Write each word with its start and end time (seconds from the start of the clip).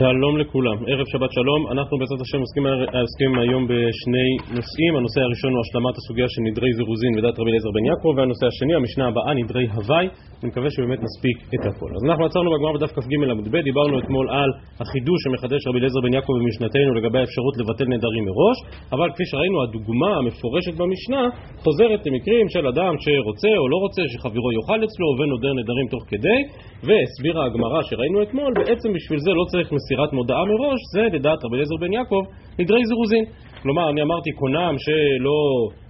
שלום 0.00 0.34
לכולם, 0.42 0.78
ערב 0.90 1.06
שבת 1.12 1.32
שלום. 1.36 1.60
אנחנו 1.72 1.94
בעזרת 1.98 2.20
השם 2.24 2.40
עוסקים, 2.44 2.64
עוסקים 3.06 3.32
היום 3.42 3.62
בשני 3.70 4.30
נושאים. 4.58 4.92
הנושא 4.98 5.20
הראשון 5.26 5.50
הוא 5.54 5.62
השלמת 5.64 5.94
הסוגיה 6.00 6.28
של 6.32 6.42
נדרי 6.48 6.70
זירוזין 6.78 7.12
בדת 7.16 7.36
רבי 7.40 7.50
אליעזר 7.50 7.70
בן 7.76 7.84
יעקב, 7.90 8.10
והנושא 8.16 8.46
השני, 8.50 8.74
המשנה 8.74 9.04
הבאה, 9.08 9.32
נדרי 9.40 9.66
הוואי. 9.76 10.06
אני 10.40 10.48
מקווה 10.52 10.70
שבאמת 10.74 11.00
נספיק 11.06 11.38
את 11.54 11.62
הכל. 11.68 11.90
אז 11.96 12.02
אנחנו 12.08 12.24
עצרנו 12.28 12.48
בגמרא 12.52 12.72
בדף 12.76 12.90
כ"ג 12.96 13.12
עמוד 13.32 13.48
ב', 13.52 13.56
דיברנו 13.70 13.94
אתמול 14.02 14.26
על 14.36 14.50
החידוש 14.80 15.18
שמחדש 15.24 15.62
רבי 15.68 15.78
אליעזר 15.80 16.00
בן 16.06 16.12
יעקב 16.16 16.32
במשנתנו 16.40 16.90
לגבי 16.98 17.18
האפשרות 17.22 17.54
לבטל 17.60 17.88
נדרים 17.94 18.24
מראש, 18.28 18.58
אבל 18.94 19.08
כפי 19.14 19.24
שראינו, 19.30 19.56
הדוגמה 19.64 20.10
המפורשת 20.18 20.74
במשנה 20.80 21.22
חוזרת 21.64 22.00
למקרים 22.06 22.46
של 22.54 22.64
אדם 22.72 22.92
שרוצה 23.04 23.52
או 23.60 23.66
לא 23.72 23.78
רוצה 23.84 24.02
שחברו 24.12 24.48
יאכל 24.56 24.80
אצלו 24.86 25.06
ונודר 25.18 25.52
נדרים 25.60 25.86
תוך 25.94 26.04
כדי, 26.10 26.40
והסבירה 26.86 27.42
הגמרא 27.46 27.80
שראינו 27.88 28.18
אתמול, 28.22 28.52
בעצם 28.60 28.88
בשביל 28.96 29.18
זה 29.26 29.32
לא 29.38 29.44
צריך 29.52 29.68
מסירת 29.90 30.12
מודעה 30.12 30.44
מראש, 30.44 30.80
זה 30.94 31.02
לדעת 31.16 31.38
רבי 31.44 31.54
אליעזר 31.56 31.76
בן 31.80 31.92
יעקב 31.92 32.22
נדרי 32.58 32.82
זירוזין. 32.86 33.24
כלומר, 33.62 33.90
אני 33.90 34.02
אמרתי 34.02 34.30
קונם 34.40 34.74
שלא 34.84 35.38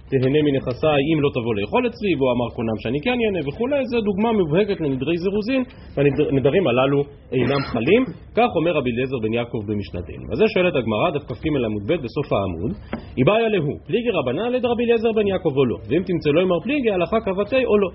תהנה 0.09 0.39
מנכסיי 0.47 1.01
אם 1.11 1.21
לא 1.21 1.29
תבוא 1.35 1.53
לאכול 1.55 1.87
אצלי, 1.87 2.11
והוא 2.15 2.31
אמר 2.35 2.47
קונם 2.55 2.77
שאני 2.81 2.99
כן 3.05 3.17
ייהנה 3.21 3.41
וכולי, 3.47 3.85
זו 3.91 4.01
דוגמה 4.09 4.29
מבוהקת 4.39 4.81
לנדרי 4.81 5.17
זירוזין, 5.17 5.63
והנדרים 5.95 6.67
הללו 6.67 6.99
אינם 7.31 7.61
חלים, 7.71 8.03
כך 8.37 8.49
אומר 8.55 8.71
רבי 8.77 8.91
אליעזר 8.91 9.19
בן 9.23 9.33
יעקב 9.33 9.61
במשנתנו. 9.67 10.25
אז 10.31 10.37
זה 10.37 10.45
שואלת 10.53 10.75
הגמרא, 10.75 11.07
דף 11.15 11.23
כ"ג 11.29 11.45
עמוד 11.65 11.83
ב' 11.89 11.95
בסוף 12.03 12.27
העמוד, 12.33 12.71
היא 13.17 13.25
באה 13.25 13.49
להו, 13.53 13.73
פליגי 13.87 14.11
רבנן 14.19 14.51
לד 14.53 14.65
רבי 14.65 14.83
אליעזר 14.83 15.11
בן 15.15 15.27
יעקב 15.27 15.53
או 15.57 15.65
לא, 15.65 15.77
ואם 15.87 16.03
תמצא 16.09 16.29
לו 16.33 16.41
אמר 16.41 16.59
פליגי 16.65 16.91
הלכה 16.91 17.17
קבתי 17.25 17.65
או 17.65 17.77
לא. 17.77 17.89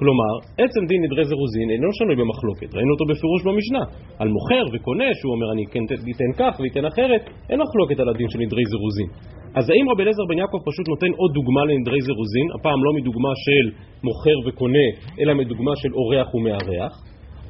כלומר, 0.00 0.32
עצם 0.64 0.82
דין 0.90 1.00
נדרי 1.04 1.24
זירוזין 1.30 1.68
אינו 1.74 1.90
שנוי 1.98 2.16
במחלוקת, 2.22 2.70
ראינו 2.76 2.92
אותו 2.94 3.04
בפירוש 3.10 3.40
במשנה. 3.48 3.82
על 4.20 4.28
מוכר 4.36 4.64
וקונה, 4.72 5.08
שהוא 5.18 5.32
אומר 5.34 5.48
אני 5.54 5.64
כן 5.72 5.84
אתן 6.14 6.30
כך 6.40 6.52
ואתן 6.60 6.84
אחרת, 6.90 7.22
אין 7.50 7.58
מחלוקת 7.64 7.98
על 8.02 8.08
הדין 8.08 8.28
של 8.32 8.38
נדרי 8.44 8.64
זירוזין. 8.72 9.08
אז 9.58 9.64
האם 9.70 9.86
רבי 9.90 10.02
אליעזר 10.02 10.24
בן 10.30 10.38
יעקב 10.42 10.60
פשוט 10.70 10.86
נותן 10.92 11.10
עוד 11.20 11.30
דוגמה 11.38 11.62
לנדרי 11.70 12.00
זירוזין, 12.06 12.46
הפעם 12.56 12.80
לא 12.86 12.90
מדוגמה 12.98 13.32
של 13.44 13.64
מוכר 14.06 14.38
וקונה, 14.46 14.86
אלא 15.20 15.32
מדוגמה 15.40 15.74
של 15.82 15.90
אורח 15.98 16.28
ומארח, 16.34 16.94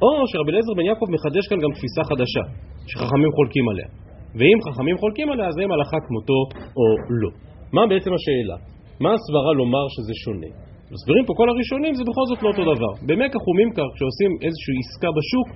או 0.03 0.11
שרבי 0.31 0.51
אליעזר 0.51 0.73
בן 0.79 0.85
יעקב 0.89 1.07
מחדש 1.15 1.43
כאן 1.49 1.59
גם 1.63 1.71
תפיסה 1.77 2.01
חדשה, 2.09 2.43
שחכמים 2.91 3.31
חולקים 3.37 3.65
עליה. 3.71 3.89
ואם 4.37 4.57
חכמים 4.65 4.97
חולקים 5.01 5.27
עליה, 5.31 5.47
אז 5.51 5.55
האם 5.57 5.71
הלכה 5.71 5.97
כמותו 6.07 6.39
או 6.77 6.83
לא. 7.21 7.31
מה 7.75 7.83
בעצם 7.89 8.11
השאלה? 8.17 8.57
מה 9.03 9.09
הסברה 9.17 9.51
לומר 9.59 9.85
שזה 9.95 10.13
שונה? 10.23 10.68
מסבירים 10.93 11.25
פה 11.25 11.33
כל 11.39 11.47
הראשונים 11.49 11.93
זה 11.99 12.03
בכל 12.09 12.25
זאת 12.29 12.39
לא 12.43 12.47
אותו 12.51 12.63
דבר. 12.73 12.91
בימי 13.07 13.29
כחומים 13.33 13.69
כך, 13.77 13.89
כשעושים 13.95 14.31
איזושהי 14.45 14.77
עסקה 14.83 15.09
בשוק, 15.17 15.47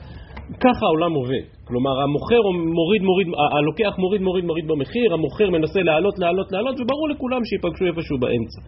ככה 0.63 0.83
העולם 0.85 1.11
עובד. 1.19 1.45
כלומר, 1.67 1.93
המוכר 2.03 2.41
מוריד, 2.79 3.01
מוריד, 3.09 3.27
הלוקח 3.57 3.93
מוריד, 4.03 4.21
מוריד, 4.21 4.45
מוריד 4.45 4.65
במחיר, 4.71 5.13
המוכר 5.13 5.49
מנסה 5.49 5.81
לעלות, 5.89 6.15
לעלות, 6.19 6.51
לעלות, 6.51 6.75
וברור 6.79 7.09
לכולם 7.09 7.41
שיפגשו 7.49 7.85
איפשהו 7.85 8.17
באמצע. 8.23 8.61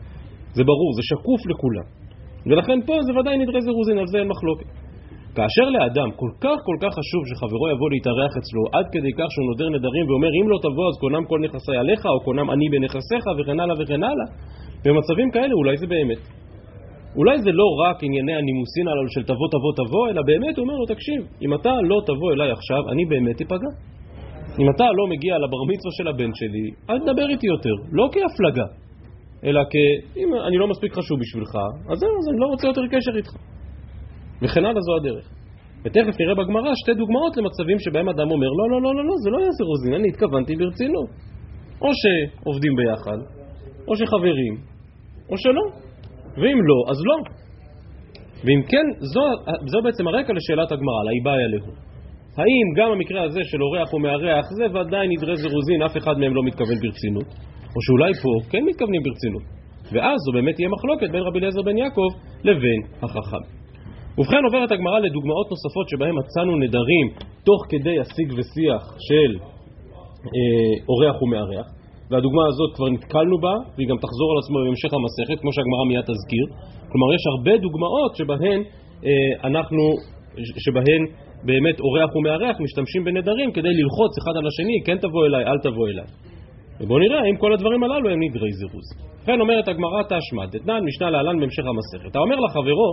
זה 0.58 0.64
ברור, 0.64 0.90
זה 0.98 1.04
שקוף 1.10 1.42
לכולם. 1.52 1.88
ולכן 2.48 2.78
פה 2.88 2.96
זה 3.06 3.12
ודאי 3.20 3.38
נדרי 3.38 3.62
זירוזין, 3.62 3.98
על 3.98 4.08
זה 4.08 4.18
אין 4.20 4.28
מחלוקת. 4.28 4.70
כאשר 5.36 5.68
לאדם 5.76 6.10
כל 6.20 6.32
כך 6.44 6.58
כל 6.68 6.78
כך 6.82 6.92
חשוב 7.00 7.22
שחברו 7.30 7.66
יבוא 7.74 7.90
להתארח 7.94 8.32
אצלו 8.40 8.62
עד 8.76 8.86
כדי 8.94 9.12
כך 9.20 9.28
שהוא 9.34 9.46
נודר 9.50 9.70
נדרים 9.76 10.06
ואומר 10.10 10.32
אם 10.40 10.50
לא 10.50 10.58
תבוא 10.66 10.86
אז 10.90 10.96
קונם 11.02 11.24
כל 11.30 11.40
נכסי 11.46 11.76
עליך 11.82 12.06
או 12.06 12.20
קונם 12.24 12.52
אני 12.52 12.66
בנכסיך 12.70 13.24
וכן 13.38 13.60
הלאה 13.60 13.76
וכן 13.80 14.04
הלאה 14.04 14.28
במצבים 14.86 15.32
כאלה 15.32 15.54
אולי 15.54 15.78
זה 15.78 15.88
באמת 15.88 16.22
אולי 17.18 17.42
זה 17.42 17.52
לא 17.52 17.68
רק 17.84 18.04
ענייני 18.04 18.36
הנימוסין 18.36 18.88
הללו 18.88 19.10
של 19.10 19.24
תבוא 19.24 19.48
תבוא 19.56 19.74
תבוא, 19.80 20.10
אלא 20.10 20.22
באמת 20.30 20.58
הוא 20.58 20.64
אומר 20.66 20.76
לו, 20.80 20.86
תקשיב, 20.86 21.22
אם 21.44 21.54
אתה 21.54 21.74
לא 21.90 21.98
תבוא 22.06 22.30
אליי 22.34 22.52
עכשיו, 22.52 22.82
אני 22.92 23.06
באמת 23.06 23.42
אפגע. 23.42 23.72
אם 24.60 24.68
אתה 24.70 24.84
לא 24.98 25.04
מגיע 25.14 25.34
לבר 25.38 25.62
מצווה 25.72 25.92
של 25.98 26.08
הבן 26.08 26.32
שלי, 26.40 26.66
אל 26.90 27.00
תדבר 27.00 27.28
איתי 27.30 27.48
יותר, 27.48 27.76
לא 27.92 28.06
כהפלגה, 28.14 28.68
אלא 29.46 29.62
כ... 29.72 29.74
אם 30.18 30.30
אני 30.48 30.58
לא 30.58 30.68
מספיק 30.68 30.92
חשוב 30.94 31.20
בשבילך, 31.20 31.54
אז 31.90 31.98
זהו, 32.00 32.14
אז 32.20 32.26
אני 32.32 32.40
לא 32.40 32.46
רוצה 32.46 32.68
יותר 32.68 32.86
קשר 32.92 33.14
איתך. 33.18 33.34
וכן 34.42 34.66
הלאה 34.66 34.82
זו 34.82 34.96
הדרך. 35.00 35.26
ותכף 35.84 36.16
נראה 36.20 36.36
בגמרא 36.36 36.72
שתי 36.76 36.94
דוגמאות 36.94 37.38
למצבים 37.38 37.80
שבהם 37.80 38.10
אדם 38.10 38.28
אומר, 38.32 38.48
לא, 38.60 38.66
לא, 38.72 38.82
לא, 38.82 38.96
לא, 38.96 39.04
לא, 39.06 39.14
זה 39.24 39.30
לא 39.30 39.38
יעשה 39.46 39.64
רוזין, 39.64 39.94
אני 39.94 40.08
התכוונתי 40.10 40.56
ברצינות. 40.56 41.10
או 41.82 41.90
שעובדים 42.02 42.74
ביחד, 42.76 43.20
או 43.88 43.96
שחברים, 43.96 44.54
או 45.30 45.38
שלא. 45.38 45.85
ואם 46.38 46.58
לא, 46.70 46.92
אז 46.92 46.98
לא. 47.06 47.18
ואם 48.44 48.62
כן, 48.72 48.86
זו, 49.00 49.22
זו 49.72 49.82
בעצם 49.84 50.08
הרקע 50.08 50.34
לשאלת 50.34 50.72
הגמרא, 50.72 51.04
לאיבאיה 51.08 51.48
להו. 51.48 51.72
האם 52.38 52.68
גם 52.78 52.92
המקרה 52.92 53.24
הזה 53.24 53.40
של 53.44 53.64
אורח 53.64 53.94
ומארח 53.94 54.46
זה 54.58 54.66
ודאי 54.74 55.08
נדרי 55.08 55.36
זירוזין, 55.36 55.82
אף 55.82 55.98
אחד 55.98 56.18
מהם 56.20 56.36
לא 56.36 56.44
מתכוון 56.44 56.78
ברצינות, 56.82 57.30
או 57.76 57.80
שאולי 57.86 58.14
פה 58.14 58.32
כן 58.52 58.64
מתכוונים 58.70 59.02
ברצינות, 59.04 59.44
ואז 59.92 60.18
זו 60.26 60.32
באמת 60.32 60.56
תהיה 60.56 60.70
מחלוקת 60.70 61.10
בין 61.12 61.24
רבי 61.24 61.40
אליעזר 61.40 61.62
בן 61.62 61.78
יעקב 61.78 62.10
לבין 62.44 62.82
החכם. 63.04 63.44
ובכן 64.18 64.44
עוברת 64.44 64.72
הגמרא 64.72 65.00
לדוגמאות 65.00 65.48
נוספות 65.50 65.90
שבהן 65.90 66.16
מצאנו 66.20 66.56
נדרים 66.56 67.08
תוך 67.44 67.62
כדי 67.70 68.00
השיג 68.00 68.30
ושיח 68.38 68.84
של 69.08 69.32
אה, 70.36 70.74
אורח 70.90 71.22
ומארח, 71.22 71.68
והדוגמה 72.10 72.44
הזאת 72.52 72.72
כבר 72.76 72.90
נתקלנו 72.96 73.38
בה, 73.44 73.54
והיא 73.76 73.88
גם 73.92 73.98
תחזור 74.06 74.28
על 74.32 74.38
עצמה 74.42 74.58
בהמשך 74.66 74.92
המסכת, 74.98 75.38
כמו 75.42 75.52
שהגמרא 75.54 75.84
מיד 75.90 76.06
תזכיר. 76.10 76.46
כלומר, 76.92 77.08
יש 77.18 77.24
הרבה 77.34 77.54
דוגמאות 77.66 78.12
שבהן 78.16 78.60
אה, 79.06 79.48
אנחנו, 79.50 79.84
שבהן 80.66 81.02
באמת 81.48 81.78
אורח 81.80 82.16
ומארח 82.16 82.56
משתמשים 82.66 83.04
בנדרים 83.04 83.52
כדי 83.52 83.74
ללחוץ 83.80 84.14
אחד 84.22 84.34
על 84.40 84.48
השני, 84.48 84.78
כן 84.86 84.98
תבוא 84.98 85.26
אליי, 85.26 85.44
אל 85.50 85.60
תבוא 85.64 85.88
אליי. 85.88 86.10
ובואו 86.80 87.00
נראה 87.00 87.20
האם 87.20 87.38
כל 87.38 87.54
הדברים 87.54 87.84
הללו 87.84 88.10
הם 88.10 88.20
נדרי 88.24 88.52
זירוז. 88.52 88.88
לכן 89.24 89.42
אומרת 89.42 89.68
הגמרא 89.68 90.02
תשמע, 90.04 90.46
דתנן 90.46 90.82
משנה 90.86 91.10
להלן 91.10 91.40
בהמשך 91.40 91.64
המסכת. 91.72 92.16
האומר 92.16 92.36
לחברו, 92.36 92.90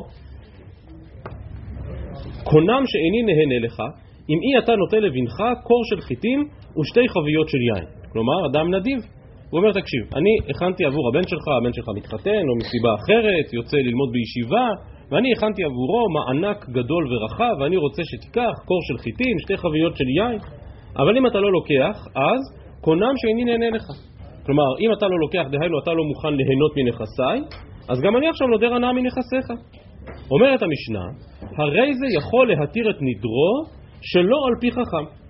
קונם 2.44 2.82
שאיני 2.86 3.22
נהנה 3.28 3.66
לך, 3.66 3.76
אם 4.30 4.38
אי 4.44 4.64
אתה 4.64 4.76
נוטה 4.76 4.96
לבנך 4.96 5.36
קור 5.62 5.82
של 5.90 6.00
חיטים 6.00 6.40
ושתי 6.80 7.08
חביות 7.08 7.48
של 7.48 7.60
יין. 7.60 8.01
כלומר, 8.12 8.38
אדם 8.50 8.74
נדיב. 8.74 8.98
הוא 9.50 9.60
אומר, 9.60 9.72
תקשיב, 9.72 10.02
אני 10.18 10.32
הכנתי 10.50 10.84
עבור 10.84 11.08
הבן 11.08 11.26
שלך, 11.28 11.44
הבן 11.60 11.72
שלך 11.72 11.86
מתחתן 11.96 12.42
או 12.48 12.54
מסיבה 12.60 12.90
אחרת, 12.94 13.46
יוצא 13.52 13.76
ללמוד 13.76 14.08
בישיבה, 14.12 14.66
ואני 15.10 15.32
הכנתי 15.32 15.64
עבורו 15.64 16.02
מענק 16.16 16.68
גדול 16.68 17.04
ורחב, 17.10 17.54
ואני 17.60 17.76
רוצה 17.76 18.02
שתיקח 18.04 18.54
קור 18.68 18.80
של 18.88 18.98
חיטים, 18.98 19.34
שתי 19.38 19.56
חביות 19.56 19.96
של 19.96 20.08
יין, 20.18 20.38
אבל 20.96 21.16
אם 21.18 21.26
אתה 21.26 21.38
לא 21.40 21.50
לוקח, 21.52 21.96
אז 22.16 22.40
קונם 22.80 23.14
שאיני 23.16 23.44
נהנה 23.44 23.70
לך. 23.76 23.86
כלומר, 24.46 24.70
אם 24.80 24.92
אתה 24.92 25.06
לא 25.06 25.18
לוקח, 25.24 25.44
דהיינו 25.52 25.78
אתה 25.82 25.92
לא 25.92 26.04
מוכן 26.04 26.34
ליהנות 26.34 26.72
מנכסיי, 26.76 27.38
אז 27.90 28.00
גם 28.04 28.16
אני 28.16 28.28
עכשיו 28.28 28.46
נודר 28.46 28.74
הנאה 28.74 28.92
מנכסיך. 28.92 29.46
אומרת 30.30 30.60
המשנה, 30.62 31.04
הרי 31.58 31.94
זה 31.94 32.06
יכול 32.18 32.48
להתיר 32.48 32.90
את 32.90 32.96
נדרו 33.00 33.52
שלא 34.02 34.38
על 34.46 34.54
פי 34.60 34.70
חכם. 34.70 35.21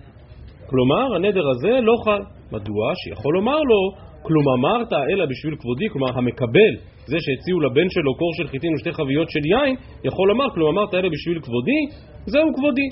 כלומר, 0.72 1.15
הנדר 1.16 1.49
הזה 1.50 1.81
לא 1.88 1.94
חל. 2.05 2.22
מדוע? 2.53 2.84
שיכול 3.00 3.34
לומר 3.34 3.60
לו, 3.71 3.81
כלום 4.22 4.44
אמרת 4.56 4.93
אלא 4.93 5.25
בשביל 5.27 5.55
כבודי, 5.60 5.88
כלומר 5.93 6.10
המקבל, 6.19 6.72
זה 7.10 7.16
שהציעו 7.25 7.60
לבן 7.60 7.88
שלו 7.94 8.15
קור 8.21 8.31
של 8.38 8.47
חיטין 8.47 8.75
ושתי 8.75 8.93
חביות 8.93 9.31
של 9.31 9.44
יין, 9.53 9.75
יכול 10.05 10.28
לומר, 10.28 10.50
כלום 10.55 10.78
אמרת 10.78 10.94
אלא 10.94 11.09
בשביל 11.09 11.38
כבודי, 11.41 11.81
זהו 12.27 12.49
כבודי. 12.56 12.88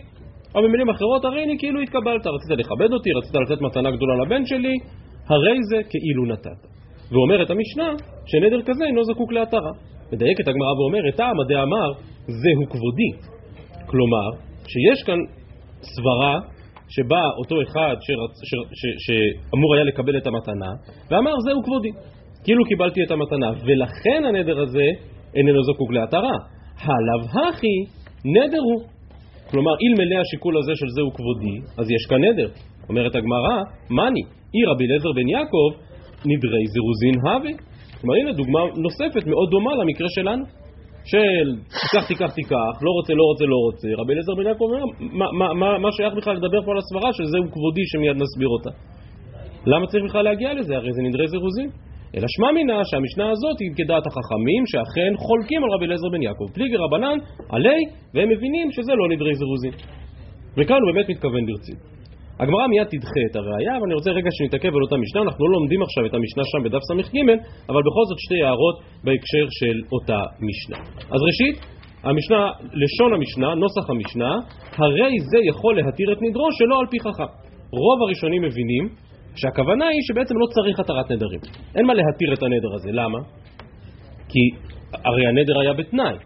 או 0.54 0.62
במילים 0.62 0.88
אחרות, 0.88 1.24
הרי 1.24 1.44
אני 1.44 1.58
כאילו 1.58 1.80
התקבלת, 1.80 2.26
רצית 2.26 2.50
לכבד 2.58 2.92
אותי, 2.92 3.10
רצית 3.12 3.34
לתת 3.34 3.60
מתנה 3.62 3.90
גדולה 3.90 4.14
לבן 4.24 4.46
שלי, 4.46 4.74
הרי 5.28 5.58
זה 5.70 5.78
כאילו 5.90 6.26
נתת. 6.26 6.60
ואומרת 7.12 7.50
המשנה 7.50 7.88
שנדר 8.26 8.62
כזה 8.62 8.84
אינו 8.84 9.04
זקוק 9.04 9.32
להתרה. 9.32 9.72
מדייקת 10.12 10.48
הגמרא 10.48 10.72
ואומרת, 10.72 11.16
טעם 11.16 11.40
הדאמר, 11.40 11.92
זהו 12.26 12.62
כבודי. 12.70 13.10
כלומר, 13.86 14.30
שיש 14.66 15.02
כאן 15.06 15.18
סברה 15.82 16.40
שבא 16.94 17.22
אותו 17.38 17.62
אחד 17.62 17.96
שרצ... 18.00 18.34
ש... 18.48 18.52
ש... 18.80 18.82
שאמור 19.04 19.74
היה 19.74 19.84
לקבל 19.84 20.16
את 20.16 20.26
המתנה 20.26 20.70
ואמר 21.10 21.34
זהו 21.46 21.62
כבודי, 21.64 21.88
כאילו 22.44 22.64
קיבלתי 22.64 23.00
את 23.04 23.10
המתנה 23.10 23.50
ולכן 23.66 24.24
הנדר 24.28 24.60
הזה 24.60 24.86
איננו 25.36 25.62
זקוק 25.62 25.92
להתרה. 25.92 26.36
הלאו 26.82 27.48
הכי 27.48 27.76
נדר 28.24 28.62
הוא. 28.70 28.82
כלומר, 29.50 29.74
אלמלא 29.82 30.20
השיקול 30.20 30.58
הזה 30.58 30.72
של 30.74 30.88
זהו 30.96 31.10
כבודי, 31.16 31.56
אז 31.78 31.90
יש 31.90 32.06
כאן 32.08 32.24
נדר. 32.24 32.48
אומרת 32.88 33.14
הגמרא, 33.14 33.56
מאני, 33.90 34.22
אי 34.54 34.60
רבי 34.70 34.84
אליעזר 34.86 35.12
בן 35.16 35.28
יעקב, 35.28 35.70
נדרי 36.30 36.64
זירוזין 36.72 37.16
הווה. 37.24 37.52
כלומר, 38.00 38.14
הנה 38.20 38.32
דוגמה 38.32 38.60
נוספת 38.76 39.26
מאוד 39.26 39.48
דומה 39.50 39.74
למקרה 39.74 40.08
שלנו. 40.08 40.44
של 41.04 41.46
תיקח, 41.80 42.06
תיקח, 42.08 42.30
תיקח, 42.34 42.74
לא 42.82 42.90
רוצה, 42.90 43.14
לא 43.14 43.24
רוצה, 43.30 43.44
לא 43.44 43.56
רוצה, 43.66 43.88
רבי 44.00 44.12
אליעזר 44.12 44.34
בן 44.34 44.46
יעקב 44.46 44.64
אומר, 44.64 44.84
מה, 45.78 45.92
שייך 45.92 46.14
בכלל 46.14 46.36
לדבר 46.36 46.62
פה 46.64 46.70
על 46.72 46.78
הסברה 46.78 47.12
של 47.12 47.24
זהו 47.24 47.44
כבודי 47.52 47.84
שמיד 47.86 48.16
נסביר 48.22 48.48
אותה? 48.48 48.70
למה 49.66 49.86
צריך 49.86 50.04
בכלל 50.04 50.24
להגיע 50.24 50.54
לזה? 50.54 50.76
הרי 50.76 50.92
זה 50.92 51.02
נדרי 51.02 51.28
זירוזים. 51.28 51.70
אלא 52.14 52.26
שמע 52.28 52.52
מינה 52.52 52.84
שהמשנה 52.84 53.30
הזאת 53.30 53.56
היא 53.60 53.70
כדעת 53.76 54.04
החכמים 54.06 54.62
שאכן 54.66 55.12
חולקים 55.16 55.64
על 55.64 55.70
רבי 55.74 55.84
אליעזר 55.86 56.08
בן 56.12 56.22
יעקב. 56.22 56.46
פליגי 56.54 56.76
רבנן 56.76 57.18
עלי, 57.48 57.82
והם 58.14 58.28
מבינים 58.28 58.70
שזה 58.70 58.92
לא 58.94 59.08
נדרי 59.08 59.34
זירוזים. 59.34 59.72
וכאן 60.56 60.76
הוא 60.82 60.92
באמת 60.92 61.08
מתכוון 61.08 61.46
ברצינות. 61.46 61.99
הגמרא 62.40 62.66
מיד 62.72 62.88
תדחה 62.92 63.22
את 63.30 63.36
הראייה, 63.36 63.72
אבל 63.76 63.86
אני 63.88 63.94
רוצה 63.94 64.10
רגע 64.10 64.30
שנתעכב 64.36 64.72
על 64.76 64.82
אותה 64.86 64.96
משנה, 64.96 65.20
אנחנו 65.22 65.40
לא 65.46 65.52
לומדים 65.56 65.82
עכשיו 65.82 66.02
את 66.06 66.14
המשנה 66.14 66.42
שם 66.50 66.60
בדף 66.64 66.82
ס"ג, 66.88 67.16
אבל 67.70 67.80
בכל 67.88 68.04
זאת 68.08 68.18
שתי 68.24 68.42
הערות 68.42 68.76
בהקשר 69.04 69.44
של 69.58 69.76
אותה 69.94 70.20
משנה. 70.48 70.80
אז 71.14 71.20
ראשית, 71.28 71.56
המשנה, 72.08 72.40
לשון 72.82 73.10
המשנה, 73.14 73.54
נוסח 73.54 73.90
המשנה, 73.90 74.32
הרי 74.82 75.12
זה 75.30 75.38
יכול 75.50 75.72
להתיר 75.76 76.12
את 76.12 76.18
נדרו 76.22 76.48
שלא 76.58 76.76
על 76.80 76.86
פי 76.90 76.98
חכם. 77.00 77.30
רוב 77.84 77.98
הראשונים 78.02 78.42
מבינים 78.42 78.84
שהכוונה 79.36 79.86
היא 79.88 80.02
שבעצם 80.08 80.34
לא 80.42 80.46
צריך 80.54 80.80
התרת 80.80 81.10
נדרים. 81.10 81.40
אין 81.76 81.86
מה 81.86 81.94
להתיר 81.94 82.32
את 82.34 82.42
הנדר 82.42 82.72
הזה, 82.74 82.90
למה? 82.92 83.18
כי 84.28 84.44
הרי 85.04 85.26
הנדר 85.26 85.60
היה 85.60 85.72
בתנאי. 85.72 86.16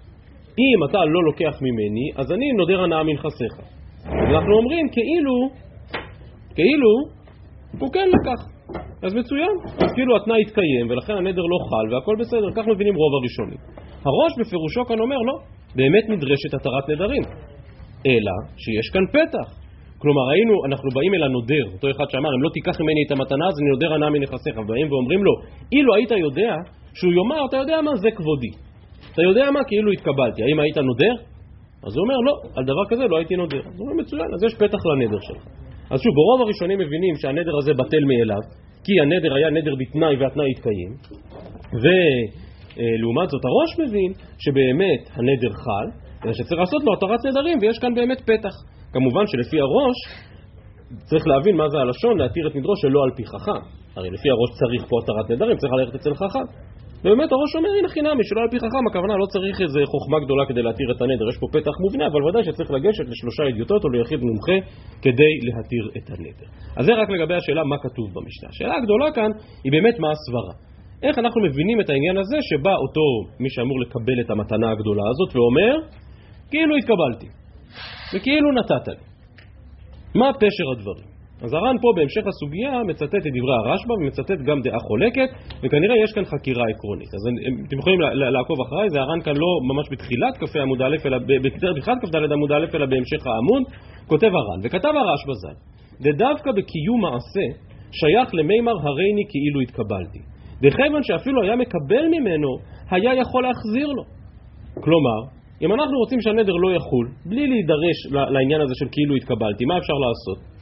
אם 0.58 0.84
אתה 0.90 0.98
לא 1.04 1.20
לוקח 1.24 1.54
ממני, 1.62 2.06
אז 2.16 2.32
אני 2.32 2.52
נודר 2.52 2.82
הנאה 2.82 3.02
מנכסיך. 3.02 3.52
אנחנו 4.06 4.56
אומרים 4.56 4.88
כאילו, 4.88 5.34
כאילו, 6.54 6.90
הוא 7.80 7.92
כן 7.92 8.08
לקח. 8.16 8.40
אז 9.02 9.14
מצוין, 9.14 9.54
אז 9.84 9.90
כאילו 9.94 10.16
התנאי 10.16 10.42
התקיים 10.46 10.90
ולכן 10.90 11.12
הנדר 11.12 11.42
לא 11.52 11.58
חל 11.68 11.94
והכל 11.94 12.16
בסדר, 12.20 12.48
כך 12.56 12.64
מבינים 12.72 12.94
רוב 12.94 13.12
הראשונים. 13.18 13.60
הראש 14.08 14.32
בפירושו 14.40 14.84
כאן 14.88 15.00
אומר 15.00 15.18
לא, 15.28 15.34
באמת 15.76 16.04
נדרשת 16.08 16.54
התרת 16.54 16.88
נדרים, 16.88 17.22
אלא 18.06 18.34
שיש 18.56 18.86
כאן 18.92 19.04
פתח. 19.16 19.64
כלומר, 19.98 20.30
היינו, 20.30 20.54
אנחנו 20.68 20.88
באים 20.94 21.14
אל 21.14 21.22
הנודר, 21.22 21.64
אותו 21.74 21.86
אחד 21.90 22.04
שאמר, 22.10 22.30
אם 22.36 22.42
לא 22.42 22.50
תיקח 22.56 22.80
ממני 22.80 23.02
את 23.06 23.12
המתנה, 23.12 23.46
אז 23.50 23.54
אני 23.60 23.70
נודר 23.70 23.94
הנאה 23.94 24.10
מנכסיך. 24.10 24.54
באים 24.68 24.92
ואומרים 24.92 25.24
לו, 25.24 25.32
אילו 25.72 25.94
היית 25.94 26.10
יודע 26.10 26.52
שהוא 26.94 27.12
יאמר, 27.12 27.46
אתה 27.48 27.56
יודע 27.56 27.80
מה, 27.86 27.90
זה 27.96 28.10
כבודי. 28.16 28.52
אתה 29.12 29.22
יודע 29.22 29.50
מה, 29.50 29.60
כאילו 29.68 29.92
התקבלתי. 29.92 30.42
האם 30.42 30.58
היית 30.60 30.78
נודר? 30.78 31.14
אז 31.86 31.96
הוא 31.96 32.02
אומר, 32.04 32.18
לא, 32.26 32.34
על 32.56 32.64
דבר 32.64 32.84
כזה 32.90 33.04
לא 33.10 33.16
הייתי 33.16 33.36
נודר. 33.36 33.62
אז 33.70 33.76
הוא 33.78 33.84
אומר, 33.90 34.02
מצוין, 34.02 34.28
אז 34.34 34.42
יש 34.46 34.54
פתח 34.54 34.80
לנדר 34.86 35.20
שלך. 35.20 35.42
אז 35.90 36.00
שוב, 36.00 36.12
ברוב 36.14 36.40
הראשונים 36.40 36.78
מבינים 36.78 37.14
שהנדר 37.16 37.56
הזה 37.58 37.72
בטל 37.74 38.04
מאליו, 38.10 38.42
כי 38.84 38.92
הנדר 39.00 39.34
היה 39.34 39.50
נדר 39.50 39.74
בתנאי 39.80 40.16
והתנאי 40.16 40.50
התקיים, 40.50 40.92
ולעומת 41.82 43.28
זאת 43.30 43.42
הראש 43.44 43.70
מבין 43.78 44.12
שבאמת 44.38 45.02
הנדר 45.16 45.52
חל, 45.64 45.86
אלא 46.24 46.32
שצריך 46.32 46.60
לעשות 46.60 46.82
לו 46.84 46.92
התרת 46.92 47.20
נדרים, 47.26 47.58
ויש 47.60 47.78
כאן 47.78 47.94
באמת 47.94 48.20
פתח. 48.20 48.54
כמובן 48.92 49.26
שלפי 49.26 49.60
הראש 49.60 49.96
צריך 51.04 51.26
להבין 51.26 51.56
מה 51.56 51.68
זה 51.68 51.78
הלשון 51.78 52.18
להתיר 52.18 52.48
את 52.48 52.56
נדרו 52.56 52.76
שלא 52.76 53.00
על 53.04 53.10
פי 53.16 53.24
חכם. 53.26 53.62
הרי 53.96 54.10
לפי 54.10 54.28
הראש 54.30 54.50
צריך 54.60 54.90
פה 54.90 54.96
התרת 55.02 55.30
נדרים, 55.30 55.56
צריך 55.56 55.72
ללכת 55.72 55.94
אצל 55.94 56.14
חכם. 56.14 56.46
ובאמת 57.04 57.32
הראש 57.32 57.56
אומר, 57.56 57.70
הנה 57.78 57.88
חינמי, 57.88 58.24
שלא 58.28 58.40
על 58.40 58.50
פי 58.50 58.58
חכם, 58.58 58.84
הכוונה 58.90 59.14
לא 59.22 59.26
צריך 59.34 59.60
איזה 59.60 59.80
חוכמה 59.92 60.18
גדולה 60.24 60.44
כדי 60.48 60.62
להתיר 60.62 60.88
את 60.92 61.02
הנדר, 61.02 61.26
יש 61.28 61.38
פה 61.42 61.46
פתח 61.52 61.74
מובנה, 61.84 62.06
אבל 62.06 62.20
ודאי 62.24 62.44
שצריך 62.44 62.70
לגשת 62.70 63.06
לשלושה 63.12 63.42
אדיוטות 63.48 63.84
או 63.84 63.88
ליחיד 63.88 64.20
מומחה 64.28 64.56
כדי 65.04 65.32
להתיר 65.46 65.84
את 65.96 66.06
הנדר. 66.12 66.48
אז 66.76 66.84
זה 66.86 66.92
רק 67.00 67.08
לגבי 67.10 67.34
השאלה 67.34 67.64
מה 67.64 67.76
כתוב 67.78 68.06
במשנה. 68.14 68.48
השאלה 68.52 68.74
הגדולה 68.80 69.12
כאן 69.16 69.30
היא 69.64 69.72
באמת 69.72 69.96
מה 70.02 70.08
הסברה. 70.14 70.54
איך 71.02 71.18
אנחנו 71.18 71.40
מבינים 71.46 71.80
את 71.80 71.88
העניין 71.90 72.16
הזה 72.16 72.36
שבא 72.48 72.74
אותו 72.84 73.06
מי 73.40 73.50
שאמור 73.50 73.80
לקבל 73.80 74.18
את 74.20 74.30
המתנה 74.30 74.70
הגדולה 74.70 75.02
הזאת 75.12 75.30
ואומר, 75.36 75.74
כאילו 76.50 76.76
התקבלתי. 76.76 77.28
וכאילו 78.14 78.52
נתת 78.52 78.88
לי. 78.88 79.04
מה 80.14 80.28
פשר 80.40 80.66
הדברים? 80.76 81.13
אז 81.44 81.52
הר"ן 81.54 81.76
פה 81.82 81.88
בהמשך 81.96 82.24
הסוגיה 82.26 82.82
מצטט 82.88 83.22
את 83.26 83.32
דברי 83.36 83.54
הרשב"א 83.60 83.92
ומצטט 83.92 84.40
גם 84.48 84.58
דעה 84.62 84.78
חולקת 84.88 85.28
וכנראה 85.62 85.96
יש 86.04 86.12
כאן 86.12 86.24
חקירה 86.24 86.64
עקרונית. 86.72 87.10
אז 87.16 87.22
אתם 87.68 87.78
יכולים 87.78 88.00
לעקוב 88.34 88.56
אחריי, 88.66 88.90
זה 88.90 89.00
הר"ן 89.00 89.20
כאן 89.20 89.36
לא 89.36 89.50
ממש 89.70 89.86
בתחילת 89.92 90.34
כ"ה 90.40 90.62
עמוד 90.62 90.82
א', 90.82 90.96
אלא 91.06 91.18
בתחילת 91.42 91.98
כ"ד 92.02 92.32
עמוד 92.32 92.52
א', 92.52 92.66
אלא 92.74 92.86
בהמשך 92.86 93.26
העמוד, 93.26 93.62
כותב 94.06 94.30
הר"ן, 94.38 94.58
וכתב 94.62 94.92
הרשב"א 95.00 95.34
ז"ל, 95.42 96.12
דווקא 96.12 96.50
בקיום 96.56 97.00
מעשה 97.00 97.46
שייך 97.98 98.34
למימר 98.34 98.76
הריני 98.82 99.24
כאילו 99.28 99.60
התקבלתי. 99.60 100.20
דכיוון 100.62 101.02
שאפילו 101.02 101.42
היה 101.42 101.56
מקבל 101.56 102.04
ממנו, 102.14 102.48
היה 102.90 103.14
יכול 103.14 103.42
להחזיר 103.42 103.88
לו. 103.88 104.02
כלומר, 104.84 105.20
אם 105.62 105.72
אנחנו 105.72 105.98
רוצים 105.98 106.20
שהנדר 106.20 106.52
לא 106.52 106.76
יחול, 106.76 107.06
בלי 107.26 107.46
להידרש 107.46 107.98
לעניין 108.32 108.60
הזה 108.60 108.74
של 108.74 108.86
כאילו 108.92 109.14
התקבלתי, 109.14 109.64
מה 109.64 109.78
אפשר 109.78 109.98
לעשות? 110.04 110.53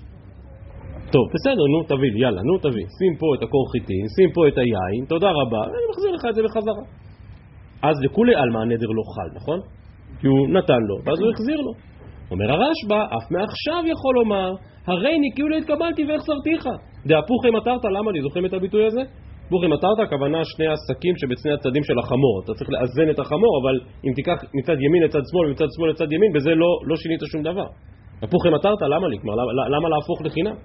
טוב, 1.14 1.24
בסדר, 1.34 1.64
נו 1.72 1.78
תביא 1.90 2.10
יאללה, 2.22 2.42
נו 2.48 2.54
תביא. 2.58 2.86
שים 2.98 3.14
פה 3.20 3.26
את 3.34 3.42
הקור 3.42 3.64
חיטין, 3.72 4.04
שים 4.16 4.30
פה 4.34 4.40
את 4.48 4.56
היין, 4.58 5.02
תודה 5.12 5.30
רבה, 5.40 5.62
ואני 5.70 5.86
מחזיר 5.90 6.10
לך 6.16 6.24
את 6.30 6.34
זה 6.34 6.42
בחזרה. 6.46 6.84
אז 7.88 7.96
לכולי 8.04 8.34
עלמא 8.34 8.58
הנדר 8.58 8.90
לא 8.98 9.04
חל, 9.14 9.28
נכון? 9.38 9.58
כי 10.20 10.26
הוא 10.26 10.48
נתן 10.56 10.82
לו, 10.88 10.96
ואז 11.04 11.18
הוא 11.20 11.30
החזיר 11.32 11.60
לו. 11.66 11.72
אומר 12.30 12.48
הרשב"א, 12.52 13.00
אף 13.16 13.26
מעכשיו 13.34 13.82
יכול 13.94 14.14
לומר, 14.20 14.50
הרי 14.86 15.12
אני 15.18 15.28
כאילו 15.34 15.56
התקבלתי 15.56 16.02
והחזרתיך. 16.04 16.64
דהפוכי 17.06 17.50
מטרת, 17.50 17.84
למה 17.96 18.12
לי? 18.12 18.22
זוכרים 18.22 18.46
את 18.46 18.54
הביטוי 18.54 18.84
הזה? 18.86 19.02
בוכי 19.50 19.66
מטרת, 19.66 19.98
הכוונה 20.04 20.40
שני 20.44 20.66
השקים 20.74 21.14
שבצני 21.20 21.52
הצדים 21.52 21.84
של 21.88 21.98
החמור. 21.98 22.34
אתה 22.44 22.52
צריך 22.58 22.70
לאזן 22.70 23.10
את 23.10 23.18
החמור, 23.18 23.52
אבל 23.60 23.74
אם 24.06 24.12
תיקח 24.18 24.38
מצד 24.58 24.76
ימין 24.84 25.02
לצד 25.02 25.22
שמאל 25.30 25.46
ומצד 25.48 25.68
שמאל 25.76 25.90
לצד 25.90 26.12
ימין, 26.12 26.30
בזה 26.36 26.50
לא, 26.62 26.70
לא 26.88 26.96
שינית 26.96 27.20
שום 27.32 27.42
דבר. 27.42 27.68
הפוכי 28.22 28.48
מטרת, 28.56 28.82
למה 28.82 29.08
לי? 29.08 29.16
כלומר, 29.20 29.36
למה, 29.40 29.68
למה 29.76 29.88
להפוך 29.88 30.18
לחינם? 30.26 30.56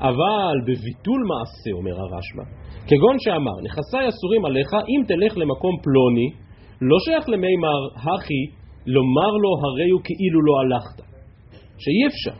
אבל 0.00 0.54
בביטול 0.66 1.20
מעשה, 1.30 1.70
אומר 1.78 1.94
הרשב"א, 2.00 2.44
כגון 2.88 3.16
שאמר, 3.18 3.56
נכסיי 3.64 4.08
אסורים 4.08 4.44
עליך 4.44 4.70
אם 4.92 5.00
תלך 5.10 5.38
למקום 5.38 5.74
פלוני, 5.84 6.28
לא 6.80 6.96
שייך 7.04 7.28
למימר 7.28 7.80
הכי 7.96 8.42
לומר 8.86 9.32
לו 9.42 9.50
הרי 9.62 9.90
הוא 9.90 10.00
כאילו 10.04 10.40
לא 10.48 10.54
הלכת. 10.60 10.98
שאי 11.82 12.02
אפשר. 12.10 12.36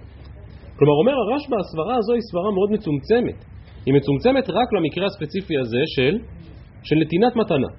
כלומר, 0.77 0.95
אומר 1.03 1.17
הרשב"א, 1.23 1.57
הסברה 1.61 1.95
הזו 1.97 2.13
היא 2.13 2.25
סברה 2.31 2.51
מאוד 2.57 2.71
מצומצמת. 2.71 3.39
היא 3.87 3.95
מצומצמת 3.95 4.51
רק 4.51 4.69
למקרה 4.77 5.07
הספציפי 5.07 5.55
הזה 5.63 5.83
של, 5.95 6.15
של 6.83 6.97
נתינת 6.97 7.37
מתנה. 7.37 7.71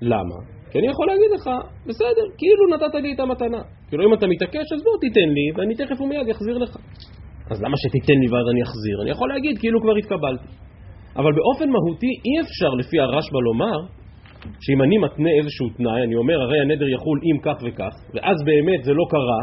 למה? 0.00 0.38
כי 0.70 0.78
אני 0.78 0.86
יכול 0.86 1.06
להגיד 1.06 1.30
לך, 1.36 1.50
בסדר, 1.86 2.24
כאילו 2.38 2.62
נתת 2.74 2.94
לי 2.94 3.14
את 3.14 3.20
המתנה. 3.20 3.62
כאילו 3.88 4.08
אם 4.08 4.14
אתה 4.14 4.26
מתעקש, 4.26 4.66
אז 4.74 4.82
בוא 4.84 4.92
תיתן 5.00 5.28
לי, 5.36 5.46
ואני 5.54 5.74
תכף 5.74 6.00
ומיד 6.00 6.28
אחזיר 6.30 6.58
לך. 6.58 6.76
אז 7.50 7.62
למה 7.62 7.76
שתיתן 7.76 8.18
לי 8.22 8.28
ואז 8.32 8.46
אני 8.52 8.62
אחזיר? 8.62 8.96
אני 9.02 9.10
יכול 9.10 9.28
להגיד 9.28 9.58
כאילו 9.58 9.80
כבר 9.80 9.96
התקבלתי. 9.96 10.48
אבל 11.16 11.32
באופן 11.38 11.68
מהותי 11.70 12.12
אי 12.26 12.34
אפשר 12.44 12.70
לפי 12.80 13.00
הרשב"א 13.00 13.38
לומר 13.48 13.78
שאם 14.64 14.82
אני 14.82 14.98
מתנה 14.98 15.30
איזשהו 15.38 15.68
תנאי, 15.76 16.02
אני 16.06 16.16
אומר 16.16 16.42
הרי 16.42 16.60
הנדר 16.60 16.88
יחול 16.88 17.18
אם 17.28 17.38
כך 17.46 17.56
וכך, 17.64 17.94
ואז 18.14 18.36
באמת 18.44 18.84
זה 18.84 18.92
לא 18.92 19.04
קרה, 19.10 19.42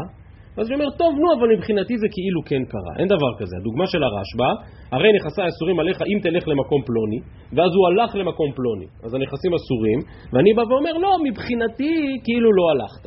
אז 0.58 0.66
אני 0.66 0.74
אומר, 0.74 0.90
טוב, 0.90 1.12
נו, 1.22 1.28
אבל 1.38 1.48
מבחינתי 1.54 1.94
זה 2.02 2.08
כאילו 2.14 2.40
כן 2.48 2.62
קרה. 2.72 2.92
אין 2.98 3.08
דבר 3.08 3.32
כזה. 3.38 3.54
הדוגמה 3.60 3.86
של 3.86 4.02
הרשב"א, 4.02 4.50
הרי 4.96 5.12
נכסי 5.12 5.42
אסורים 5.48 5.80
עליך 5.80 5.98
אם 6.02 6.18
תלך 6.22 6.48
למקום 6.48 6.82
פלוני, 6.82 7.20
ואז 7.54 7.70
הוא 7.76 7.84
הלך 7.88 8.14
למקום 8.14 8.52
פלוני. 8.56 8.86
אז 9.04 9.14
הנכסים 9.14 9.52
אסורים, 9.54 9.98
ואני 10.32 10.54
בא 10.54 10.62
ואומר, 10.62 10.92
לא, 10.92 11.10
מבחינתי 11.24 11.94
כאילו 12.24 12.52
לא 12.52 12.64
הלכת. 12.72 13.04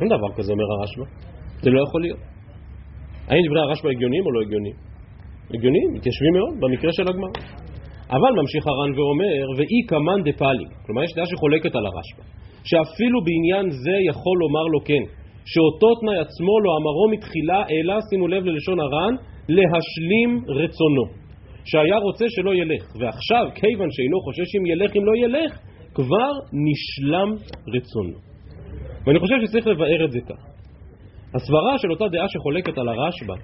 אין 0.00 0.08
דבר 0.08 0.30
כזה, 0.36 0.52
אומר 0.52 0.64
הרשב"א. 0.72 1.04
זה 1.62 1.70
לא 1.70 1.82
יכול 1.86 2.02
להיות. 2.02 2.31
האם 3.32 3.44
דברי 3.46 3.60
הרשב"א 3.60 3.88
הגיוניים 3.90 4.24
או 4.26 4.32
לא 4.32 4.40
הגיוניים? 4.44 4.76
הגיוניים, 5.54 5.88
מתיישבים 5.96 6.32
מאוד, 6.38 6.54
במקרה 6.62 6.90
של 6.96 7.06
הגמר. 7.10 7.32
אבל 8.16 8.32
ממשיך 8.40 8.66
הר"ן 8.66 8.90
ואומר, 8.96 9.44
ואי 9.56 9.78
קמן 9.90 10.20
דפאלי. 10.28 10.68
כלומר, 10.84 11.02
יש 11.04 11.12
דעה 11.16 11.26
שחולקת 11.26 11.72
על 11.78 11.84
הרשב"א, 11.86 12.22
שאפילו 12.70 13.18
בעניין 13.26 13.66
זה 13.84 13.96
יכול 14.10 14.36
לומר 14.42 14.64
לו 14.72 14.80
כן. 14.88 15.04
שאותו 15.52 15.88
תנאי 16.00 16.18
עצמו 16.24 16.54
לא 16.64 16.70
אמרו 16.78 17.04
מתחילה, 17.14 17.60
אלא, 17.74 17.94
שימו 18.10 18.28
לב 18.28 18.44
ללשון 18.44 18.80
הר"ן, 18.80 19.14
להשלים 19.56 20.30
רצונו. 20.58 21.04
שהיה 21.64 21.98
רוצה 22.06 22.24
שלא 22.28 22.52
ילך, 22.54 22.84
ועכשיו, 23.00 23.44
כיוון 23.54 23.90
שאינו 23.90 24.20
חושש 24.20 24.48
אם 24.56 24.66
ילך 24.66 24.90
אם 24.96 25.04
לא 25.04 25.14
ילך, 25.24 25.52
כבר 25.94 26.32
נשלם 26.66 27.28
רצונו. 27.74 28.18
ואני 29.06 29.18
חושב 29.18 29.34
שצריך 29.42 29.66
לבאר 29.66 30.04
את 30.04 30.12
זה 30.12 30.20
כך. 30.28 30.51
הסברה 31.34 31.78
של 31.78 31.90
אותה 31.90 32.08
דעה 32.08 32.28
שחולקת 32.28 32.78
על 32.78 32.88
הרשב"א 32.88 33.34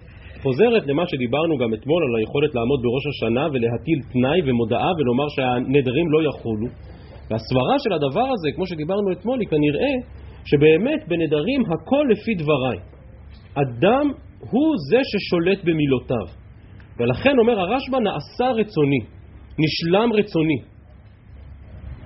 חוזרת 0.43 0.87
למה 0.87 1.07
שדיברנו 1.07 1.59
גם 1.59 1.75
אתמול 1.75 2.03
על 2.07 2.21
היכולת 2.21 2.55
לעמוד 2.55 2.81
בראש 2.85 3.05
השנה 3.13 3.45
ולהטיל 3.53 3.99
תנאי 4.13 4.41
ומודעה 4.47 4.91
ולומר 4.99 5.29
שהנדרים 5.29 6.07
לא 6.11 6.19
יחולו. 6.29 6.67
והסברה 7.31 7.77
של 7.79 7.93
הדבר 7.93 8.29
הזה, 8.35 8.49
כמו 8.55 8.67
שדיברנו 8.67 9.13
אתמול, 9.13 9.41
היא 9.41 9.49
כנראה 9.49 9.93
שבאמת 10.45 11.01
בנדרים 11.09 11.63
הכל 11.73 12.05
לפי 12.13 12.35
דבריי. 12.35 12.79
אדם 13.55 14.07
הוא 14.51 14.75
זה 14.91 15.01
ששולט 15.11 15.61
במילותיו. 15.65 16.27
ולכן 16.99 17.39
אומר 17.39 17.61
הרשב"א 17.61 17.99
נעשה 17.99 18.51
רצוני, 18.61 19.01
נשלם 19.63 20.13
רצוני. 20.13 20.61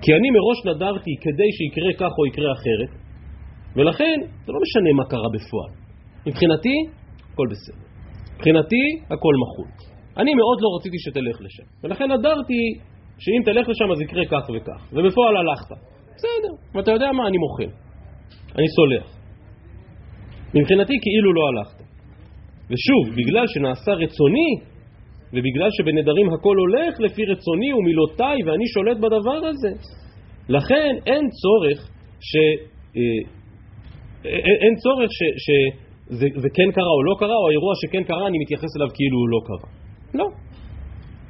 כי 0.01 0.11
אני 0.13 0.29
מראש 0.35 0.75
נדרתי 0.75 1.11
כדי 1.21 1.49
שיקרה 1.57 1.93
כך 1.99 2.11
או 2.17 2.25
יקרה 2.25 2.51
אחרת, 2.51 3.02
ולכן 3.75 4.17
זה 4.45 4.51
לא 4.51 4.59
משנה 4.65 4.89
מה 4.97 5.05
קרה 5.09 5.29
בפועל. 5.33 5.71
מבחינתי, 6.27 6.75
הכל 7.33 7.47
בסדר. 7.51 7.85
מבחינתי, 8.35 8.83
הכל 9.05 9.33
מחול. 9.43 9.67
אני 10.17 10.33
מאוד 10.35 10.57
לא 10.61 10.69
רציתי 10.77 10.97
שתלך 10.99 11.37
לשם, 11.41 11.63
ולכן 11.83 12.11
נדרתי 12.11 12.61
שאם 13.19 13.41
תלך 13.45 13.69
לשם 13.69 13.91
אז 13.91 14.01
יקרה 14.01 14.25
כך 14.25 14.49
וכך, 14.49 14.93
ובפועל 14.93 15.37
הלכת. 15.37 15.71
בסדר, 16.15 16.53
ואתה 16.75 16.91
יודע 16.91 17.11
מה? 17.11 17.27
אני 17.27 17.37
מוחל. 17.37 17.71
אני 18.57 18.67
סולח. 18.75 19.07
מבחינתי 20.55 20.93
כאילו 21.01 21.33
לא 21.33 21.41
הלכת. 21.47 21.83
ושוב, 22.69 23.15
בגלל 23.17 23.47
שנעשה 23.47 23.91
רצוני, 23.91 24.49
ובגלל 25.33 25.69
שבנדרים 25.71 26.27
הכל 26.33 26.55
הולך 26.57 26.99
לפי 26.99 27.21
רצוני 27.25 27.73
ומילותיי 27.73 28.37
ואני 28.45 28.67
שולט 28.73 28.97
בדבר 28.97 29.47
הזה, 29.49 29.71
לכן 30.49 30.95
אין 31.05 31.23
צורך 31.41 31.89
ש... 32.19 32.31
אה, 34.25 34.31
אין 34.63 34.75
צורך 34.83 35.09
שזה 35.45 36.49
כן 36.53 36.69
קרה 36.71 36.93
או 36.97 37.03
לא 37.03 37.15
קרה, 37.19 37.37
או 37.41 37.47
האירוע 37.49 37.73
שכן 37.81 38.03
קרה, 38.03 38.27
אני 38.27 38.37
מתייחס 38.43 38.71
אליו 38.77 38.89
כאילו 38.97 39.17
הוא 39.21 39.29
לא 39.29 39.39
קרה. 39.47 39.69
לא. 40.19 40.27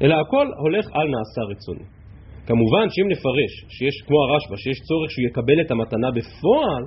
אלא 0.01 0.15
הכל 0.21 0.47
הולך 0.63 0.85
על 0.93 1.07
נעשה 1.15 1.41
רצוני. 1.51 1.85
כמובן 2.47 2.85
שאם 2.89 3.07
נפרש 3.13 3.53
שיש, 3.75 3.95
כמו 4.07 4.17
הרשב"א, 4.23 4.57
שיש 4.57 4.79
צורך 4.87 5.11
שהוא 5.11 5.25
יקבל 5.27 5.61
את 5.61 5.71
המתנה 5.71 6.09
בפועל, 6.11 6.83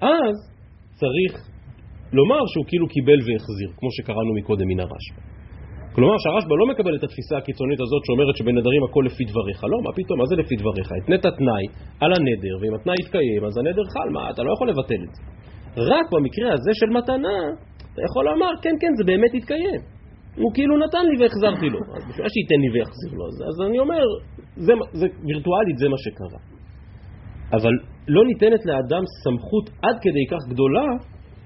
אז 0.00 0.36
צריך 0.94 1.32
לומר 2.12 2.42
שהוא 2.46 2.64
כאילו 2.68 2.86
קיבל 2.88 3.18
והחזיר, 3.26 3.70
כמו 3.76 3.88
שקראנו 3.90 4.34
מקודם 4.38 4.68
מן 4.68 4.80
הרשב"א. 4.80 5.29
כלומר 5.94 6.16
שהרשב"א 6.22 6.54
לא 6.62 6.66
מקבל 6.72 6.94
את 6.96 7.04
התפיסה 7.04 7.36
הקיצונית 7.38 7.80
הזאת 7.84 8.02
שאומרת 8.06 8.36
שבנדרים 8.38 8.82
הכל 8.88 9.02
לפי 9.08 9.24
דבריך. 9.30 9.60
לא, 9.72 9.78
מה 9.86 9.92
פתאום, 9.98 10.16
מה 10.20 10.26
זה 10.30 10.34
לפי 10.42 10.54
דבריך? 10.60 10.88
התנית 10.98 11.24
תנאי 11.38 11.64
על 12.02 12.10
הנדר, 12.16 12.54
ואם 12.60 12.74
התנאי 12.74 12.98
יתקיים 13.02 13.42
אז 13.46 13.52
הנדר 13.58 13.84
חל, 13.94 14.08
מה, 14.16 14.30
אתה 14.30 14.42
לא 14.46 14.50
יכול 14.54 14.66
לבטל 14.72 15.00
את 15.06 15.12
זה. 15.16 15.22
רק 15.92 16.06
במקרה 16.12 16.48
הזה 16.56 16.72
של 16.80 16.90
מתנה, 16.98 17.38
אתה 17.92 18.00
יכול 18.08 18.24
לומר, 18.30 18.52
כן, 18.62 18.74
כן, 18.80 18.92
זה 18.98 19.04
באמת 19.10 19.34
יתקיים. 19.34 19.80
הוא 20.36 20.50
כאילו 20.54 20.74
נתן 20.84 21.04
לי 21.10 21.14
והחזרתי 21.20 21.68
לו. 21.74 21.80
אז 21.96 22.02
בשביל 22.08 22.28
שייתן 22.34 22.60
לי 22.64 22.68
ויחזיר 22.74 23.12
לו, 23.18 23.24
אז, 23.30 23.36
אז 23.48 23.56
אני 23.66 23.78
אומר, 23.78 24.02
זה, 24.66 24.72
זה, 25.00 25.06
וירטואלית 25.26 25.78
זה 25.82 25.88
מה 25.88 25.98
שקרה. 26.04 26.40
אבל 27.56 27.72
לא 28.08 28.22
ניתנת 28.30 28.62
לאדם 28.66 29.02
סמכות 29.24 29.66
עד 29.82 29.96
כדי 30.04 30.24
כך 30.30 30.42
גדולה 30.52 30.86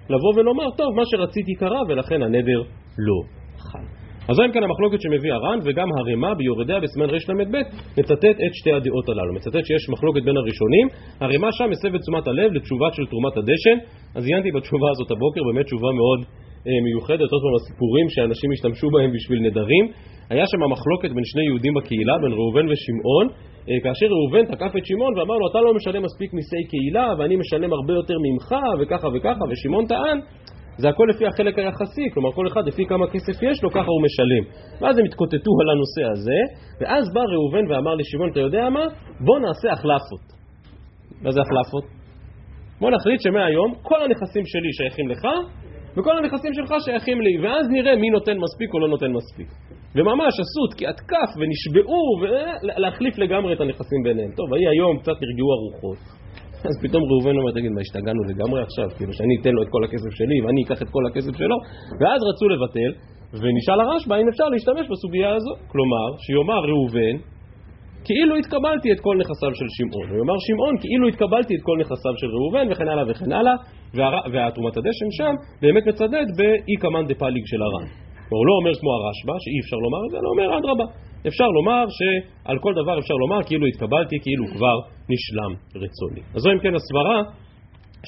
לבוא 0.08 0.32
ולומר, 0.36 0.70
טוב, 0.76 0.88
מה 0.96 1.02
שרציתי 1.10 1.54
קרה 1.54 1.80
ולכן 1.88 2.22
הנדר 2.22 2.60
לא 2.98 3.18
חל. 3.58 3.93
אז 4.28 4.36
אם 4.40 4.52
כן 4.52 4.62
המחלוקת 4.62 5.00
שמביא 5.00 5.32
הר"ן 5.32 5.58
וגם 5.64 5.88
הרמ"א 5.98 6.34
ביורדיה 6.34 6.80
בסימן 6.80 7.08
רל"ב 7.10 7.56
מצטט 7.98 8.36
את 8.46 8.52
שתי 8.58 8.72
הדעות 8.72 9.08
הללו. 9.08 9.32
מצטט 9.34 9.64
שיש 9.68 9.88
מחלוקת 9.94 10.22
בין 10.26 10.36
הראשונים, 10.36 10.86
הרמ"א 11.20 11.50
שם 11.52 11.68
מסב 11.70 11.94
את 11.94 12.00
תשומת 12.00 12.26
הלב 12.28 12.52
לתשובה 12.52 12.88
של 12.96 13.06
תרומת 13.10 13.36
הדשן. 13.36 13.76
אז 14.16 14.22
עיינתי 14.26 14.50
בתשובה 14.56 14.88
הזאת 14.90 15.10
הבוקר, 15.10 15.40
באמת 15.48 15.66
תשובה 15.66 15.90
מאוד 16.00 16.20
אה, 16.66 16.80
מיוחדת, 16.86 17.28
עוד 17.32 17.42
פעם 17.44 17.54
הסיפורים 17.60 18.06
שאנשים 18.14 18.48
השתמשו 18.54 18.86
בהם 18.94 19.10
בשביל 19.16 19.40
נדרים. 19.46 19.84
היה 20.30 20.44
שם 20.50 20.60
מחלוקת 20.74 21.10
בין 21.16 21.24
שני 21.32 21.44
יהודים 21.48 21.74
בקהילה, 21.74 22.14
בין 22.22 22.32
ראובן 22.38 22.66
ושמעון, 22.70 23.26
אה, 23.68 23.78
כאשר 23.84 24.06
ראובן 24.16 24.44
תקף 24.52 24.72
את 24.78 24.84
שמעון 24.86 25.12
ואמר 25.18 25.36
לו 25.40 25.46
אתה 25.50 25.60
לא 25.66 25.74
משלם 25.74 26.02
מספיק 26.08 26.30
מיסי 26.32 26.62
קהילה 26.70 27.06
ואני 27.18 27.36
משלם 27.36 27.72
הרבה 27.72 27.92
יותר 28.00 28.16
ממך 28.26 28.48
וככה 28.80 29.08
וככה 29.14 29.44
ושמעון 29.50 29.86
טען 29.86 30.18
זה 30.76 30.88
הכל 30.88 31.06
לפי 31.10 31.26
החלק 31.26 31.58
היחסי, 31.58 32.10
כלומר 32.14 32.32
כל 32.32 32.46
אחד 32.46 32.66
לפי 32.66 32.86
כמה 32.86 33.06
כסף 33.06 33.42
יש 33.42 33.62
לו, 33.62 33.70
ככה 33.70 33.90
הוא 33.94 34.02
משלם. 34.06 34.44
ואז 34.80 34.98
הם 34.98 35.04
התקוטטו 35.04 35.50
על 35.60 35.70
הנושא 35.70 36.12
הזה, 36.12 36.40
ואז 36.80 37.04
בא 37.14 37.20
ראובן 37.20 37.70
ואמר 37.70 37.94
לשמעון, 37.94 38.30
אתה 38.30 38.40
יודע 38.40 38.70
מה? 38.70 38.84
בוא 39.20 39.38
נעשה 39.38 39.72
החלפות. 39.72 40.24
מה 41.22 41.30
זה 41.30 41.40
החלפות? 41.40 41.84
בוא 42.80 42.90
נחליט 42.90 43.20
שמהיום 43.20 43.74
כל 43.82 44.02
הנכסים 44.02 44.46
שלי 44.46 44.72
שייכים 44.72 45.08
לך, 45.08 45.22
וכל 45.96 46.18
הנכסים 46.18 46.54
שלך 46.54 46.74
שייכים 46.84 47.20
לי, 47.20 47.38
ואז 47.42 47.66
נראה 47.70 47.96
מי 47.96 48.10
נותן 48.10 48.36
מספיק 48.38 48.74
או 48.74 48.78
לא 48.80 48.88
נותן 48.88 49.12
מספיק. 49.12 49.48
וממש 49.94 50.34
עשו 50.40 50.66
תקיעת 50.74 51.00
כף 51.00 51.30
ונשבעו, 51.38 52.02
ולהחליף 52.20 53.18
לגמרי 53.18 53.54
את 53.54 53.60
הנכסים 53.60 54.02
ביניהם. 54.04 54.30
טוב, 54.36 54.52
ויהי 54.52 54.68
היום 54.68 54.98
קצת 54.98 55.18
הרגעו 55.22 55.48
הרוחות. 55.52 56.23
אז 56.68 56.74
פתאום 56.84 57.02
ראובן 57.10 57.34
אומר, 57.38 57.52
תגיד, 57.56 57.72
מה 57.76 57.80
השתגענו 57.86 58.22
לגמרי 58.30 58.60
עכשיו? 58.66 58.88
כאילו 58.96 59.12
שאני 59.18 59.34
אתן 59.40 59.52
לו 59.56 59.62
את 59.62 59.68
כל 59.74 59.82
הכסף 59.84 60.12
שלי 60.18 60.36
ואני 60.42 60.60
אקח 60.64 60.78
את 60.82 60.90
כל 60.94 61.04
הכסף 61.08 61.34
שלו? 61.40 61.56
ואז 62.00 62.20
רצו 62.30 62.44
לבטל, 62.52 62.90
ונשאל 63.40 63.80
הרשב"א 63.80 64.16
אם 64.22 64.28
אפשר 64.32 64.48
להשתמש 64.52 64.84
בסוגיה 64.92 65.30
הזו. 65.36 65.52
כלומר, 65.72 66.06
שיאמר 66.24 66.62
ראובן, 66.70 67.14
כאילו 68.06 68.32
התקבלתי 68.40 68.88
את 68.92 69.00
כל 69.06 69.16
נכסיו 69.22 69.52
של 69.60 69.68
שמעון. 69.76 70.06
ויאמר 70.10 70.38
שמעון, 70.46 70.74
כאילו 70.82 71.04
התקבלתי 71.08 71.52
את 71.56 71.62
כל 71.68 71.76
נכסיו 71.82 72.14
של 72.20 72.30
ראובן, 72.36 72.66
וכן 72.70 72.88
הלאה 72.92 73.04
וכן 73.10 73.32
הלאה, 73.38 73.56
והתרומת 74.32 74.76
הדשן 74.76 75.10
שם 75.18 75.34
באמת 75.62 75.84
מצדד 75.90 76.26
בהא 76.38 76.76
קמן 76.82 77.04
דה 77.08 77.14
פליג 77.22 77.44
של 77.52 77.60
הר"ן. 77.66 77.86
הוא 78.30 78.46
לא 78.48 78.52
אומר 78.58 78.72
כמו 78.80 78.90
הרשב"א, 78.96 79.36
שאי 79.44 79.58
אפשר 79.64 79.78
לומר 79.84 80.00
את 80.06 80.10
זה, 80.12 80.16
אלא 80.20 80.28
אומר 80.34 80.48
אדרבה. 80.58 80.86
אפשר 81.28 81.48
לומר 81.58 81.84
שעל 81.96 82.58
כל 82.58 82.72
דבר 82.80 82.98
אפשר 82.98 83.14
לומר 83.14 83.40
כאילו 83.48 83.66
התקבלתי, 83.66 84.16
כאילו 84.24 84.44
כבר 84.54 84.76
נשלם 85.12 85.52
רצוני. 85.82 86.22
אז 86.34 86.40
זו 86.42 86.50
אם 86.52 86.58
כן 86.64 86.74
הסברה 86.74 87.18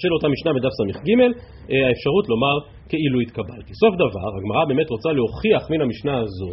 של 0.00 0.12
אותה 0.16 0.28
משנה 0.28 0.50
בדף 0.56 0.73
ס"ג, 0.78 1.08
אה, 1.20 1.88
האפשרות 1.88 2.25
לומר 2.32 2.56
כאילו 2.90 3.20
התקבלתי. 3.20 3.73
סוף 3.82 3.94
דבר, 3.94 4.28
הגמרא 4.38 4.64
באמת 4.70 4.88
רוצה 4.90 5.11
להוכיח 5.12 5.62
מן 5.70 5.80
המשנה 5.80 6.14
הזו 6.25 6.52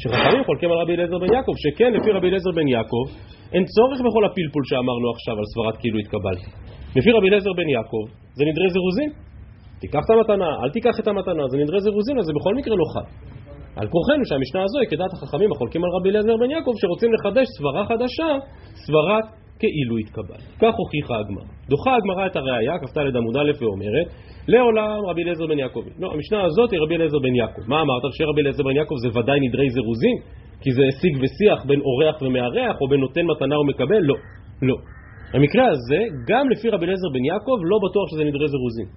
שחכמים 0.00 0.44
חולקים 0.46 0.70
על 0.72 0.78
רבי 0.82 0.92
אליעזר 0.94 1.18
בן 1.18 1.32
יעקב, 1.32 1.54
שכן 1.64 1.90
לפי 1.96 2.10
רבי 2.16 2.28
אליעזר 2.28 2.52
בן 2.58 2.68
יעקב 2.68 3.04
אין 3.54 3.64
צורך 3.74 3.98
בכל 4.06 4.24
הפלפול 4.24 4.62
שאמרנו 4.70 5.06
עכשיו 5.14 5.34
על 5.40 5.46
סברת 5.54 5.76
כאילו 5.80 5.98
התקבלתי. 5.98 6.50
לפי 6.96 7.10
רבי 7.16 7.28
אליעזר 7.28 7.52
בן 7.52 7.68
יעקב 7.68 8.04
זה 8.36 8.44
נדרי 8.44 8.68
זירוזין. 8.74 9.10
תיקח 9.80 10.02
את 10.04 10.10
המתנה, 10.10 10.50
אל 10.62 10.70
תיקח 10.70 10.94
את 11.00 11.06
המתנה, 11.08 11.42
זה 11.50 11.56
נדרי 11.58 11.80
זירוזין, 11.80 12.18
אז 12.18 12.24
זה 12.24 12.32
בכל 12.38 12.54
מקרה 12.54 12.74
לא 12.76 12.86
חל. 12.94 13.33
על 13.76 13.86
כורחנו 13.92 14.24
שהמשנה 14.28 14.62
הזו 14.64 14.78
היא 14.78 14.88
כדעת 14.88 15.12
החכמים 15.12 15.52
החולקים 15.52 15.84
על 15.84 15.90
רבי 15.96 16.08
אליעזר 16.10 16.36
בן 16.42 16.50
יעקב 16.50 16.72
שרוצים 16.80 17.10
לחדש 17.14 17.46
סברה 17.58 17.82
חדשה, 17.86 18.30
סברת 18.86 19.26
כאילו 19.58 19.96
התקבל. 20.02 20.40
כך 20.62 20.74
הוכיחה 20.80 21.14
הגמרא. 21.20 21.46
דוחה 21.68 21.96
הגמרא 21.96 22.26
את 22.26 22.36
הראייה, 22.36 22.78
כ"ד 22.78 23.16
עמוד 23.16 23.36
א' 23.36 23.50
ואומרת 23.60 24.08
לעולם 24.48 24.98
רבי 25.10 25.22
אליעזר 25.22 25.46
בן 25.46 25.58
יעקב. 25.58 25.84
לא, 25.98 26.12
המשנה 26.12 26.44
הזאת 26.44 26.72
היא 26.72 26.80
רבי 26.80 26.94
אליעזר 26.94 27.18
בן 27.18 27.34
יעקב. 27.34 27.62
מה 27.68 27.80
אמרת? 27.82 28.02
שרבי 28.18 28.40
אליעזר 28.40 28.62
בן 28.62 28.76
יעקב 28.76 28.94
זה 29.02 29.08
ודאי 29.18 29.40
נדרי 29.40 29.70
זירוזין? 29.70 30.16
כי 30.62 30.70
זה 30.72 30.82
שיג 31.00 31.14
ושיח 31.22 31.64
בין 31.68 31.80
אורח 31.80 32.22
ומארח 32.22 32.76
או 32.80 32.88
בין 32.88 33.00
נותן 33.00 33.24
מתנה 33.30 33.58
ומקבל? 33.60 34.02
לא, 34.10 34.16
לא. 34.62 34.76
במקרה 35.34 35.64
הזה, 35.72 36.00
גם 36.30 36.44
לפי 36.50 36.68
רבי 36.68 36.84
אליעזר 36.86 37.08
בן 37.14 37.24
יעקב, 37.24 37.56
לא 37.70 37.76
בטוח 37.84 38.06
שזה 38.10 38.24
נדרי 38.24 38.48
זירוזין. 38.48 38.88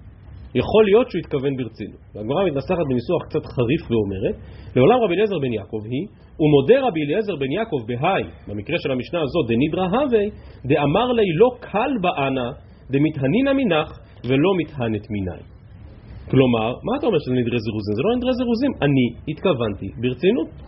יכול 0.54 0.84
להיות 0.84 1.10
שהוא 1.10 1.20
התכוון 1.20 1.56
ברצינות. 1.56 2.00
והגמרא 2.14 2.44
מתנסחת 2.46 2.84
בניסוח 2.90 3.22
קצת 3.28 3.44
חריף 3.54 3.82
ואומרת, 3.90 4.36
לעולם 4.76 4.98
רבי 5.04 5.14
אליעזר 5.14 5.38
בן 5.38 5.52
יעקב 5.52 5.82
היא, 5.84 6.06
ומודה 6.40 6.86
רבי 6.86 7.00
אליעזר 7.04 7.36
בן 7.36 7.52
יעקב 7.52 7.80
בהאי, 7.86 8.24
במקרה 8.48 8.76
של 8.82 8.90
המשנה 8.92 9.20
הזאת, 9.22 9.44
דנידרא 9.48 9.86
הווי, 9.94 10.26
דאמר 10.70 11.12
לי 11.12 11.28
לא 11.34 11.48
קל 11.60 11.92
באנה, 12.00 12.48
דמתהנינא 12.90 13.52
מנך, 13.52 13.88
ולא 14.24 14.50
מתהנת 14.60 15.10
מיני. 15.10 15.42
כלומר, 16.30 16.68
מה 16.86 16.92
אתה 16.98 17.06
אומר 17.06 17.18
שזה 17.18 17.34
נדרי 17.40 17.58
זירוזים? 17.64 17.94
זה 17.98 18.02
לא 18.06 18.16
נדרי 18.16 18.32
זירוזים, 18.40 18.72
אני 18.82 19.06
התכוונתי 19.28 19.88
ברצינות. 20.00 20.67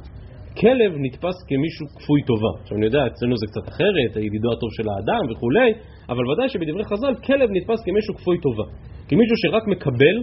כלב 0.59 0.93
נתפס 1.05 1.37
כמישהו 1.49 1.87
כפוי 1.97 2.21
טובה. 2.31 2.53
עכשיו 2.63 2.77
אני 2.79 2.87
יודע, 2.87 3.03
אצלנו 3.07 3.35
זה 3.37 3.47
קצת 3.51 3.67
אחרת, 3.73 4.11
הידידו 4.17 4.49
הטוב 4.53 4.71
של 4.77 4.87
האדם 4.89 5.23
וכולי, 5.31 5.71
אבל 6.13 6.25
ודאי 6.31 6.49
שבדברי 6.49 6.85
חז"ל 6.85 7.15
כלב 7.27 7.49
נתפס 7.57 7.81
כמישהו 7.87 8.15
כפוי 8.15 8.37
טובה. 8.45 8.67
כמישהו 9.09 9.37
שרק 9.43 9.65
מקבל, 9.75 10.17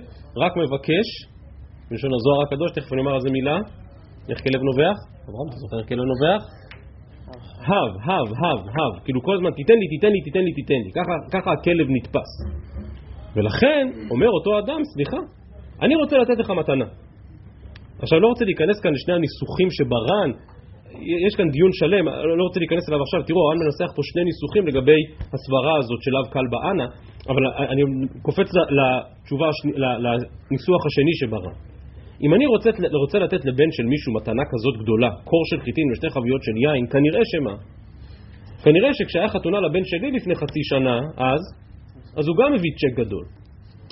רק 0.44 0.54
מבקש, 0.64 1.08
בלשון 1.90 2.12
הזוהר 2.14 2.42
הקדוש, 2.46 2.72
תכף 2.72 2.94
אני 2.94 3.02
אומר 3.02 3.14
על 3.14 3.22
זה 3.22 3.30
מילה, 3.32 3.58
איך 4.30 4.40
כלב 4.46 4.62
נובח? 4.70 4.98
אברהם, 5.28 5.48
אתה 5.50 5.58
זוכר 5.64 5.84
כלב 5.90 6.06
נובח? 6.14 6.42
הב, 7.70 7.92
הב, 8.08 8.28
הב, 8.42 8.60
הב, 8.76 8.94
כאילו 9.06 9.20
כל 9.24 9.34
הזמן 9.36 9.52
תיתן 9.52 9.74
לי, 9.82 9.88
תיתן 9.94 10.12
לי, 10.14 10.22
תיתן 10.28 10.44
לי, 10.48 10.52
תיתן 10.60 10.80
לי, 10.86 10.92
ככה, 10.98 11.14
ככה 11.34 11.52
הכלב 11.52 11.88
נתפס. 11.96 12.32
ולכן 13.36 13.88
אומר 14.12 14.30
אותו 14.30 14.60
אדם, 14.60 14.82
סליחה, 14.94 15.18
אני 15.82 15.96
רוצה 15.96 16.18
לתת 16.18 16.38
לך 16.40 16.50
מתנה. 16.50 16.86
עכשיו 18.02 18.20
לא 18.20 18.28
רוצה 18.28 18.46
להיכנס 18.46 18.80
כאן 18.84 18.92
לשני 18.94 19.14
הניסוחים 19.14 19.70
שברן, 19.72 20.30
יש 21.28 21.36
כאן 21.36 21.50
דיון 21.50 21.72
שלם, 21.74 22.06
לא 22.40 22.44
רוצה 22.48 22.60
להיכנס 22.60 22.90
אליו 22.90 23.02
עכשיו, 23.02 23.20
תראו, 23.28 23.42
הר"ן 23.46 23.58
מנסח 23.64 23.90
פה 23.96 24.02
שני 24.10 24.24
ניסוחים 24.30 24.64
לגבי 24.68 25.02
הסברה 25.34 25.74
הזאת 25.80 26.00
של 26.06 26.14
אב 26.20 26.28
קל 26.34 26.46
באנה, 26.52 26.88
אבל 27.32 27.44
אני 27.74 27.82
קופץ 28.22 28.50
לתשובה, 28.78 29.48
לניסוח 30.04 30.82
השני 30.86 31.14
שברן. 31.20 31.56
אם 32.24 32.34
אני 32.34 32.46
רוצה, 32.46 32.70
רוצה 33.04 33.20
לתת 33.20 33.46
לבן 33.46 33.72
של 33.72 33.86
מישהו 33.94 34.14
מתנה 34.14 34.44
כזאת 34.52 34.76
גדולה, 34.84 35.10
קור 35.24 35.44
של 35.50 35.60
חיטין 35.60 35.92
ושתי 35.92 36.10
חביות 36.10 36.44
של 36.44 36.58
יין, 36.58 36.88
כנראה 36.88 37.22
שמה? 37.26 37.56
כנראה 38.64 38.94
שכשהיה 38.94 39.28
חתונה 39.28 39.60
לבן 39.60 39.84
שלי 39.84 40.12
לפני 40.12 40.36
חצי 40.36 40.60
שנה, 40.64 40.98
אז, 41.18 41.42
אז 42.18 42.28
הוא 42.28 42.36
גם 42.38 42.54
מביא 42.54 42.72
צ'ק 42.80 43.00
גדול. 43.00 43.26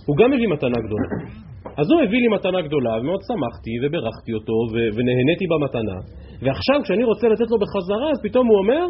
הוא 0.05 0.17
גם 0.17 0.31
מביא 0.31 0.47
מתנה 0.47 0.77
גדולה. 0.85 1.44
אז 1.79 1.85
הוא 1.91 2.01
הביא 2.03 2.19
לי 2.23 2.27
מתנה 2.27 2.61
גדולה, 2.67 2.93
ומאוד 2.99 3.21
שמחתי 3.27 3.73
וברכתי 3.81 4.31
אותו 4.37 4.53
ונהניתי 4.95 5.45
במתנה, 5.51 5.97
ועכשיו 6.43 6.77
כשאני 6.83 7.03
רוצה 7.03 7.27
לתת 7.27 7.47
לו 7.51 7.57
בחזרה, 7.63 8.07
אז 8.11 8.19
פתאום 8.23 8.47
הוא 8.47 8.57
אומר, 8.57 8.83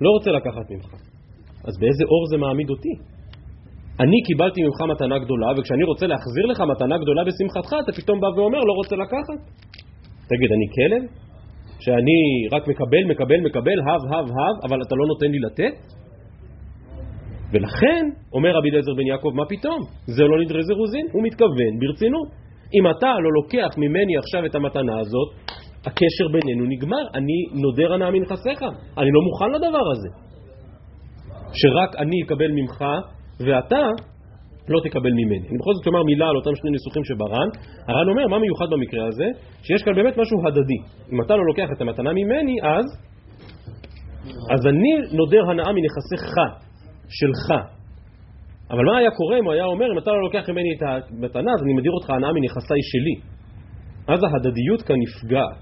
לא 0.00 0.10
רוצה 0.16 0.30
לקחת 0.30 0.66
ממך. 0.70 0.90
אז 1.68 1.74
באיזה 1.80 2.04
אור 2.12 2.22
זה 2.30 2.36
מעמיד 2.36 2.70
אותי? 2.70 2.94
אני 4.00 4.18
קיבלתי 4.26 4.60
ממך 4.62 4.80
מתנה 4.92 5.18
גדולה, 5.18 5.48
וכשאני 5.56 5.84
רוצה 5.84 6.06
להחזיר 6.06 6.46
לך 6.46 6.60
מתנה 6.60 6.98
גדולה 6.98 7.22
בשמחתך, 7.24 7.72
אתה 7.84 7.92
פתאום 7.98 8.20
בא 8.20 8.26
ואומר, 8.36 8.58
לא 8.58 8.72
רוצה 8.80 8.96
לקחת? 8.96 9.38
תגיד, 10.30 10.50
אני 10.56 10.66
כלב? 10.76 11.02
שאני 11.84 12.18
רק 12.52 12.68
מקבל, 12.68 13.04
מקבל, 13.10 13.40
מקבל, 13.48 13.78
הב, 13.80 14.02
הב, 14.12 14.26
הב, 14.38 14.56
אבל 14.66 14.78
אתה 14.82 14.94
לא 14.94 15.04
נותן 15.06 15.30
לי 15.34 15.38
לתת? 15.46 15.74
ולכן, 17.52 18.04
אומר 18.32 18.50
רבי 18.56 18.70
אליעזר 18.70 18.94
בן 18.96 19.06
יעקב, 19.06 19.30
מה 19.34 19.44
פתאום? 19.48 19.80
זה 20.06 20.22
לא 20.22 20.40
נדרי 20.42 20.62
זירוזין, 20.62 21.06
הוא 21.12 21.22
מתכוון 21.22 21.72
ברצינות. 21.80 22.28
אם 22.74 22.90
אתה 22.90 23.12
לא 23.24 23.30
לוקח 23.42 23.78
ממני 23.78 24.16
עכשיו 24.16 24.46
את 24.46 24.54
המתנה 24.54 25.00
הזאת, 25.00 25.28
הקשר 25.86 26.26
בינינו 26.32 26.64
נגמר, 26.68 27.04
אני 27.14 27.62
נודר 27.62 27.92
הנאה 27.92 28.10
מנכסיך, 28.10 28.62
אני 28.98 29.10
לא 29.16 29.20
מוכן 29.26 29.50
לדבר 29.56 29.90
הזה. 29.92 30.08
שרק 31.52 31.96
אני 31.96 32.22
אקבל 32.26 32.50
ממך 32.50 32.84
ואתה 33.46 33.86
לא 34.68 34.80
תקבל 34.84 35.10
ממני. 35.10 35.46
אני 35.48 35.58
בכל 35.60 35.74
זאת 35.74 35.86
אומר 35.86 36.02
מילה 36.02 36.28
על 36.28 36.36
אותם 36.36 36.54
שני 36.54 36.70
ניסוחים 36.70 37.04
שברן. 37.04 37.48
הר"ן 37.88 38.08
אומר, 38.08 38.26
מה 38.26 38.38
מיוחד 38.38 38.66
במקרה 38.70 39.06
הזה? 39.06 39.24
שיש 39.62 39.82
כאן 39.82 39.94
באמת 39.94 40.16
משהו 40.18 40.38
הדדי. 40.46 40.78
אם 41.12 41.20
אתה 41.20 41.36
לא 41.36 41.44
לוקח 41.46 41.68
את 41.76 41.80
המתנה 41.80 42.12
ממני, 42.12 42.56
אז... 42.62 42.86
אז 44.54 44.66
אני 44.66 44.90
נודר 45.18 45.50
הנאה 45.50 45.72
מנכסיך, 45.72 46.34
שלך. 47.08 47.46
אבל 48.70 48.84
מה 48.84 48.98
היה 48.98 49.10
קורה 49.10 49.38
אם 49.38 49.44
הוא 49.44 49.52
היה 49.52 49.64
אומר, 49.64 49.86
אם 49.92 49.98
אתה 49.98 50.10
לא 50.10 50.20
לוקח 50.22 50.48
ממני 50.48 50.70
את 50.76 50.82
המתנה, 50.82 51.50
אז 51.56 51.62
אני 51.64 51.74
מדיר 51.74 51.92
אותך 51.92 52.10
הנאה 52.10 52.32
מנכסיי 52.32 52.82
שלי. 52.90 53.16
אז 54.08 54.20
ההדדיות 54.22 54.82
כאן 54.82 54.96
נפגעת. 55.04 55.58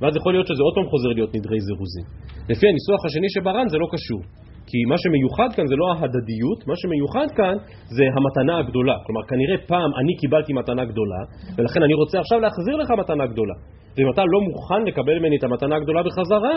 ואז 0.00 0.16
יכול 0.16 0.32
להיות 0.32 0.46
שזה 0.46 0.62
עוד 0.62 0.74
פעם 0.74 0.86
חוזר 0.92 1.08
להיות 1.08 1.34
נדרי 1.36 1.60
זירוזין. 1.60 2.06
לפי 2.50 2.66
הניסוח 2.68 3.00
השני 3.06 3.28
שברן 3.34 3.68
זה 3.68 3.78
לא 3.78 3.86
קשור. 3.94 4.22
כי 4.68 4.78
מה 4.92 4.98
שמיוחד 5.02 5.48
כאן 5.56 5.66
זה 5.66 5.76
לא 5.76 5.86
ההדדיות, 5.92 6.60
מה 6.70 6.76
שמיוחד 6.76 7.28
כאן 7.38 7.56
זה 7.96 8.04
המתנה 8.16 8.58
הגדולה. 8.58 8.96
כלומר, 9.06 9.22
כנראה 9.30 9.56
פעם 9.66 9.90
אני 10.00 10.12
קיבלתי 10.20 10.52
מתנה 10.52 10.84
גדולה, 10.84 11.20
ולכן 11.56 11.82
אני 11.82 11.94
רוצה 11.94 12.20
עכשיו 12.20 12.38
להחזיר 12.40 12.76
לך 12.76 12.90
מתנה 12.90 13.26
גדולה. 13.26 13.54
ואם 13.96 14.08
אתה 14.12 14.22
לא 14.32 14.38
מוכן 14.48 14.82
לקבל 14.86 15.18
ממני 15.18 15.36
את 15.36 15.44
המתנה 15.44 15.76
הגדולה 15.76 16.02
בחזרה, 16.02 16.56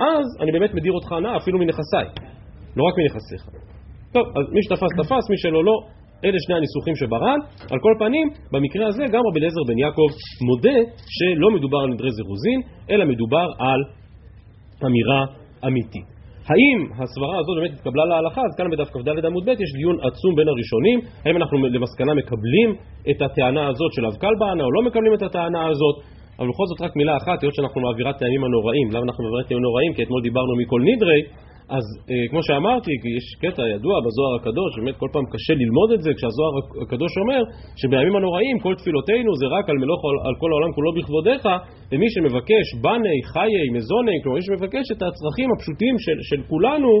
אז 0.00 0.26
אני 0.40 0.52
באמת 0.52 0.74
מדיר 0.74 0.92
אותך 0.92 1.12
הנאה 1.12 1.36
אפילו 1.36 1.58
מנכסיי, 1.58 2.06
לא 2.76 2.82
רק 2.88 2.94
מנכסיך. 2.98 3.42
טוב, 4.12 4.24
אז 4.38 4.44
מי 4.54 4.60
שתפס 4.62 4.92
תפס, 4.98 5.24
מי 5.30 5.38
שלא 5.42 5.64
לא, 5.64 5.76
אלה 6.24 6.38
שני 6.44 6.54
הניסוחים 6.54 6.94
שברן. 6.96 7.38
על 7.72 7.78
כל 7.84 7.94
פנים, 7.98 8.26
במקרה 8.52 8.86
הזה 8.86 9.04
גם 9.12 9.22
רבי 9.28 9.38
אליעזר 9.40 9.64
בן 9.68 9.78
יעקב 9.78 10.08
מודה 10.48 10.78
שלא 11.16 11.50
מדובר 11.56 11.78
על 11.78 11.88
נדרי 11.94 12.10
זירוזין, 12.10 12.60
אלא 12.90 13.04
מדובר 13.04 13.46
על 13.58 13.80
אמירה 14.86 15.22
אמיתית. 15.66 16.16
האם 16.50 16.78
הסברה 17.00 17.38
הזאת 17.40 17.54
באמת 17.58 17.72
התקבלה 17.78 18.04
להלכה, 18.04 18.40
אז 18.48 18.52
כאן 18.58 18.70
בדף 18.70 18.88
כ"ד 18.94 19.24
עמוד 19.26 19.44
ב' 19.46 19.48
יש 19.48 19.72
דיון 19.78 19.96
עצום 20.06 20.32
בין 20.36 20.48
הראשונים, 20.48 20.98
האם 21.24 21.36
אנחנו 21.36 21.56
למסקנה 21.58 22.14
מקבלים 22.14 22.68
את 23.10 23.22
הטענה 23.22 23.68
הזאת 23.68 23.92
של 23.92 24.06
אב 24.06 24.16
כלבנה 24.20 24.62
או 24.64 24.70
לא 24.76 24.82
מקבלים 24.86 25.14
את 25.14 25.22
הטענה 25.22 25.66
הזאת, 25.66 25.96
אבל 26.38 26.48
בכל 26.48 26.66
זאת 26.70 26.80
רק 26.86 26.96
מילה 26.96 27.16
אחת, 27.16 27.42
היות 27.42 27.54
שאנחנו 27.54 27.80
באווירת 27.82 28.22
הימים 28.22 28.44
הנוראים, 28.44 28.86
למה 28.94 29.04
אנחנו 29.08 29.24
באווירת 29.24 29.48
הימים 29.48 29.62
הנוראים? 29.64 29.90
כי 29.94 30.02
אתמול 30.02 30.22
דיברנו 30.22 30.52
מכל 30.60 30.80
נדרי, 30.90 31.20
אז 31.68 31.86
אה, 32.10 32.24
כמו 32.30 32.40
שאמרתי, 32.46 32.90
יש 33.18 33.26
קטע 33.44 33.62
ידוע 33.74 33.94
בזוהר 34.04 34.34
הקדוש, 34.38 34.70
באמת 34.78 34.96
כל 35.02 35.10
פעם 35.14 35.26
קשה 35.32 35.54
ללמוד 35.62 35.90
את 35.96 36.00
זה, 36.04 36.10
כשהזוהר 36.16 36.52
הקדוש 36.84 37.12
אומר 37.22 37.40
שבימים 37.80 38.16
הנוראים 38.16 38.56
כל 38.64 38.74
תפילותינו 38.80 39.30
זה 39.40 39.46
רק 39.56 39.64
על 39.70 39.76
מלוך 39.82 40.00
על 40.28 40.34
כל 40.40 40.50
העולם 40.52 40.72
כולו 40.76 40.90
בכבודיך, 40.96 41.42
ומי 41.90 42.08
שמבקש 42.14 42.66
בני, 42.84 43.18
חיי, 43.32 43.66
מזוני, 43.76 44.16
כלומר 44.22 44.36
מי 44.38 44.44
שמבקש 44.48 44.86
את 44.94 45.00
הצרכים 45.06 45.48
הפשוטים 45.54 45.94
של, 46.04 46.18
של 46.28 46.40
כולנו, 46.50 46.92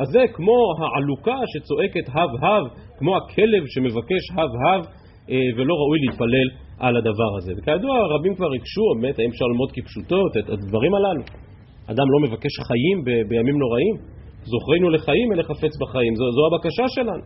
אז 0.00 0.06
זה 0.14 0.22
כמו 0.36 0.58
העלוקה 0.78 1.38
שצועקת 1.52 2.06
הב 2.16 2.32
הב, 2.44 2.64
כמו 2.98 3.12
הכלב 3.16 3.62
שמבקש 3.72 4.24
הב 4.36 4.52
הב, 4.64 4.82
אה, 5.30 5.48
ולא 5.56 5.74
ראוי 5.80 5.98
להתפלל 6.04 6.48
על 6.84 6.96
הדבר 6.96 7.30
הזה. 7.38 7.52
וכידוע 7.56 7.94
רבים 8.14 8.34
כבר 8.34 8.50
הקשו, 8.56 8.84
באמת, 8.94 9.18
האם 9.18 9.30
אפשר 9.34 9.46
ללמוד 9.50 9.70
כפשוטות 9.74 10.32
את 10.40 10.46
הדברים 10.50 10.94
הללו? 10.94 11.24
אדם 11.92 12.06
לא 12.14 12.18
מבקש 12.26 12.54
חיים 12.68 12.98
ב- 13.06 13.28
בימים 13.28 13.58
נוראים? 13.58 14.11
זוכרנו 14.44 14.90
לחיים 14.90 15.32
אלה 15.32 15.42
חפץ 15.42 15.74
בחיים, 15.82 16.14
זו, 16.14 16.24
זו 16.36 16.42
הבקשה 16.48 16.86
שלנו. 16.88 17.24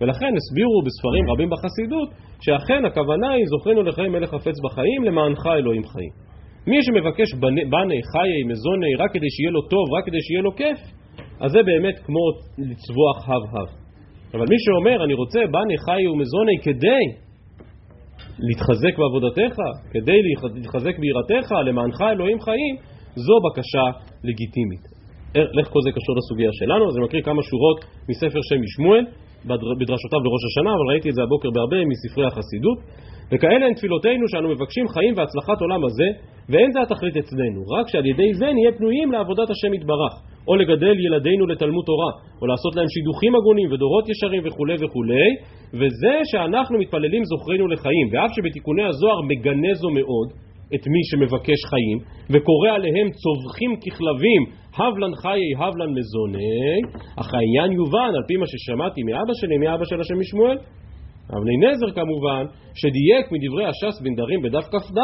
ולכן 0.00 0.32
הסבירו 0.38 0.82
בספרים 0.86 1.24
רבים 1.30 1.50
בחסידות 1.50 2.08
שאכן 2.40 2.84
הכוונה 2.84 3.30
היא 3.30 3.46
זוכרנו 3.46 3.82
לחיים 3.82 4.16
אלה 4.16 4.26
חפץ 4.26 4.56
בחיים 4.64 5.04
למענך 5.04 5.46
אלוהים 5.58 5.84
חיים. 5.84 6.12
מי 6.66 6.82
שמבקש 6.82 7.28
בני, 7.70 7.98
חיי, 8.12 8.42
מזוני, 8.50 8.94
רק 8.98 9.10
כדי 9.12 9.30
שיהיה 9.30 9.50
לו 9.50 9.62
טוב, 9.62 9.84
רק 9.96 10.04
כדי 10.06 10.20
שיהיה 10.26 10.42
לו 10.42 10.52
כיף, 10.56 10.78
אז 11.40 11.50
זה 11.52 11.62
באמת 11.62 11.98
כמו 12.06 12.24
לצבוח 12.58 13.18
הב 13.28 13.44
הב. 13.52 13.68
אבל 14.34 14.46
מי 14.52 14.58
שאומר 14.64 15.04
אני 15.04 15.14
רוצה 15.14 15.40
בני, 15.52 15.78
חיי 15.78 16.08
ומזוני 16.08 16.56
כדי 16.62 17.04
להתחזק 18.38 18.94
בעבודתך, 18.98 19.56
כדי 19.92 20.18
להתחזק 20.54 20.98
ביראתך, 20.98 21.52
למענך 21.66 22.00
אלוהים 22.12 22.40
חיים, 22.40 22.74
זו 23.14 23.36
בקשה 23.44 23.86
לגיטימית. 24.24 24.97
איך 25.34 25.66
כל 25.72 25.80
זה 25.84 25.90
קשור 25.96 26.14
לסוגיה 26.18 26.50
שלנו? 26.52 26.88
אז 26.88 26.96
אני 26.96 27.04
מקריא 27.04 27.22
כמה 27.22 27.42
שורות 27.42 27.78
מספר 28.10 28.40
שם 28.48 28.60
משמואל, 28.66 29.04
בדרשותיו 29.80 30.20
לראש 30.24 30.42
השנה, 30.48 30.70
אבל 30.76 30.86
ראיתי 30.90 31.08
את 31.10 31.14
זה 31.14 31.22
הבוקר 31.22 31.50
בהרבה 31.54 31.76
מספרי 31.92 32.26
החסידות. 32.26 32.78
וכאלה 33.32 33.66
הן 33.66 33.74
תפילותינו 33.74 34.28
שאנו 34.28 34.48
מבקשים 34.48 34.88
חיים 34.88 35.14
והצלחת 35.16 35.60
עולם 35.60 35.84
הזה, 35.84 36.08
ואין 36.48 36.70
זה 36.72 36.80
התכלית 36.82 37.16
אצלנו, 37.16 37.60
רק 37.76 37.88
שעל 37.88 38.06
ידי 38.06 38.34
זה 38.34 38.46
נהיה 38.56 38.72
פנויים 38.78 39.12
לעבודת 39.12 39.50
השם 39.50 39.74
יתברך, 39.74 40.14
או 40.48 40.56
לגדל 40.56 40.96
ילדינו 41.06 41.46
לתלמוד 41.46 41.84
תורה, 41.86 42.10
או 42.40 42.46
לעשות 42.46 42.76
להם 42.76 42.88
שידוכים 42.88 43.34
הגונים 43.34 43.72
ודורות 43.72 44.08
ישרים 44.08 44.42
וכולי 44.46 44.76
וכולי, 44.82 45.30
וזה 45.78 46.14
שאנחנו 46.30 46.78
מתפללים 46.78 47.22
זוכרנו 47.24 47.68
לחיים, 47.68 48.06
ואף 48.12 48.30
שבתיקוני 48.36 48.84
הזוהר 48.84 49.20
מגנה 49.30 49.74
זו 49.74 49.90
מאוד, 49.90 50.28
את 50.74 50.86
מי 50.92 51.02
שמבקש 51.10 51.60
חיים, 51.70 51.98
וקורא 52.32 52.70
עליהם 52.76 53.08
צווחים 53.22 53.72
ככלבים, 53.82 54.42
הבלן 54.78 55.14
חיי 55.22 55.50
הבלן 55.58 55.90
מזוני, 55.96 56.76
אך 57.20 57.28
העניין 57.34 57.72
יובן 57.72 58.10
על 58.16 58.24
פי 58.28 58.36
מה 58.36 58.46
ששמעתי 58.46 59.00
מאבא 59.02 59.34
שלי, 59.40 59.58
מאבא 59.58 59.84
של 59.84 60.00
השם 60.00 60.18
משמואל, 60.20 60.58
אבני 61.36 61.56
נזר 61.62 61.90
כמובן, 61.98 62.44
שדייק 62.80 63.26
מדברי 63.34 63.64
הש"ס 63.70 64.00
בנדרים 64.02 64.42
בדף 64.42 64.66
כ"ד, 64.72 65.00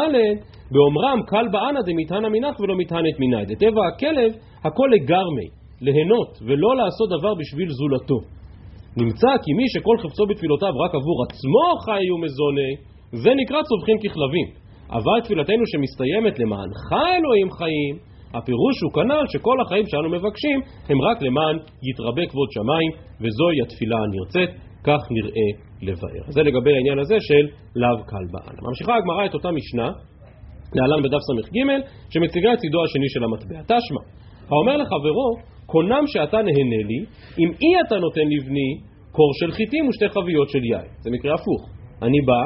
באומרם 0.71 1.19
קל 1.27 1.45
באנה 1.51 1.79
דמטען 1.87 2.25
המנח 2.25 2.59
ולא 2.59 2.75
מטענת 2.77 3.15
מנאי. 3.19 3.45
דטבע 3.45 3.81
הכלב, 3.87 4.31
הכל 4.65 4.87
לגרמי, 4.93 5.47
ליהנות, 5.81 6.31
ולא 6.47 6.71
לעשות 6.75 7.07
דבר 7.19 7.33
בשביל 7.41 7.69
זולתו. 7.69 8.19
נמצא 9.01 9.31
כי 9.43 9.51
מי 9.57 9.65
שכל 9.73 9.97
חפצו 10.03 10.23
בתפילותיו 10.29 10.73
רק 10.83 10.91
עבור 10.99 11.17
עצמו 11.25 11.67
חי 11.85 12.11
ומזוני, 12.11 12.71
זה 13.23 13.31
נקרא 13.41 13.59
צווחים 13.69 13.97
ככלבים. 14.03 14.64
אבל 14.89 15.21
תפילתנו 15.23 15.63
שמסתיימת 15.71 16.39
למענך 16.39 16.83
אלוהים 17.17 17.51
חיים, 17.51 17.95
הפירוש 18.33 18.75
הוא 18.83 18.91
כנ"ל 18.93 19.25
שכל 19.27 19.57
החיים 19.61 19.85
שאנו 19.87 20.09
מבקשים 20.09 20.57
הם 20.89 21.01
רק 21.01 21.21
למען 21.21 21.55
יתרבה 21.89 22.25
כבוד 22.31 22.49
שמיים, 22.51 22.91
וזוהי 23.21 23.61
התפילה 23.61 23.97
הנרצית, 24.03 24.51
כך 24.83 25.01
נראה 25.15 25.49
לבאר. 25.81 26.23
זה 26.35 26.41
לגבי 26.43 26.73
העניין 26.73 26.99
הזה 26.99 27.15
של 27.19 27.43
לאו 27.75 28.05
קל 28.05 28.25
בעל. 28.31 28.55
ממשיכה 28.67 28.95
הגמרא 28.95 29.25
את 29.25 29.33
אותה 29.33 29.51
משנה, 29.51 29.89
להלן 30.75 31.03
בדף 31.03 31.21
ס"ג, 31.27 31.57
שמציגה 32.09 32.53
את 32.53 32.59
צידו 32.59 32.83
השני 32.83 33.09
של 33.09 33.23
המטבע. 33.23 33.61
תשמע, 33.61 34.01
האומר 34.49 34.77
לחברו, 34.77 35.29
קונם 35.65 36.03
שאתה 36.07 36.37
נהנה 36.37 36.81
לי, 36.89 36.99
אם 37.39 37.49
אי 37.61 37.81
אתה 37.87 37.95
נותן 37.95 38.27
לבני 38.33 38.69
קור 39.11 39.31
של 39.39 39.51
חיטים 39.51 39.87
ושתי 39.87 40.09
חביות 40.09 40.49
של 40.49 40.63
יין. 40.63 40.87
זה 40.99 41.09
מקרה 41.11 41.33
הפוך. 41.33 41.69
אני 42.01 42.21
בא, 42.21 42.41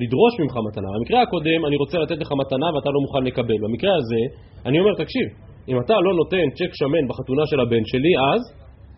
לדרוש 0.00 0.32
ממך 0.40 0.54
מתנה. 0.68 0.88
במקרה 0.98 1.22
הקודם 1.22 1.60
אני 1.68 1.76
רוצה 1.76 1.98
לתת 1.98 2.18
לך 2.22 2.30
מתנה 2.42 2.66
ואתה 2.74 2.90
לא 2.94 3.00
מוכן 3.04 3.22
לקבל. 3.28 3.58
במקרה 3.64 3.92
הזה 3.96 4.20
אני 4.66 4.76
אומר, 4.80 4.94
תקשיב, 4.94 5.26
אם 5.68 5.76
אתה 5.80 5.94
לא 6.06 6.14
נותן 6.20 6.46
צ'ק 6.58 6.72
שמן 6.78 7.04
בחתונה 7.08 7.42
של 7.46 7.60
הבן 7.60 7.84
שלי, 7.84 8.12
אז, 8.32 8.42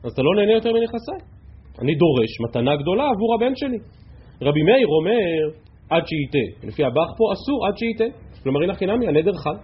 אז 0.04 0.12
אתה 0.12 0.22
לא 0.22 0.32
נהנה 0.36 0.52
יותר 0.52 0.72
מנכסיי. 0.72 1.20
אני 1.82 1.94
דורש 1.94 2.32
מתנה 2.44 2.76
גדולה 2.76 3.04
עבור 3.12 3.34
הבן 3.34 3.54
שלי. 3.56 3.78
רבי 4.42 4.62
מאיר 4.62 4.88
אומר, 4.98 5.58
עד 5.90 6.02
שייתה. 6.06 6.66
לפי 6.66 6.84
הבח 6.84 7.08
פה 7.18 7.24
אסור 7.34 7.66
עד 7.66 7.74
שייתה. 7.78 8.04
כלומר, 8.42 8.62
הנה 8.62 8.74
חינמי, 8.74 9.08
הנדר 9.08 9.32
חל. 9.32 9.56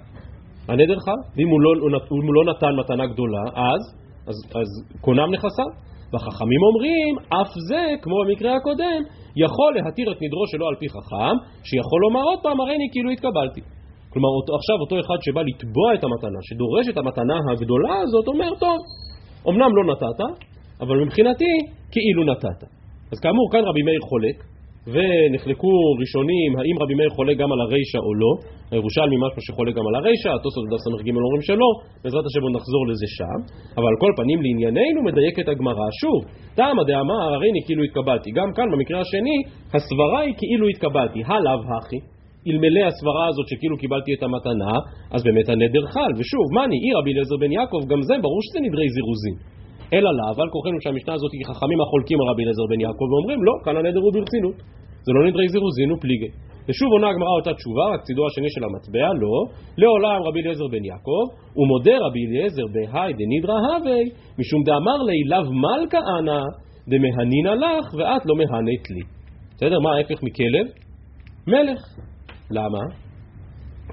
הנדר 0.68 0.98
חל, 1.04 1.20
ואם 1.36 1.48
הוא 1.48 1.60
לא, 1.60 1.70
הוא 2.08 2.34
לא 2.34 2.52
נתן 2.52 2.72
מתנה 2.80 3.06
גדולה, 3.06 3.42
אז, 3.54 3.82
אז, 4.26 4.36
אז 4.60 4.98
קונם 5.00 5.30
נכסיו. 5.34 5.70
והחכמים 6.12 6.62
אומרים, 6.68 7.12
אף 7.40 7.50
זה, 7.68 7.82
כמו 8.02 8.14
במקרה 8.24 8.56
הקודם, 8.56 9.00
יכול 9.44 9.70
להתיר 9.76 10.12
את 10.12 10.18
נדרו 10.22 10.44
שלו 10.50 10.64
על 10.68 10.76
פי 10.80 10.88
חכם, 10.94 11.34
שיכול 11.68 12.00
לומר 12.04 12.22
עוד 12.30 12.38
פעם, 12.42 12.60
הרי 12.60 12.74
אני 12.78 12.88
כאילו 12.92 13.10
התקבלתי. 13.10 13.62
כלומר, 14.12 14.28
אותו, 14.38 14.50
עכשיו 14.58 14.76
אותו 14.82 14.94
אחד 15.00 15.18
שבא 15.24 15.42
לתבוע 15.48 15.88
את 15.94 16.02
המתנה, 16.04 16.40
שדורש 16.48 16.88
את 16.88 16.96
המתנה 16.98 17.36
הגדולה 17.52 17.94
הזאת, 18.04 18.26
אומר, 18.28 18.50
טוב, 18.64 18.78
אמנם 19.48 19.70
לא 19.76 19.82
נתת, 19.92 20.20
אבל 20.80 20.96
מבחינתי, 21.04 21.52
כאילו 21.92 22.24
נתת. 22.24 22.60
אז 23.12 23.18
כאמור, 23.22 23.46
כאן 23.52 23.62
רבי 23.68 23.82
מאיר 23.82 24.00
חולק, 24.10 24.36
ונחלקו 24.86 25.74
ראשונים 26.00 26.50
האם 26.58 26.76
רבי 26.82 26.94
מאיר 26.94 27.10
חולק 27.16 27.36
גם 27.36 27.52
על 27.52 27.60
הרישא 27.60 27.98
או 28.06 28.14
לא, 28.14 28.32
הירושלמי 28.70 29.16
משהו 29.24 29.40
שחולק 29.46 29.74
גם 29.78 29.86
על 29.88 29.94
הרישא, 29.94 30.28
התוספות 30.34 30.64
בדף 30.68 30.80
ס"ג 30.84 31.08
אומרים 31.26 31.42
שלא, 31.48 31.70
בעזרת 32.02 32.24
השם 32.28 32.42
עוד 32.46 32.54
נחזור 32.58 32.82
לזה 32.90 33.08
שם, 33.18 33.38
אבל 33.78 33.88
על 33.92 33.98
כל 34.02 34.12
פנים 34.20 34.38
לענייננו 34.44 35.00
מדייקת 35.08 35.48
הגמרא, 35.48 35.88
שוב, 36.00 36.18
תמא 36.58 36.82
דאמר 36.88 37.20
הריני 37.34 37.62
כאילו 37.66 37.82
התקבלתי, 37.84 38.30
גם 38.38 38.48
כאן 38.56 38.66
במקרה 38.72 39.00
השני, 39.00 39.36
הסברה 39.74 40.20
היא 40.26 40.34
כאילו 40.40 40.64
התקבלתי, 40.72 41.20
הלאו 41.28 41.62
הכי, 41.76 42.00
אלמלא 42.48 42.82
הסברה 42.90 43.24
הזאת 43.30 43.46
שכאילו 43.50 43.76
קיבלתי 43.82 44.10
את 44.14 44.22
המתנה, 44.22 44.74
אז 45.14 45.20
באמת 45.26 45.48
הנדר 45.48 45.84
חל, 45.94 46.12
ושוב, 46.18 46.46
מה 46.54 46.64
אני, 46.64 46.76
עיר 46.84 46.94
רבי 46.98 47.10
אליעזר 47.12 47.36
בן 47.42 47.52
יעקב, 47.52 47.80
גם 47.90 48.00
זה 48.08 48.14
ברור 48.24 48.40
שזה 48.46 48.58
נדרי 48.66 48.88
זירוזין. 48.96 49.59
אלא 49.94 50.10
לאו, 50.18 50.42
על 50.42 50.48
כוחנו 50.54 50.78
שהמשנה 50.84 51.12
הזאת 51.14 51.32
היא 51.36 51.44
חכמים 51.50 51.80
החולקים 51.80 52.18
על 52.20 52.26
רבי 52.30 52.42
אליעזר 52.42 52.66
בן 52.72 52.80
יעקב 52.80 53.08
ואומרים 53.10 53.38
לא, 53.48 53.54
כאן 53.64 53.74
הנדר 53.76 54.00
הוא 54.06 54.12
ברצינות, 54.14 54.56
זה 55.06 55.10
לא 55.16 55.20
נדרי 55.28 55.48
זירוזין 55.48 55.90
הוא 55.90 56.00
פליגי. 56.04 56.30
ושוב 56.68 56.88
עונה 56.92 57.08
הגמרא 57.10 57.34
אותה 57.38 57.52
תשובה, 57.58 57.84
רק 57.92 58.00
צידו 58.06 58.22
השני 58.26 58.50
של 58.54 58.62
המטבע, 58.64 59.08
לא, 59.22 59.34
לעולם 59.80 60.20
רבי 60.26 60.40
אליעזר 60.40 60.68
בן 60.74 60.84
יעקב, 60.90 61.24
ומודה 61.58 61.96
רבי 62.06 62.22
אליעזר 62.26 62.66
בהאי 62.74 63.12
דנידרא 63.18 63.56
הווי, 63.66 64.04
משום 64.40 64.60
דאמר 64.68 64.98
לי 65.08 65.18
לאו 65.32 65.46
מלכה 65.64 66.00
אנא, 66.18 66.40
דמהנינא 66.90 67.52
לך, 67.64 67.86
ואת 67.98 68.22
לא 68.28 68.34
מהנית 68.40 68.84
לי. 68.90 69.04
בסדר? 69.56 69.78
מה 69.80 69.90
ההפך 69.96 70.18
מכלב? 70.22 70.66
מלך. 71.46 71.80
למה? 72.50 72.82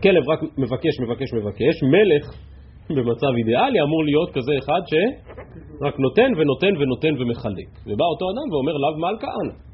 כלב 0.04 0.24
רק 0.30 0.40
מבקש, 0.58 0.94
מבקש, 1.04 1.30
מבקש, 1.34 1.76
מלך 1.84 2.47
במצב 2.96 3.32
אידיאלי 3.38 3.80
אמור 3.82 4.02
להיות 4.06 4.30
כזה 4.36 4.52
אחד 4.62 4.82
שרק 4.90 5.96
נותן 6.00 6.32
ונותן 6.38 6.74
ונותן 6.80 7.14
ומחלק. 7.22 7.70
ובא 7.88 8.06
אותו 8.12 8.26
אדם 8.32 8.48
ואומר 8.52 8.76
לאו 8.84 8.98
מלכה 8.98 9.28
אנא. 9.42 9.68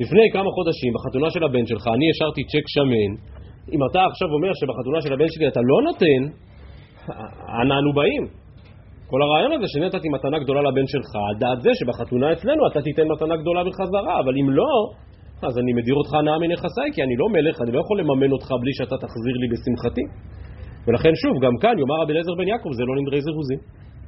לפני 0.00 0.26
כמה 0.32 0.50
חודשים 0.56 0.92
בחתונה 0.94 1.30
של 1.30 1.44
הבן 1.44 1.66
שלך 1.66 1.84
אני 1.96 2.06
השארתי 2.10 2.42
צ'ק 2.52 2.66
שמן 2.74 3.10
אם 3.74 3.80
אתה 3.90 4.00
עכשיו 4.10 4.28
אומר 4.36 4.52
שבחתונה 4.60 5.00
של 5.04 5.12
הבן 5.12 5.28
שלי 5.34 5.48
אתה 5.48 5.60
לא 5.70 5.78
נותן 5.86 6.20
אנה 7.60 7.74
אנו 7.78 7.92
באים 7.92 8.24
כל 9.10 9.22
הרעיון 9.22 9.52
הזה 9.52 9.66
שנתתי 9.72 10.08
מתנה 10.08 10.38
גדולה 10.38 10.60
לבן 10.68 10.86
שלך 10.86 11.10
על 11.28 11.36
דעת 11.38 11.60
זה 11.60 11.70
שבחתונה 11.78 12.32
אצלנו 12.32 12.66
אתה 12.68 12.82
תיתן 12.82 13.06
מתנה 13.12 13.36
גדולה 13.36 13.64
בחזרה 13.64 14.20
אבל 14.20 14.34
אם 14.40 14.50
לא 14.50 14.72
אז 15.48 15.58
אני 15.58 15.72
מדיר 15.72 15.94
אותך 15.94 16.14
הנאה 16.14 16.38
מנכסיי 16.38 16.88
כי 16.94 17.02
אני 17.02 17.16
לא 17.16 17.26
מלך 17.34 17.56
אני 17.62 17.72
לא 17.72 17.80
יכול 17.80 18.00
לממן 18.00 18.32
אותך 18.32 18.48
בלי 18.60 18.72
שאתה 18.78 18.96
תחזיר 19.04 19.34
לי 19.42 19.48
בשמחתי 19.52 20.04
ולכן 20.86 21.14
שוב 21.22 21.34
גם 21.44 21.54
כאן 21.62 21.74
יאמר 21.78 21.96
רבי 22.02 22.12
אליעזר 22.12 22.34
בן 22.38 22.48
יעקב 22.48 22.70
זה 22.78 22.84
לא 22.88 22.94
נדרי 23.00 23.20
זירוזין 23.20 23.60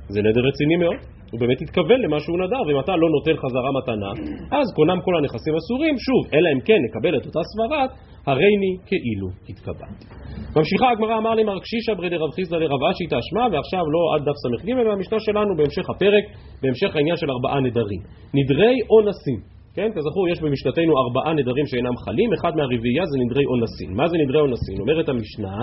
זה 0.09 0.21
נדר 0.23 0.41
רציני 0.49 0.77
מאוד, 0.77 0.99
הוא 1.33 1.41
באמת 1.41 1.59
התכוון 1.63 2.01
למה 2.05 2.21
שהוא 2.21 2.39
נדר, 2.43 2.63
ואם 2.67 2.81
אתה 2.81 2.97
לא 2.97 3.09
נותן 3.15 3.37
חזרה 3.43 3.71
מתנה, 3.79 4.11
אז 4.59 4.67
קונם 4.77 4.99
כל 5.05 5.15
הנכסים 5.19 5.55
אסורים, 5.57 5.95
שוב, 6.07 6.23
אלא 6.35 6.49
אם 6.55 6.61
כן 6.61 6.81
נקבל 6.87 7.17
את 7.19 7.27
אותה 7.27 7.41
סברת, 7.53 7.91
הריני 8.27 8.73
כאילו 8.87 9.29
התקבלתי. 9.49 10.07
ממשיכה 10.57 10.91
הגמרא 10.91 11.19
אמר 11.19 11.35
לי 11.35 11.45
מר 11.45 11.59
קשישא 11.61 11.95
ברי 11.95 12.09
דרב 12.11 12.31
חיסדא 12.37 12.57
לרב 12.57 12.83
אשי 12.91 13.07
תשמע, 13.07 13.45
ועכשיו 13.53 13.85
לא 13.95 14.01
עד 14.15 14.23
דף 14.29 14.37
ס"ג, 14.43 14.69
והמשנה 14.87 15.21
שלנו 15.21 15.57
בהמשך 15.57 15.91
הפרק, 15.91 16.25
בהמשך 16.63 16.97
העניין 16.97 17.17
של 17.17 17.31
ארבעה 17.31 17.61
נדרים. 17.61 18.01
נדרי 18.35 18.75
אונסים. 18.91 19.41
כן, 19.77 19.89
כזכור 19.97 20.29
יש 20.33 20.39
במשנתנו 20.45 20.93
ארבעה 21.03 21.33
נדרים 21.35 21.67
שאינם 21.67 21.97
חלים, 22.05 22.31
אחד 22.33 22.53
מהרביעייה 22.57 23.05
זה 23.11 23.17
נדרי 23.25 23.45
אונסין. 23.53 23.91
מה 23.99 24.05
זה 24.09 24.17
נדרי 24.23 24.41
אונסין? 24.41 24.77
אומרת 24.81 25.09
המשנה, 25.09 25.57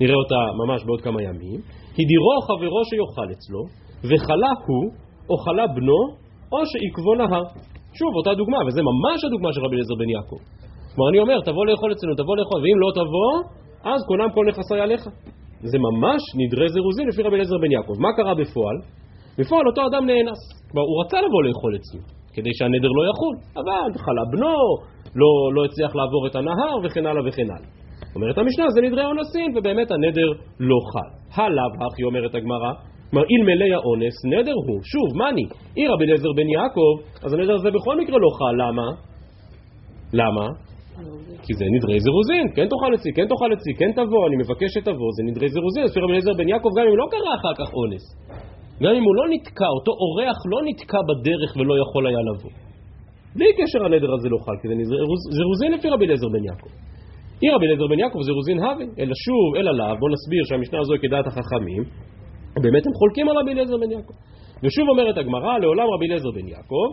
נראה 0.00 0.16
אותה 0.22 0.40
ממש 0.60 0.84
בעוד 0.86 1.00
כמה 1.00 1.22
ימים, 1.22 1.58
הדירו 1.98 2.34
חברו 2.48 2.82
שיאכל 2.88 3.28
אצלו, 3.34 3.62
וחלה 4.08 4.52
הוא, 4.66 4.84
או 5.30 5.34
חלה 5.44 5.66
בנו, 5.74 6.00
או 6.52 6.58
שעקבו 6.70 7.14
נהר. 7.14 7.44
שוב, 7.98 8.10
אותה 8.18 8.34
דוגמה, 8.40 8.58
וזה 8.66 8.80
ממש 8.90 9.18
הדוגמה 9.24 9.50
של 9.52 9.60
רבי 9.64 9.74
אליעזר 9.76 9.96
בן 10.00 10.10
יעקב. 10.14 10.40
כלומר, 10.94 11.08
אני 11.10 11.18
אומר, 11.18 11.38
תבוא 11.48 11.66
לאכול 11.66 11.92
אצלנו, 11.92 12.14
תבוא 12.14 12.36
לאכול, 12.36 12.58
ואם 12.62 12.78
לא 12.84 12.90
תבוא, 13.00 13.32
אז 13.92 14.00
קונם 14.08 14.30
כל 14.34 14.44
נכסי 14.48 14.78
עליך. 14.84 15.02
זה 15.70 15.78
ממש 15.78 16.22
נדרי 16.40 16.68
זירוזין 16.68 17.06
לפי 17.08 17.22
רבי 17.22 17.34
אליעזר 17.36 17.58
בן 17.62 17.70
יעקב. 17.76 17.96
מה 18.04 18.10
קרה 18.16 18.34
בפועל? 18.40 18.76
בפועל 19.38 19.64
אותו 19.68 19.80
אדם 19.88 20.06
נאנס. 20.10 20.40
כלומר, 20.70 20.86
הוא 20.88 20.96
רצה 21.02 21.18
לבוא 21.24 21.42
לאכול 21.46 21.72
אצלו, 21.78 22.00
כדי 22.36 22.52
שהנדר 22.54 22.92
לא 22.98 23.02
יחול, 23.10 23.34
אבל 23.60 23.88
חלה 24.04 24.24
בנו, 24.32 24.58
לא, 25.20 25.30
לא 25.54 25.64
הצליח 25.64 25.96
לעבור 25.96 26.26
את 26.26 26.34
הנהר, 26.36 26.76
וכן 26.84 27.06
הלאה 27.06 27.22
וכן 27.28 27.48
הלאה. 27.54 27.70
אומרת 28.14 28.38
המשנה, 28.38 28.64
זה 28.74 28.80
נדרי 28.80 29.04
אונסין, 29.04 29.48
ובאמת 29.56 29.90
הנדר 29.90 30.28
לא 30.60 30.78
חל. 30.92 31.10
הלאו 31.36 31.86
הכי 31.86 32.02
אומרת 32.04 32.34
הגמרא, 32.34 32.72
כלומר, 33.10 33.26
אלמלא 33.32 33.68
האונס, 33.76 34.16
נדר 34.32 34.58
הוא. 34.66 34.80
שוב, 34.92 35.18
מאני, 35.18 35.46
עיר 35.74 35.92
רבי 35.92 36.04
אליעזר 36.04 36.32
בן 36.36 36.48
יעקב, 36.48 36.94
אז 37.24 37.32
הנדר 37.32 37.54
הזה 37.54 37.70
בכל 37.70 38.00
מקרה 38.00 38.18
לא 38.18 38.30
חל. 38.38 38.54
למה? 38.62 38.86
למה? 40.12 40.46
כי 41.44 41.52
זה 41.58 41.64
נדרי 41.74 42.00
זירוזין, 42.00 42.46
כן 42.56 42.66
תאכל 42.72 42.94
אצלי, 42.94 43.12
כן 43.16 43.26
תאכל 43.30 43.50
אצלי, 43.52 43.72
כן 43.78 43.92
תבוא, 43.92 44.26
אני 44.28 44.36
מבקש 44.36 44.70
שתבוא, 44.74 45.10
זה 45.16 45.22
נדרי 45.30 45.48
זירוזין, 45.48 45.84
לפי 45.84 46.00
רבי 46.00 46.12
אליעזר 46.12 46.34
בן 46.38 46.48
יעקב, 46.48 46.70
גם 46.78 46.84
אם 46.90 46.96
לא 46.96 47.06
קרה 47.10 47.32
אחר 47.38 47.54
כך 47.60 47.68
אונס. 47.74 48.04
גם 48.82 48.92
אם 48.98 49.04
הוא 49.08 49.14
לא 49.18 49.24
נתקע, 49.32 49.68
אותו 49.76 49.92
אורח 50.02 50.38
לא 50.52 50.58
נתקע 50.68 51.00
בדרך 51.08 51.50
ולא 51.56 51.74
יכול 51.82 52.06
היה 52.06 52.22
לבוא. 52.28 52.50
בלי 53.36 53.52
קשר 53.58 53.84
הנדר 53.84 54.10
הזה 54.14 54.28
לא 54.28 54.38
חל, 54.44 54.56
כי 54.62 54.68
זה 54.68 54.74
זירוזין 55.36 55.72
לפי 55.72 55.88
רבי 55.88 56.04
אליעזר 56.04 56.28
בן 56.28 56.44
יעקב. 56.44 56.72
עיר 57.40 57.54
רבי 57.54 57.66
אליעזר 57.66 57.86
בן 57.86 57.98
יעקב 57.98 58.22
זירוזין 58.22 58.58
הווה, 58.58 58.86
אלא 58.98 59.14
שוב, 59.24 59.48
אלא 59.56 59.70
לאו, 59.78 59.96
בוא 60.00 60.10
נסביר 60.14 60.42
שהמשנה 60.48 60.78
הזו 60.80 60.92
היא 60.92 61.02
כדעת 61.02 61.26
החכמים, 61.26 61.82
באמת 62.62 62.86
הם 62.86 62.92
חולקים 63.00 63.28
על 63.28 63.36
רבי 63.40 63.50
אליעזר 63.52 63.76
בן 63.76 63.90
יעקב. 63.90 64.14
ושוב 64.62 64.88
אומרת 64.88 65.16
הגמרא, 65.18 65.58
לעולם 65.58 65.86
רבי 65.94 66.06
אליעזר 66.06 66.30
בן 66.30 66.48
יעקב, 66.48 66.86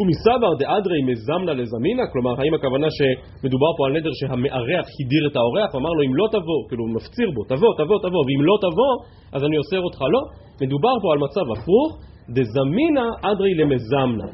ומסבר 0.00 0.52
דאדרי 0.62 1.00
מזמנה 1.10 1.52
לזמינה, 1.60 2.04
כלומר 2.12 2.34
האם 2.40 2.54
הכוונה 2.54 2.88
שמדובר 2.96 3.70
פה 3.76 3.82
על 3.86 3.92
נדר 3.96 4.12
שהמארח 4.20 4.86
הדיר 5.00 5.24
את 5.30 5.36
האורח 5.36 5.74
ואמר 5.74 5.92
לו 5.96 6.02
אם 6.06 6.14
לא 6.20 6.26
תבוא, 6.34 6.60
כאילו 6.68 6.82
הוא 6.84 6.94
מפציר 6.96 7.28
בו, 7.34 7.42
תבוא, 7.52 7.72
תבוא, 7.80 7.98
תבוא, 8.04 8.22
ואם 8.26 8.42
לא 8.50 8.56
תבוא 8.66 8.92
אז 9.34 9.40
אני 9.46 9.56
אוסר 9.58 9.80
אותך 9.86 10.00
לא, 10.14 10.22
מדובר 10.62 10.94
פה 11.02 11.08
על 11.12 11.18
מצב 11.26 11.46
הפוך, 11.54 11.88
דזמינה 12.36 13.06
אדרי 13.30 13.54
למזמנה, 13.60 14.28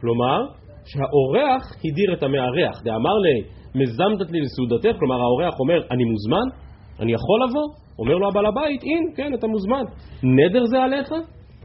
כלומר 0.00 0.38
שהאורח 0.90 1.62
הדיר 1.84 2.12
את 2.14 2.22
המארח, 2.22 2.76
דאמר 2.84 3.16
לי 3.24 3.38
מזמדת 3.80 4.30
לי 4.30 4.40
לסעודתך, 4.40 4.98
כלומר 4.98 5.18
האורח 5.24 5.54
אומר 5.60 5.78
אני 5.90 6.04
מוזמן, 6.04 6.46
אני 7.00 7.12
יכול 7.12 7.38
לבוא, 7.44 7.66
אומר 7.98 8.14
לו 8.14 8.28
הבעל 8.28 8.46
הבית, 8.46 8.82
אין, 8.82 9.04
כן, 9.16 9.34
אתה 9.34 9.46
מוזמן. 9.46 9.84
נדר 10.22 10.64
זה 10.64 10.82
עליך? 10.82 11.08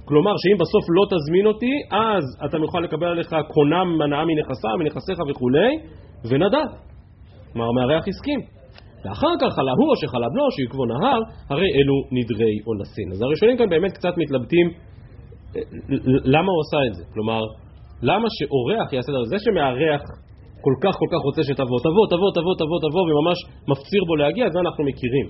כלומר, 0.08 0.32
שאם 0.42 0.58
בסוף 0.64 0.86
לא 0.98 1.04
תזמין 1.12 1.46
אותי, 1.46 1.74
אז 1.92 2.24
אתה 2.46 2.58
מוכן 2.58 2.82
לקבל 2.84 3.08
עליך 3.08 3.36
קונם 3.54 4.02
הנאה 4.02 4.26
מנכסה, 4.26 4.68
מנכסיך 4.80 5.18
וכולי, 5.30 5.72
ונדד. 6.30 6.70
כלומר, 7.54 7.68
המארח 7.70 8.08
הסכים. 8.08 8.40
ואחר 9.06 9.34
כך 9.42 9.50
חלה 9.56 9.72
הוא 9.80 9.90
או 9.90 9.96
שחלה 9.96 10.28
בנו, 10.34 10.52
שיקבו 10.52 10.86
נהר, 10.86 11.20
הרי 11.50 11.70
אלו 11.78 11.96
נדרי 12.12 12.56
אונסין. 12.68 13.08
אז 13.12 13.22
הראשונים 13.22 13.58
כאן 13.58 13.70
באמת 13.70 13.92
קצת 13.92 14.14
מתלבטים 14.18 14.68
למה 16.34 16.52
הוא 16.52 16.62
עשה 16.66 16.80
את 16.88 16.94
זה. 16.94 17.04
כלומר, 17.14 17.42
למה 18.02 18.28
שאורח 18.38 18.94
יעשה 18.94 19.12
את 19.12 19.18
זה? 19.26 19.38
זה 19.38 19.38
שמארח 19.46 20.02
כל 20.66 20.76
כך 20.84 20.94
כל 21.02 21.10
כך 21.14 21.22
רוצה 21.28 21.42
שתבוא, 21.44 21.80
תבוא, 21.88 22.06
תבוא, 22.14 22.32
תבוא, 22.38 22.56
תבוא, 22.62 22.80
תבוא, 22.86 23.04
וממש 23.08 23.40
מפציר 23.72 24.02
בו 24.08 24.16
להגיע, 24.16 24.46
זה 24.54 24.60
אנחנו 24.60 24.84
מכירים. 24.90 25.28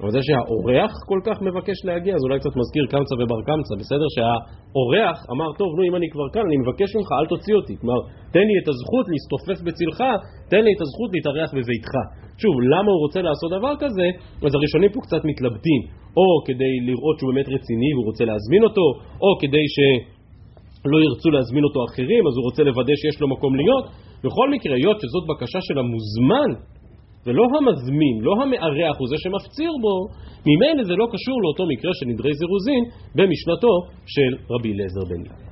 אבל 0.00 0.10
זה 0.14 0.20
שהאורח 0.26 0.92
כל 1.10 1.20
כך 1.26 1.36
מבקש 1.48 1.78
להגיע, 1.88 2.14
זה 2.18 2.24
אולי 2.26 2.38
קצת 2.42 2.54
מזכיר 2.60 2.84
קמצא 2.92 3.14
ובר 3.14 3.40
קמצא, 3.48 3.74
בסדר? 3.80 4.08
שהאורח 4.14 5.18
אמר, 5.32 5.48
טוב, 5.60 5.70
נו, 5.76 5.82
אם 5.88 5.94
אני 5.98 6.08
כבר 6.14 6.28
כאן, 6.34 6.44
אני 6.48 6.56
מבקש 6.64 6.88
ממך, 6.96 7.10
אל 7.20 7.26
תוציא 7.32 7.54
אותי. 7.58 7.74
כלומר, 7.80 8.00
תן 8.34 8.44
לי 8.48 8.54
את 8.60 8.68
הזכות 8.72 9.06
להסתופף 9.12 9.58
בצלך, 9.66 9.98
תן 10.52 10.62
לי 10.66 10.70
את 10.76 10.80
הזכות 10.84 11.10
להתארח 11.14 11.50
בביתך. 11.56 11.92
שוב, 12.42 12.54
למה 12.72 12.88
הוא 12.94 13.00
רוצה 13.04 13.20
לעשות 13.28 13.50
דבר 13.58 13.74
כזה? 13.82 14.06
אז 14.46 14.52
הראשונים 14.58 14.90
פה 14.94 15.00
קצת 15.06 15.22
מתלבטים, 15.30 15.80
או 16.18 16.26
כדי 16.46 16.74
לראות 16.88 17.16
שהוא 17.18 17.28
באמת 17.32 17.48
רציני 17.56 17.90
והוא 17.94 18.06
רוצה 18.10 18.24
להזמין 18.30 18.62
אותו, 18.66 18.86
או 19.24 19.28
כדי 19.42 19.66
ש... 19.76 19.78
לא 20.92 20.98
ירצו 21.06 21.28
להזמין 21.30 21.64
אותו 21.64 21.80
אחרים, 21.88 22.22
אז 22.28 22.34
הוא 22.36 22.44
רוצה 22.48 22.62
לוודא 22.62 22.94
שיש 23.02 23.20
לו 23.20 23.26
מקום 23.34 23.52
להיות. 23.56 23.84
בכל 24.24 24.46
מקרה, 24.54 24.74
היות 24.74 24.98
שזאת 25.02 25.24
בקשה 25.30 25.60
של 25.68 25.76
המוזמן, 25.78 26.50
ולא 27.26 27.44
המזמין, 27.56 28.16
לא 28.26 28.32
המארח 28.42 28.96
הוא 28.98 29.08
זה 29.08 29.16
שמפציר 29.18 29.72
בו, 29.84 29.94
ממילא 30.46 30.82
זה 30.84 30.94
לא 31.00 31.06
קשור 31.12 31.36
לאותו 31.42 31.64
מקרה 31.72 31.92
של 31.98 32.06
נדרי 32.06 32.32
זירוזין 32.40 32.82
במשנתו 33.16 33.72
של 34.06 34.30
רבי 34.52 34.72
אליעזר 34.72 35.04
בן 35.10 35.22
יעקב. 35.26 35.44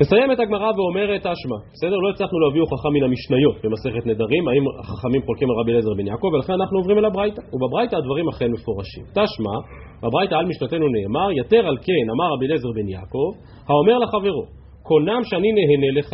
מסיימת 0.00 0.38
הגמרא 0.40 0.70
ואומרת 0.76 1.26
אשמה, 1.26 1.58
בסדר? 1.72 1.96
לא 2.04 2.08
הצלחנו 2.10 2.38
להביא 2.40 2.60
הוכחה 2.60 2.88
מן 2.90 3.02
המשניות 3.02 3.56
במסכת 3.64 4.06
נדרים, 4.06 4.48
האם 4.48 4.64
החכמים 4.80 5.22
חולקים 5.26 5.48
על 5.50 5.56
רבי 5.60 5.70
אליעזר 5.70 5.94
בן 5.98 6.06
יעקב, 6.06 6.28
ולכן 6.34 6.52
אנחנו 6.52 6.78
עוברים 6.78 6.98
אל 6.98 7.04
הברייתא, 7.04 7.42
ובברייתא 7.52 7.96
הדברים 7.96 8.28
אכן 8.28 8.50
מפורשים. 8.56 9.04
תשמע, 9.18 9.56
בברייתא 10.02 10.34
על 10.34 10.46
משנתנו 10.46 10.86
נאמר, 10.96 11.28
יתר 11.40 11.62
על 11.70 11.76
כן 11.86 12.06
אמר 12.14 12.28
רבי 12.34 12.46
אליעזר 12.46 12.72
בן 12.78 12.88
יעקב, 12.88 13.30
האומר 13.68 13.96
לחברו, 13.98 14.44
קונם 14.92 15.22
שאני 15.24 15.50
נהנה 15.58 15.90
לך, 15.98 16.10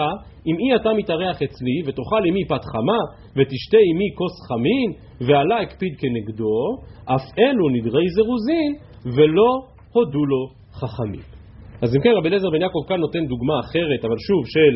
אם 0.47 0.57
אי 0.61 0.77
אתה 0.77 0.91
מתארח 0.99 1.37
אצלי, 1.43 1.77
ותאכל 1.87 2.23
עמי 2.29 2.45
פת 2.45 2.65
חמה, 2.73 3.01
ותשתה 3.37 3.81
עמי 3.91 4.09
כוס 4.19 4.35
חמין, 4.49 4.89
ועלה 5.27 5.61
הקפיד 5.61 5.95
כנגדו, 6.01 6.59
אף 7.05 7.25
אלו 7.39 7.69
נדרי 7.69 8.07
זירוזין, 8.17 8.71
ולא 9.17 9.51
הודו 9.93 10.25
לו 10.27 10.43
חכמים. 10.81 11.27
אז 11.83 11.97
אם 11.97 12.01
כן, 12.03 12.13
רבי 12.17 12.29
אליעזר 12.29 12.51
בן 12.51 12.63
יעקב 12.63 12.83
כאן 12.89 13.01
נותן 13.01 13.27
דוגמה 13.27 13.61
אחרת, 13.61 14.01
אבל 14.05 14.19
שוב, 14.27 14.43
של 14.55 14.75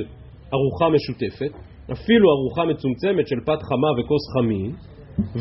ארוחה 0.55 0.87
משותפת, 0.97 1.53
אפילו 1.93 2.27
ארוחה 2.37 2.65
מצומצמת 2.65 3.27
של 3.29 3.41
פת 3.47 3.61
חמה 3.69 3.91
וכוס 3.99 4.25
חמין, 4.35 4.71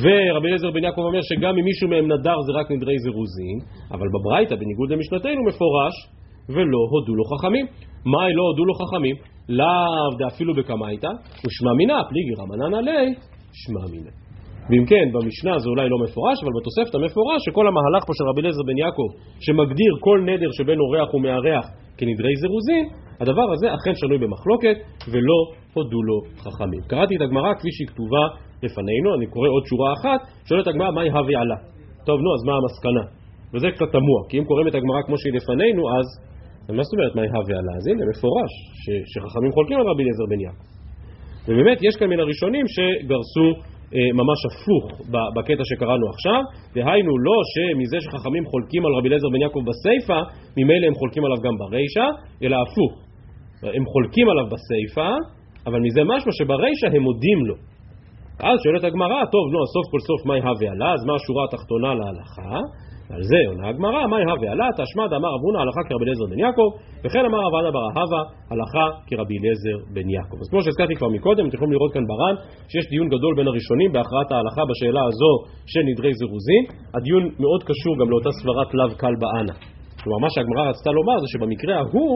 ורבי 0.02 0.48
אליעזר 0.48 0.72
בן 0.72 0.84
יעקב 0.84 1.02
אומר 1.02 1.22
שגם 1.22 1.58
אם 1.58 1.66
מישהו 1.70 1.88
מהם 1.90 2.06
נדר 2.12 2.38
זה 2.48 2.52
רק 2.60 2.72
נדרי 2.72 2.98
זירוזין, 3.00 3.58
אבל 3.92 4.08
בברייתא, 4.14 4.56
בניגוד 4.56 4.90
למשנתנו, 4.92 5.42
מפורש, 5.48 5.96
ולא 6.50 6.82
הודו 6.92 7.16
לו 7.16 7.24
חכמים. 7.32 7.66
מאי 8.06 8.34
לא 8.34 8.44
הודו 8.44 8.66
לו 8.66 8.74
חכמים? 8.74 9.16
לאו 9.50 10.18
דאפילו 10.20 10.54
בקמייתא, 10.54 11.12
ושמע 11.46 11.74
מינא, 11.78 11.98
פליגי 12.10 12.34
רמנן 12.42 12.74
עלי, 12.80 13.14
שמע 13.62 13.84
מינא. 13.92 14.12
ואם 14.70 14.86
כן, 14.92 15.06
במשנה 15.14 15.60
זה 15.60 15.70
אולי 15.70 15.90
לא 15.90 15.98
מפורש, 16.04 16.38
אבל 16.44 16.54
בתוספת 16.58 16.96
המפורש 16.96 17.40
שכל 17.46 17.66
המהלך 17.68 18.02
פה 18.08 18.14
של 18.18 18.26
רבי 18.30 18.42
אליעזר 18.42 18.64
בן 18.68 18.78
יעקב, 18.78 19.10
שמגדיר 19.46 19.94
כל 20.00 20.18
נדר 20.30 20.52
שבין 20.58 20.80
אורח 20.80 21.14
ומארח 21.14 21.66
כנדרי 21.98 22.34
זירוזין, 22.42 22.86
הדבר 23.22 23.48
הזה 23.54 23.68
אכן 23.76 23.96
שנוי 23.96 24.18
במחלוקת, 24.18 24.78
ולא 25.12 25.40
הודו 25.74 26.02
לו 26.08 26.18
חכמים. 26.44 26.82
קראתי 26.88 27.16
את 27.16 27.22
הגמרא 27.22 27.54
כפי 27.60 27.72
שהיא 27.76 27.88
כתובה 27.88 28.24
לפנינו, 28.64 29.10
אני 29.18 29.26
קורא 29.34 29.50
עוד 29.56 29.64
שורה 29.70 29.90
אחת, 29.98 30.20
שואלת 30.48 30.68
הגמרא, 30.68 30.92
מהי 30.92 31.10
הווי 31.10 31.36
עלה? 31.36 31.58
טוב, 32.06 32.18
נו, 32.24 32.30
אז 32.36 32.42
מה 32.48 32.54
המסקנה? 32.60 33.06
וזה 33.54 33.68
קצת 33.76 33.90
תמוה, 33.92 34.22
כי 34.30 34.40
אם 34.40 34.46
קוראים 34.46 34.68
את 34.68 34.76
הגמרא 34.76 35.02
כמו 35.06 35.18
שהיא 35.18 35.34
לפנינו, 35.34 35.82
אז 35.98 36.08
מה 36.78 36.84
זאת 36.84 36.94
אומרת 36.96 37.14
מהי 37.16 37.30
הווי 37.36 37.54
עלה? 37.60 37.74
אז 37.80 37.84
הנה, 37.88 38.04
מפורש, 38.12 38.54
שחכמים 39.12 39.52
חולקים 39.56 39.78
על 39.80 39.86
רבי 39.92 40.04
אליעזר 40.04 40.26
בן 40.32 40.42
יעקב. 40.46 40.68
ובאמת, 41.48 41.78
יש 41.88 41.94
כאן 42.00 42.08
מן 42.12 42.20
הראשונים 42.20 42.66
שגרסו 42.76 43.48
אה, 43.96 44.10
ממש 44.22 44.40
הפוך 44.50 44.84
בקטע 45.36 45.64
שקראנו 45.70 46.06
עכשיו, 46.14 46.42
דהיינו 46.76 47.14
לא 47.28 47.38
שמזה 47.52 47.98
שחכמים 48.06 48.44
חולקים 48.52 48.86
על 48.86 48.92
רבי 48.98 49.08
אליעזר 49.10 49.30
בן 49.34 49.42
יעקב 49.46 49.62
בסיפא, 49.70 50.20
ממילא 50.58 50.86
הם 50.88 50.96
חולקים 51.00 51.24
עליו 51.26 51.40
גם 51.46 51.56
ברישא, 51.62 52.08
אלא 52.44 52.58
הפוך. 52.64 52.94
הם 53.78 53.86
חולקים 53.94 54.30
עליו 54.30 54.46
בסיפא, 54.54 55.10
אבל 55.68 55.80
מזה 55.86 56.02
משמע 56.04 56.32
שברישא 56.40 56.88
הם 56.96 57.04
מודים 57.08 57.40
לו. 57.50 57.56
אז 58.50 58.58
שואלת 58.64 58.84
הגמרא, 58.84 59.20
טוב, 59.36 59.46
נו, 59.54 59.60
סוף 59.74 59.86
כל 59.92 60.02
סוף 60.10 60.26
מהי 60.26 60.42
הווה 60.48 60.72
עלה, 60.72 60.94
אז 60.94 61.02
מה 61.08 61.14
השורה 61.16 61.44
התחתונה 61.48 61.90
להלכה? 62.00 62.56
על 63.16 63.24
זה 63.32 63.40
עונה 63.50 63.66
הגמרא, 63.70 64.02
מהי 64.12 64.24
הווה 64.32 64.52
עלה, 64.52 64.68
תשמע 64.80 65.04
דאמר 65.14 65.32
אבונה 65.38 65.60
הלכה 65.64 65.82
כרבי 65.88 66.04
אליעזר 66.06 66.26
בן 66.32 66.40
יעקב, 66.46 66.70
וכן 67.04 67.24
אמר 67.30 67.42
אבנה 67.48 67.72
בר 67.76 67.84
אהבה 67.88 68.22
הלכה 68.52 68.86
כרבי 69.08 69.36
אליעזר 69.40 69.78
בן 69.96 70.08
יעקב. 70.16 70.38
אז 70.44 70.48
כמו 70.52 70.60
שהזכרתי 70.64 70.96
כבר 71.00 71.10
מקודם, 71.18 71.44
אתם 71.48 71.56
יכולים 71.58 71.74
לראות 71.76 71.92
כאן 71.96 72.06
בר"ן 72.12 72.36
שיש 72.72 72.86
דיון 72.94 73.08
גדול 73.14 73.34
בין 73.38 73.48
הראשונים 73.52 73.90
בהכרעת 73.94 74.30
ההלכה 74.32 74.64
בשאלה 74.70 75.04
הזו 75.10 75.34
של 75.72 75.84
נדרי 75.90 76.12
זירוזין. 76.20 76.64
הדיון 76.98 77.24
מאוד 77.44 77.62
קשור 77.70 77.94
גם 78.00 78.08
לאותה 78.12 78.32
סברת 78.40 78.70
לאו 78.78 78.92
קל 79.02 79.16
באנה. 79.22 79.56
כלומר, 80.02 80.20
מה 80.26 80.30
שהגמרא 80.34 80.64
רצתה 80.70 80.92
לומר 80.98 81.18
זה 81.24 81.28
שבמקרה 81.34 81.74
ההוא, 81.80 82.14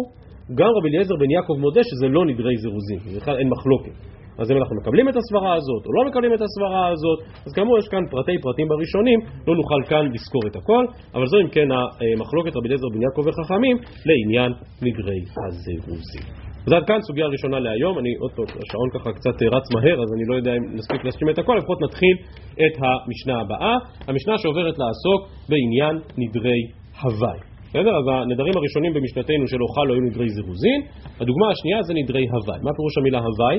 גם 0.59 0.71
רבי 0.77 0.89
אליעזר 0.89 1.15
בן 1.21 1.31
יעקב 1.35 1.55
מודה 1.65 1.83
שזה 1.89 2.07
לא 2.15 2.21
נדרי 2.25 2.55
זירוזין, 2.63 2.99
בכלל 3.17 3.37
אין 3.39 3.49
מחלוקת. 3.53 3.95
אז 4.39 4.51
אם 4.51 4.57
אנחנו 4.57 4.75
מקבלים 4.75 5.09
את 5.09 5.15
הסברה 5.15 5.53
הזאת 5.53 5.83
או 5.85 5.91
לא 5.97 6.09
מקבלים 6.09 6.33
את 6.33 6.41
הסברה 6.41 6.87
הזאת, 6.87 7.19
אז 7.45 7.51
כאמור 7.55 7.77
יש 7.77 7.87
כאן 7.87 8.03
פרטי 8.11 8.37
פרטים 8.41 8.67
בראשונים, 8.67 9.19
לא 9.47 9.53
נוכל 9.55 9.81
כאן 9.89 10.03
לזכור 10.13 10.43
את 10.47 10.55
הכל, 10.55 10.83
אבל 11.15 11.25
זו 11.31 11.37
אם 11.43 11.49
כן 11.55 11.67
המחלוקת 11.71 12.55
רבי 12.55 12.67
אליעזר 12.67 12.89
בן 12.93 13.01
יעקב 13.01 13.23
וחכמים 13.27 13.75
לעניין 14.07 14.51
נגרי 14.81 15.21
הזירוזים. 15.47 16.25
אז 16.67 16.73
עד 16.73 16.85
כאן 16.87 16.99
סוגיה 17.07 17.27
ראשונה 17.27 17.59
להיום, 17.59 17.99
אני 17.99 18.11
עוד 18.21 18.31
פעם, 18.35 18.45
השעון 18.45 18.89
ככה 18.95 19.09
קצת 19.17 19.35
רץ 19.55 19.67
מהר 19.73 19.97
אז 20.03 20.09
אני 20.15 20.25
לא 20.29 20.35
יודע 20.35 20.53
אם 20.57 20.63
נספיק 20.77 21.03
להשלים 21.05 21.29
את 21.29 21.37
הכל, 21.39 21.55
לפחות 21.57 21.81
נתחיל 21.81 22.15
את 22.63 22.75
המשנה 22.83 23.41
הבאה, 23.41 23.75
המשנה 24.07 24.37
שעוברת 24.37 24.75
לעסוק 24.81 25.21
בעניין 25.49 25.95
נדרי 26.21 26.61
הוואי. 27.01 27.39
בסדר? 27.69 27.93
אז 27.99 28.05
הנדרים 28.07 28.53
הראשונים 28.59 28.93
במשנתנו 28.93 29.47
של 29.47 29.61
אוכל 29.61 29.83
לא 29.87 29.93
היו 29.93 30.01
נדרי 30.01 30.29
זירוזין, 30.29 30.79
הדוגמה 31.19 31.47
השנייה 31.51 31.79
זה 31.87 31.93
נדרי 31.93 32.25
הוואי. 32.33 32.59
מה 32.65 32.71
פירוש 32.77 32.97
המילה 32.97 33.19
הוואי? 33.19 33.57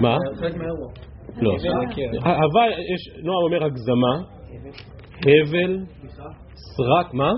מה? 0.00 0.16
לא. 1.40 1.50
הוואי, 2.24 2.72
נועם 3.24 3.42
אומר 3.44 3.64
הגזמה, 3.64 4.14
הבל, 5.18 5.78
סרק, 6.54 7.14
מה? 7.14 7.32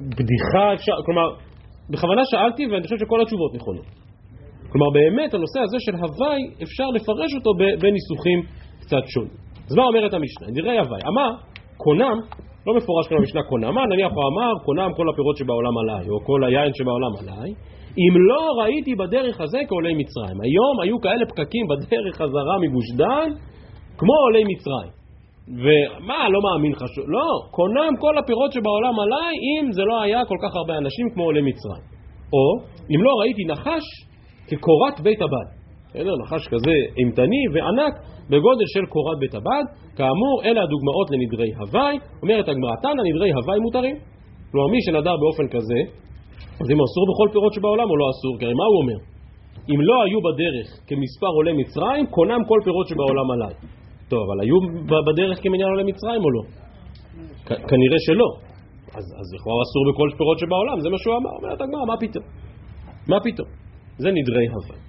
בדיחה, 0.00 0.74
אפשר, 0.74 0.92
כלומר, 1.06 1.28
בכוונה 1.90 2.22
שאלתי 2.24 2.66
ואני 2.66 2.82
חושב 2.82 2.96
שכל 2.98 3.22
התשובות 3.22 3.54
נכונות. 3.54 3.86
כלומר, 4.72 4.90
באמת 4.90 5.34
הנושא 5.34 5.60
הזה 5.60 5.76
של 5.80 5.94
הוואי, 5.94 6.42
אפשר 6.62 6.88
לפרש 6.94 7.34
אותו 7.34 7.50
בניסוחים 7.80 8.40
קצת 8.80 9.04
שונים. 9.06 9.36
אז 9.68 9.76
מה 9.76 9.82
אומרת 9.82 10.12
המשנה? 10.14 10.46
נראה 10.56 10.80
הוואי. 10.80 11.00
אמר, 11.12 11.30
קונם, 11.76 12.16
לא 12.66 12.74
מפורש 12.76 13.08
כאן 13.08 13.16
במשנה 13.18 13.42
קונם, 13.42 13.74
מה 13.74 13.82
נניח 13.86 14.12
הוא 14.14 14.24
אמר, 14.30 14.52
קונם 14.64 14.90
כל 14.96 15.06
הפירות 15.10 15.36
שבעולם 15.36 15.78
עליי, 15.78 16.08
או 16.10 16.24
כל 16.24 16.44
היין 16.44 16.70
שבעולם 16.74 17.12
עליי, 17.20 17.50
אם 18.02 18.14
לא 18.28 18.42
ראיתי 18.62 18.94
בדרך 18.94 19.40
הזה 19.40 19.58
כעולי 19.68 19.94
מצרים. 19.94 20.40
היום 20.40 20.80
היו 20.82 21.00
כאלה 21.00 21.26
פקקים 21.26 21.66
בדרך 21.70 22.14
חזרה 22.16 22.58
מגוש 22.60 22.90
דן, 22.96 23.28
כמו 23.98 24.14
עולי 24.24 24.44
מצרים. 24.44 24.92
ומה, 25.48 26.28
לא 26.28 26.40
מאמין 26.46 26.72
ש... 26.72 26.98
לא, 27.06 27.28
קונם 27.50 27.92
כל 28.00 28.18
הפירות 28.18 28.52
שבעולם 28.52 29.00
עליי, 29.00 29.34
אם 29.50 29.72
זה 29.72 29.82
לא 29.82 30.02
היה 30.02 30.24
כל 30.24 30.36
כך 30.42 30.56
הרבה 30.56 30.78
אנשים 30.78 31.06
כמו 31.14 31.24
עולי 31.24 31.40
מצרים. 31.40 31.84
או, 32.32 32.44
אם 32.94 33.02
לא 33.02 33.10
ראיתי 33.20 33.44
נחש 33.44 33.84
כקורת 34.48 35.00
בית 35.00 35.22
הבד. 35.22 35.48
בסדר? 35.88 36.12
נחש 36.22 36.48
כזה 36.48 36.74
אימתני 36.98 37.44
וענק 37.52 37.94
בגודל 38.30 38.66
של 38.74 38.86
קורת 38.86 39.18
בית 39.18 39.34
הבד. 39.34 39.64
כאמור, 39.96 40.42
אלה 40.44 40.60
הדוגמאות 40.62 41.08
לנדרי 41.10 41.50
הוואי. 41.58 41.98
אומרת 42.22 42.48
הגמרא 42.48 42.76
תנא, 42.82 43.02
נדרי 43.08 43.30
הוואי 43.32 43.58
מותרים. 43.58 43.96
כלומר, 44.50 44.68
מי 44.72 44.78
שנדר 44.86 45.16
באופן 45.16 45.46
כזה, 45.48 45.78
אז 46.60 46.66
אם 46.72 46.78
אסור 46.86 47.04
בכל 47.10 47.28
פירות 47.32 47.52
שבעולם 47.52 47.88
או 47.90 47.96
לא 47.96 48.06
אסור? 48.12 48.32
כי 48.38 48.44
הרי 48.44 48.54
מה 48.54 48.66
הוא 48.70 48.78
אומר? 48.82 48.98
אם 49.72 49.80
לא 49.88 49.96
היו 50.04 50.18
בדרך 50.28 50.66
כמספר 50.88 51.32
עולי 51.38 51.52
מצרים, 51.52 52.06
קונם 52.06 52.40
כל 52.48 52.60
פירות 52.64 52.86
שבעולם 52.88 53.30
עליי. 53.30 53.54
טוב, 54.08 54.20
אבל 54.26 54.40
היו 54.40 54.56
בדרך 55.08 55.36
כמניין 55.42 55.68
עולי 55.72 55.84
מצרים 55.90 56.22
או 56.24 56.30
לא? 56.36 56.42
כנראה 57.70 57.98
שלא. 58.06 58.28
אז, 58.98 59.04
אז 59.20 59.26
לכאורה 59.34 59.62
אסור 59.66 59.82
בכל 59.90 60.08
פירות 60.18 60.38
שבעולם, 60.38 60.80
זה 60.80 60.88
מה 60.90 60.98
שהוא 60.98 61.14
אמר. 61.16 61.32
אומרת 61.38 61.60
הגמרא, 61.60 61.84
מה 61.84 61.96
פתאום? 62.00 62.24
מה 63.08 63.18
פתאום? 63.26 63.48
זה 63.98 64.08
נדרי 64.18 64.46
הוואי. 64.54 64.80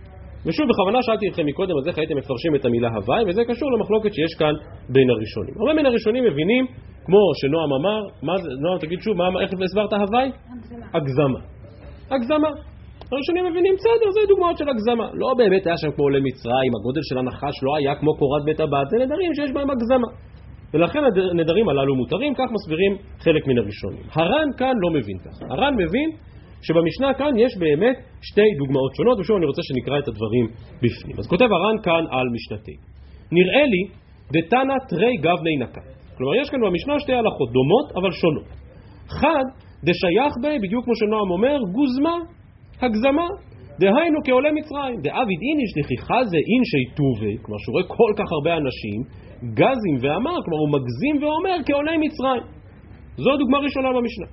ושוב, 0.45 0.65
בכוונה 0.69 0.99
שאלתי 1.01 1.28
אתכם 1.30 1.45
מקודם, 1.45 1.78
אז 1.82 1.88
איך 1.88 1.97
הייתם 1.97 2.17
מפרשים 2.17 2.56
את 2.56 2.65
המילה 2.65 2.89
הוואי, 2.95 3.23
וזה 3.28 3.41
קשור 3.49 3.71
למחלוקת 3.71 4.13
שיש 4.13 4.34
כאן 4.39 4.54
בין 4.89 5.10
הראשונים. 5.10 5.54
הרבה 5.60 5.73
מן 5.73 5.86
הראשונים 5.86 6.23
מבינים, 6.23 6.65
כמו 7.06 7.21
שנועם 7.39 7.71
אמר, 7.80 7.99
מה 8.28 8.38
זה, 8.38 8.49
נועם 8.62 8.78
תגיד 8.80 8.99
שוב, 9.01 9.17
מה, 9.17 9.41
איך 9.41 9.51
הסברת 9.65 9.93
הוואי? 9.93 10.30
הגזמה. 10.54 10.86
הגזמה. 10.93 11.55
הראשונים 13.12 13.46
מבינים, 13.50 13.74
בסדר, 13.80 14.08
זה 14.15 14.20
דוגמאות 14.28 14.58
של 14.58 14.70
הגזמה. 14.70 15.08
לא 15.13 15.34
באמת 15.38 15.68
היה 15.68 15.78
שם 15.78 15.91
כמו 15.96 16.04
עולי 16.04 16.22
מצרים, 16.28 16.72
הגודל 16.78 17.04
של 17.10 17.18
הנחש 17.18 17.56
לא 17.63 17.76
היה 17.76 17.96
כמו 17.96 18.12
קורת 18.18 18.44
בית 18.46 18.60
הבד, 18.60 18.86
זה 18.91 18.98
נדרים 19.06 19.32
שיש 19.36 19.52
בהם 19.56 19.70
הגזמה. 19.70 20.10
ולכן 20.74 21.00
הנדרים 21.32 21.70
הללו 21.70 21.96
מותרים, 21.96 22.34
כך 22.34 22.48
מסבירים 22.56 22.98
חלק 23.20 23.48
מן 23.48 23.58
הראשונים. 23.58 24.06
הר"ן 24.13 24.50
כאן 24.58 24.76
לא 24.84 24.89
מבין 24.89 25.18
ככה. 25.26 25.46
הר"ן 25.54 25.74
מבין 25.74 26.10
שבמשנה 26.62 27.13
כאן 27.13 27.34
יש 27.38 27.58
באמת 27.58 27.98
שתי 28.22 28.50
דוגמאות 28.58 28.96
שונות, 28.96 29.20
ושוב 29.20 29.36
אני 29.38 29.46
רוצה 29.46 29.62
שנקרא 29.63 30.00
את 30.00 30.08
הדברים 30.08 30.46
בפנים. 30.84 31.15
אז 31.20 31.28
כותב 31.28 31.50
הר"ן 31.56 31.78
כאן 31.84 32.04
על 32.12 32.28
משנתי. 32.36 32.76
נראה 33.32 33.65
לי 33.74 33.82
דתנא 34.34 34.76
תרי 34.89 35.13
גבני 35.18 35.56
נקה. 35.63 35.82
כלומר, 36.18 36.36
יש 36.36 36.50
כאן 36.50 36.60
במשנה 36.62 37.00
שתי 37.00 37.13
הלכות 37.13 37.50
דומות 37.58 37.88
אבל 37.96 38.12
שונות. 38.12 38.50
חד, 39.08 39.46
דשייך 39.88 40.34
בי, 40.41 40.56
בדיוק 40.63 40.84
כמו 40.86 40.95
שנועם 40.95 41.30
אומר, 41.36 41.58
גוזמה, 41.76 42.17
הגזמה, 42.82 43.28
דהיינו 43.80 44.19
כעולי 44.26 44.52
מצרים. 44.60 44.98
דאביד 45.06 45.39
איניש 45.48 45.71
דכיחה 45.78 46.19
זה 46.32 46.39
אינשי 46.52 46.84
טובי, 46.98 47.36
כלומר 47.43 47.60
שהוא 47.62 47.74
רואה 47.76 47.86
כל 47.98 48.12
כך 48.19 48.28
הרבה 48.36 48.52
אנשים, 48.62 49.00
גזים 49.60 49.95
ואמר, 50.02 50.36
כלומר 50.43 50.62
הוא 50.63 50.71
מגזים 50.78 51.15
ואומר 51.21 51.58
כעולי 51.67 51.98
מצרים. 52.06 52.43
זו 53.24 53.30
הדוגמה 53.34 53.58
הראשונה 53.58 53.89
במשנה. 53.98 54.30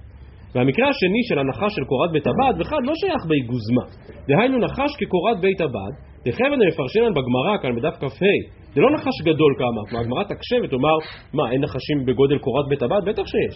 והמקרה 0.55 0.89
השני 0.89 1.23
של 1.29 1.39
הנחש 1.39 1.73
של 1.77 1.85
קורת 1.85 2.11
בית 2.13 2.27
הבד 2.27 2.55
בכלל 2.61 2.79
לא 2.89 2.95
שייך 3.01 3.23
בי 3.29 3.41
גוזמה. 3.51 3.85
דהיינו 4.29 4.59
נחש 4.59 4.93
כקורת 5.01 5.39
בית 5.41 5.61
הבד, 5.61 5.93
דחבן 6.27 6.59
מפרשנן 6.69 7.13
בגמרא 7.17 7.55
כאן 7.63 7.73
בדף 7.77 7.95
כ"ה, 8.01 8.35
זה 8.75 8.81
לא 8.81 8.91
נחש 8.95 9.17
גדול 9.23 9.53
כמה, 9.59 9.81
כלומר 9.89 10.05
הגמרא 10.05 10.23
תקשה 10.25 10.57
ותאמר, 10.65 10.97
מה 11.35 11.45
אין 11.53 11.61
נחשים 11.65 11.99
בגודל 12.07 12.39
קורת 12.39 12.67
בית 12.69 12.83
הבד? 12.83 13.01
בטח 13.07 13.23
שיש. 13.33 13.55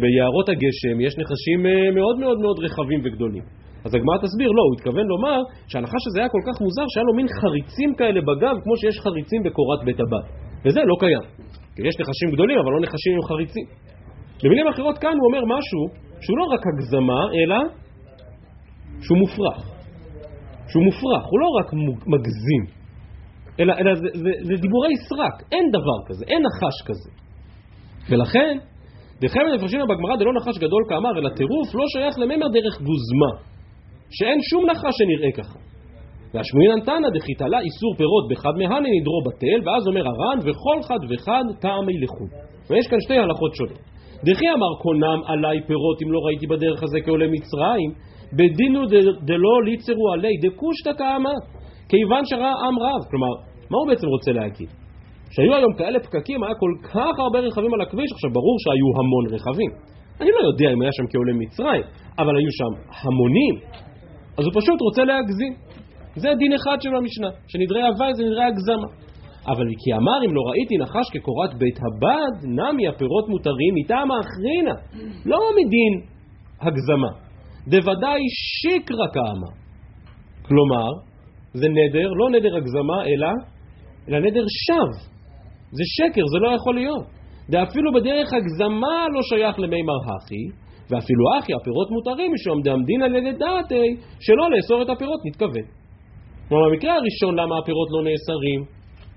ביערות 0.00 0.48
הגשם 0.48 1.00
יש 1.00 1.14
נחשים 1.18 1.66
אה, 1.66 1.90
מאוד 1.90 2.18
מאוד 2.18 2.38
מאוד 2.38 2.56
רחבים 2.64 3.00
וגדולים. 3.04 3.42
אז 3.84 3.94
הגמרא 3.94 4.16
תסביר, 4.24 4.50
לא, 4.50 4.62
הוא 4.62 4.74
התכוון 4.76 5.06
לומר 5.06 5.38
שהנחש 5.68 6.02
הזה 6.08 6.20
היה 6.20 6.28
כל 6.28 6.42
כך 6.46 6.60
מוזר 6.60 6.86
שהיה 6.88 7.04
לו 7.04 7.14
מין 7.18 7.28
חריצים 7.40 7.94
כאלה 7.94 8.20
בגב 8.20 8.54
כמו 8.64 8.74
שיש 8.80 9.00
חריצים 9.00 9.42
בקורת 9.42 9.80
בית 9.84 10.00
הבד. 10.00 10.26
וזה 10.64 10.80
לא 10.84 10.96
קיים. 11.00 11.24
כי 11.74 11.80
יש 11.88 11.94
נחשים 12.00 12.28
גדולים 12.34 12.58
אבל 12.58 12.70
לא 12.76 12.80
נחשים 12.80 13.12
עם 13.16 13.22
חריצים. 13.28 13.66
במילים 14.42 14.68
אחרות 14.68 14.98
כאן 14.98 15.14
הוא 15.18 15.26
אומר 15.28 15.42
משהו 15.56 15.82
שהוא 16.20 16.38
לא 16.38 16.44
רק 16.44 16.62
הגזמה 16.66 17.20
אלא 17.38 17.58
שהוא 19.04 19.18
מופרך. 19.18 19.80
שהוא 20.70 20.84
מופרך, 20.84 21.24
הוא 21.30 21.40
לא 21.40 21.48
רק 21.58 21.68
מגזים, 22.12 22.64
אלא, 23.60 23.74
אלא 23.78 23.94
זה, 23.94 24.08
זה, 24.14 24.30
זה 24.42 24.54
דיבורי 24.62 24.96
סרק, 25.08 25.36
אין 25.52 25.70
דבר 25.70 25.98
כזה, 26.06 26.24
אין 26.28 26.42
נחש 26.46 26.76
כזה. 26.86 27.10
ולכן 28.10 28.58
דחמד 29.20 29.52
מפרשים 29.56 29.80
בגמרא 29.80 30.16
דלא 30.16 30.32
נחש 30.36 30.58
גדול 30.58 30.82
כאמר, 30.88 31.18
אלא 31.18 31.28
טירוף 31.28 31.74
לא 31.74 31.84
שייך 31.92 32.18
למימר 32.18 32.48
דרך 32.48 32.76
גוזמה, 32.88 33.32
שאין 34.16 34.38
שום 34.50 34.70
נחש 34.70 34.94
שנראה 34.98 35.32
ככה. 35.38 35.58
והשמואין 36.34 36.80
תנא 36.86 37.08
דחיתלה 37.16 37.58
איסור 37.66 37.92
פירות 37.98 38.24
בחד 38.30 38.54
מהנה 38.58 38.88
נדרו 38.96 39.20
בטל, 39.26 39.58
ואז 39.64 39.82
אומר 39.88 40.04
הר"ן, 40.08 40.38
וכל 40.44 40.78
חד 40.88 41.02
וחד 41.10 41.44
טעמי 41.60 41.96
לחוד. 42.02 42.30
ויש 42.70 42.86
כאן 42.90 43.00
שתי 43.00 43.18
הלכות 43.18 43.54
שונות. 43.54 43.82
דחי 44.24 44.48
אמר 44.56 44.72
קונם 44.82 45.20
עלי 45.26 45.60
פירות 45.66 45.98
אם 46.02 46.12
לא 46.12 46.18
ראיתי 46.26 46.46
בדרך 46.46 46.82
הזה 46.82 46.98
כעולי 47.04 47.28
מצרים, 47.34 47.90
בדינו 48.32 48.80
דלא 49.28 49.54
ליצרו 49.64 50.12
עלי 50.12 50.34
דקושתא 50.42 50.92
כאמת, 50.98 51.42
כיוון 51.88 52.24
שראה 52.24 52.54
עם 52.66 52.78
רב. 52.78 53.02
כלומר, 53.10 53.34
מה 53.70 53.76
הוא 53.78 53.88
בעצם 53.88 54.06
רוצה 54.06 54.32
להגיד? 54.32 54.79
שהיו 55.30 55.54
היום 55.54 55.72
כאלה 55.78 55.98
פקקים, 56.00 56.44
היה 56.44 56.54
כל 56.54 56.72
כך 56.82 57.14
הרבה 57.18 57.38
רכבים 57.38 57.74
על 57.74 57.80
הכביש, 57.80 58.12
עכשיו 58.12 58.30
ברור 58.32 58.56
שהיו 58.62 58.88
המון 58.98 59.24
רכבים. 59.34 59.70
אני 60.20 60.30
לא 60.30 60.40
יודע 60.48 60.72
אם 60.72 60.82
היה 60.82 60.92
שם 60.92 61.06
כעולה 61.10 61.32
מצרים, 61.32 61.82
אבל 62.18 62.36
היו 62.36 62.52
שם 62.58 62.72
המונים. 63.02 63.54
אז 64.38 64.44
הוא 64.46 64.52
פשוט 64.60 64.80
רוצה 64.80 65.04
להגזים. 65.04 65.52
זה 66.16 66.28
דין 66.38 66.52
אחד 66.52 66.76
של 66.80 66.94
המשנה, 66.94 67.28
שנדרי 67.48 67.82
הוואי 67.82 68.14
זה 68.14 68.22
נדרי 68.24 68.44
הגזמה. 68.44 68.88
אבל 69.46 69.66
כי 69.80 69.90
אמר 69.94 70.18
אם 70.26 70.34
לא 70.34 70.42
ראיתי 70.50 70.76
נחש 70.78 71.06
כקורת 71.12 71.54
בית 71.54 71.78
הבד, 71.84 72.34
נמי 72.58 72.88
הפירות 72.88 73.28
מותרים 73.28 73.74
מטעם 73.74 74.08
האחרינה, 74.10 74.74
לא 75.26 75.38
מדין 75.56 75.92
הגזמה. 76.60 77.12
דוודאי 77.68 78.20
שיקרא 78.28 79.06
כאמר. 79.14 79.52
כלומר, 80.42 80.90
זה 81.52 81.68
נדר, 81.68 82.08
לא 82.08 82.30
נדר 82.30 82.56
הגזמה, 82.56 83.04
אלא, 83.06 83.28
אלא 84.08 84.18
נדר 84.18 84.44
שווא. 84.66 85.09
זה 85.76 85.84
שקר, 85.96 86.24
זה 86.32 86.38
לא 86.44 86.48
יכול 86.56 86.74
להיות. 86.74 87.06
ואפילו 87.50 87.92
בדרך 87.92 88.28
הגזמה 88.32 88.96
לא 89.14 89.20
שייך 89.30 89.58
למימר 89.58 90.00
הכי, 90.10 90.44
ואפילו 90.90 91.24
אחי, 91.38 91.52
הפירות 91.54 91.88
מותרים 91.90 92.32
משום 92.34 92.62
דאמדינא 92.62 93.04
ללדעתי, 93.04 93.86
שלא 94.20 94.44
לאסור 94.50 94.82
את 94.82 94.88
הפירות, 94.88 95.20
נתכוון. 95.26 95.66
כלומר, 96.48 96.64
במקרה 96.70 96.92
הראשון 96.94 97.32
למה 97.40 97.54
הפירות 97.58 97.88
לא 97.94 98.00
נאסרים? 98.08 98.60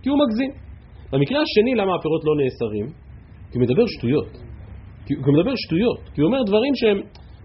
כי 0.01 0.09
הוא 0.09 0.17
מגזים. 0.23 0.51
במקרה 1.11 1.39
השני 1.45 1.73
למה 1.75 1.95
הפירות 1.95 2.21
לא 2.27 2.33
נאסרים? 2.41 2.87
כי 3.49 3.57
הוא 3.57 3.63
מדבר 3.65 3.85
שטויות. 3.93 4.31
כי 5.05 5.13
הוא 5.13 5.33
מדבר 5.37 5.55
שטויות. 5.63 6.01
כי 6.13 6.21
הוא 6.21 6.27
אומר 6.27 6.41
דברים 6.49 6.73
שהם... 6.75 6.99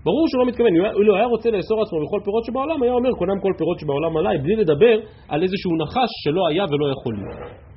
ברור 0.05 0.25
שהוא 0.29 0.41
לא 0.43 0.47
מתכוון, 0.51 0.73
אם 0.77 1.07
הוא 1.09 1.17
היה 1.17 1.27
רוצה 1.27 1.51
לאסור 1.51 1.83
עצמו 1.83 1.99
בכל 2.05 2.21
פירות 2.25 2.45
שבעולם, 2.45 2.83
היה 2.83 2.93
אומר 2.93 3.13
קונם 3.19 3.39
כל 3.45 3.53
פירות 3.59 3.79
שבעולם 3.81 4.17
עליי, 4.17 4.39
בלי 4.39 4.57
לדבר 4.57 4.95
על 5.29 5.43
איזשהו 5.43 5.77
נחש 5.83 6.11
שלא 6.25 6.43
היה 6.49 6.65
ולא 6.71 6.87
יכול 6.95 7.15
להיות. 7.19 7.68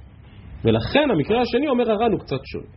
ולכן 0.65 1.11
המקרה 1.11 1.41
השני 1.41 1.67
אומר 1.67 1.91
הר"ן 1.91 2.11
הוא 2.11 2.19
קצת 2.19 2.41
שונה. 2.51 2.71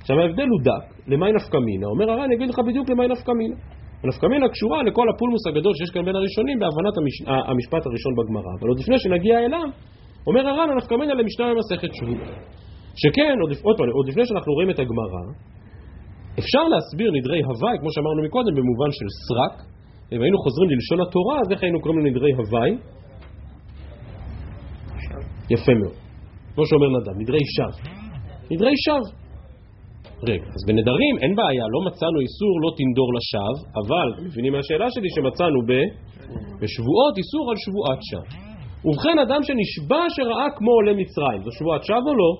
עכשיו 0.00 0.16
ההבדל 0.20 0.48
הוא 0.52 0.60
דק, 0.68 0.84
למאי 1.06 1.32
נפקא 1.32 1.58
מינה, 1.66 1.86
אומר 1.86 2.10
הר"ן, 2.10 2.24
אני 2.28 2.34
אגיד 2.34 2.48
לך 2.50 2.58
בדיוק 2.68 2.90
למאי 2.90 3.08
נפקא 3.08 3.32
מינה. 3.32 3.56
הנפקא 4.04 4.26
מינה 4.26 4.48
קשורה 4.48 4.82
לכל 4.82 5.06
הפולמוס 5.08 5.46
הגדול 5.46 5.72
שיש 5.78 5.90
כאן 5.90 6.04
בין 6.04 6.16
הראשונים 6.16 6.58
בהבנת 6.58 6.94
המש... 6.98 7.16
המשפט 7.50 7.86
הראשון 7.86 8.12
בגמרא. 8.18 8.52
אבל 8.60 8.68
עוד 8.68 8.78
לפני 8.80 8.98
שנגיע 8.98 9.38
אליו, 9.44 9.68
אומר 10.26 10.48
הר"ן, 10.48 10.68
הנפקא 10.72 10.94
מינה 10.94 11.14
למשנה 11.14 11.46
במסכת 11.52 11.94
שבוע. 11.98 12.26
שכן, 13.02 13.34
עוד, 13.42 13.50
עוד 13.66 13.76
פעם, 13.78 13.86
עוד 13.98 14.08
לפני 14.08 14.24
שאנחנו 14.26 14.52
רואים 14.52 14.70
את 14.70 14.78
הגמרא, 14.78 15.24
אפשר 16.38 16.64
להסביר 16.72 17.10
נדרי 17.18 17.40
הוואי, 17.48 17.76
כמו 17.80 17.90
שאמרנו 17.94 18.22
מקודם, 18.26 18.54
במובן 18.58 18.90
של 18.98 19.08
סרק. 19.26 19.54
אם 20.12 20.20
היינו 20.22 20.38
חוזרים 20.38 20.68
ללשון 20.70 21.00
התורה, 21.06 21.36
אז 21.42 21.52
איך 21.52 21.62
היינו 21.62 21.80
קוראים 21.80 22.06
לנדרי 22.06 22.32
הוואי? 22.32 22.72
יפה 25.50 25.72
מאוד. 25.82 26.03
כמו 26.54 26.66
שאומר 26.66 26.88
נדב, 26.96 27.14
נדרי 27.22 27.44
שווא. 27.54 27.76
נדרי 28.50 28.74
שווא. 28.84 29.10
רגע, 30.28 30.48
אז 30.56 30.62
בנדרים 30.66 31.14
אין 31.22 31.32
בעיה, 31.36 31.64
לא 31.74 31.80
מצאנו 31.86 32.18
איסור 32.26 32.54
לא 32.64 32.70
תנדור 32.78 33.08
לשווא, 33.16 33.58
אבל, 33.80 34.08
מבינים 34.26 34.52
מהשאלה 34.52 34.90
שלי 34.90 35.08
שמצאנו 35.14 35.60
ב... 35.68 35.72
בשבועות 36.60 37.14
איסור 37.20 37.44
על 37.50 37.56
שבועת 37.64 38.00
שווא. 38.08 38.28
ובכן, 38.84 39.16
אדם 39.26 39.40
שנשבע 39.46 40.04
שראה 40.16 40.46
כמו 40.56 40.70
עולה 40.78 40.92
מצרים, 41.00 41.40
זו 41.44 41.50
שבועת 41.58 41.84
שווא 41.84 42.10
או 42.10 42.16
לא? 42.22 42.30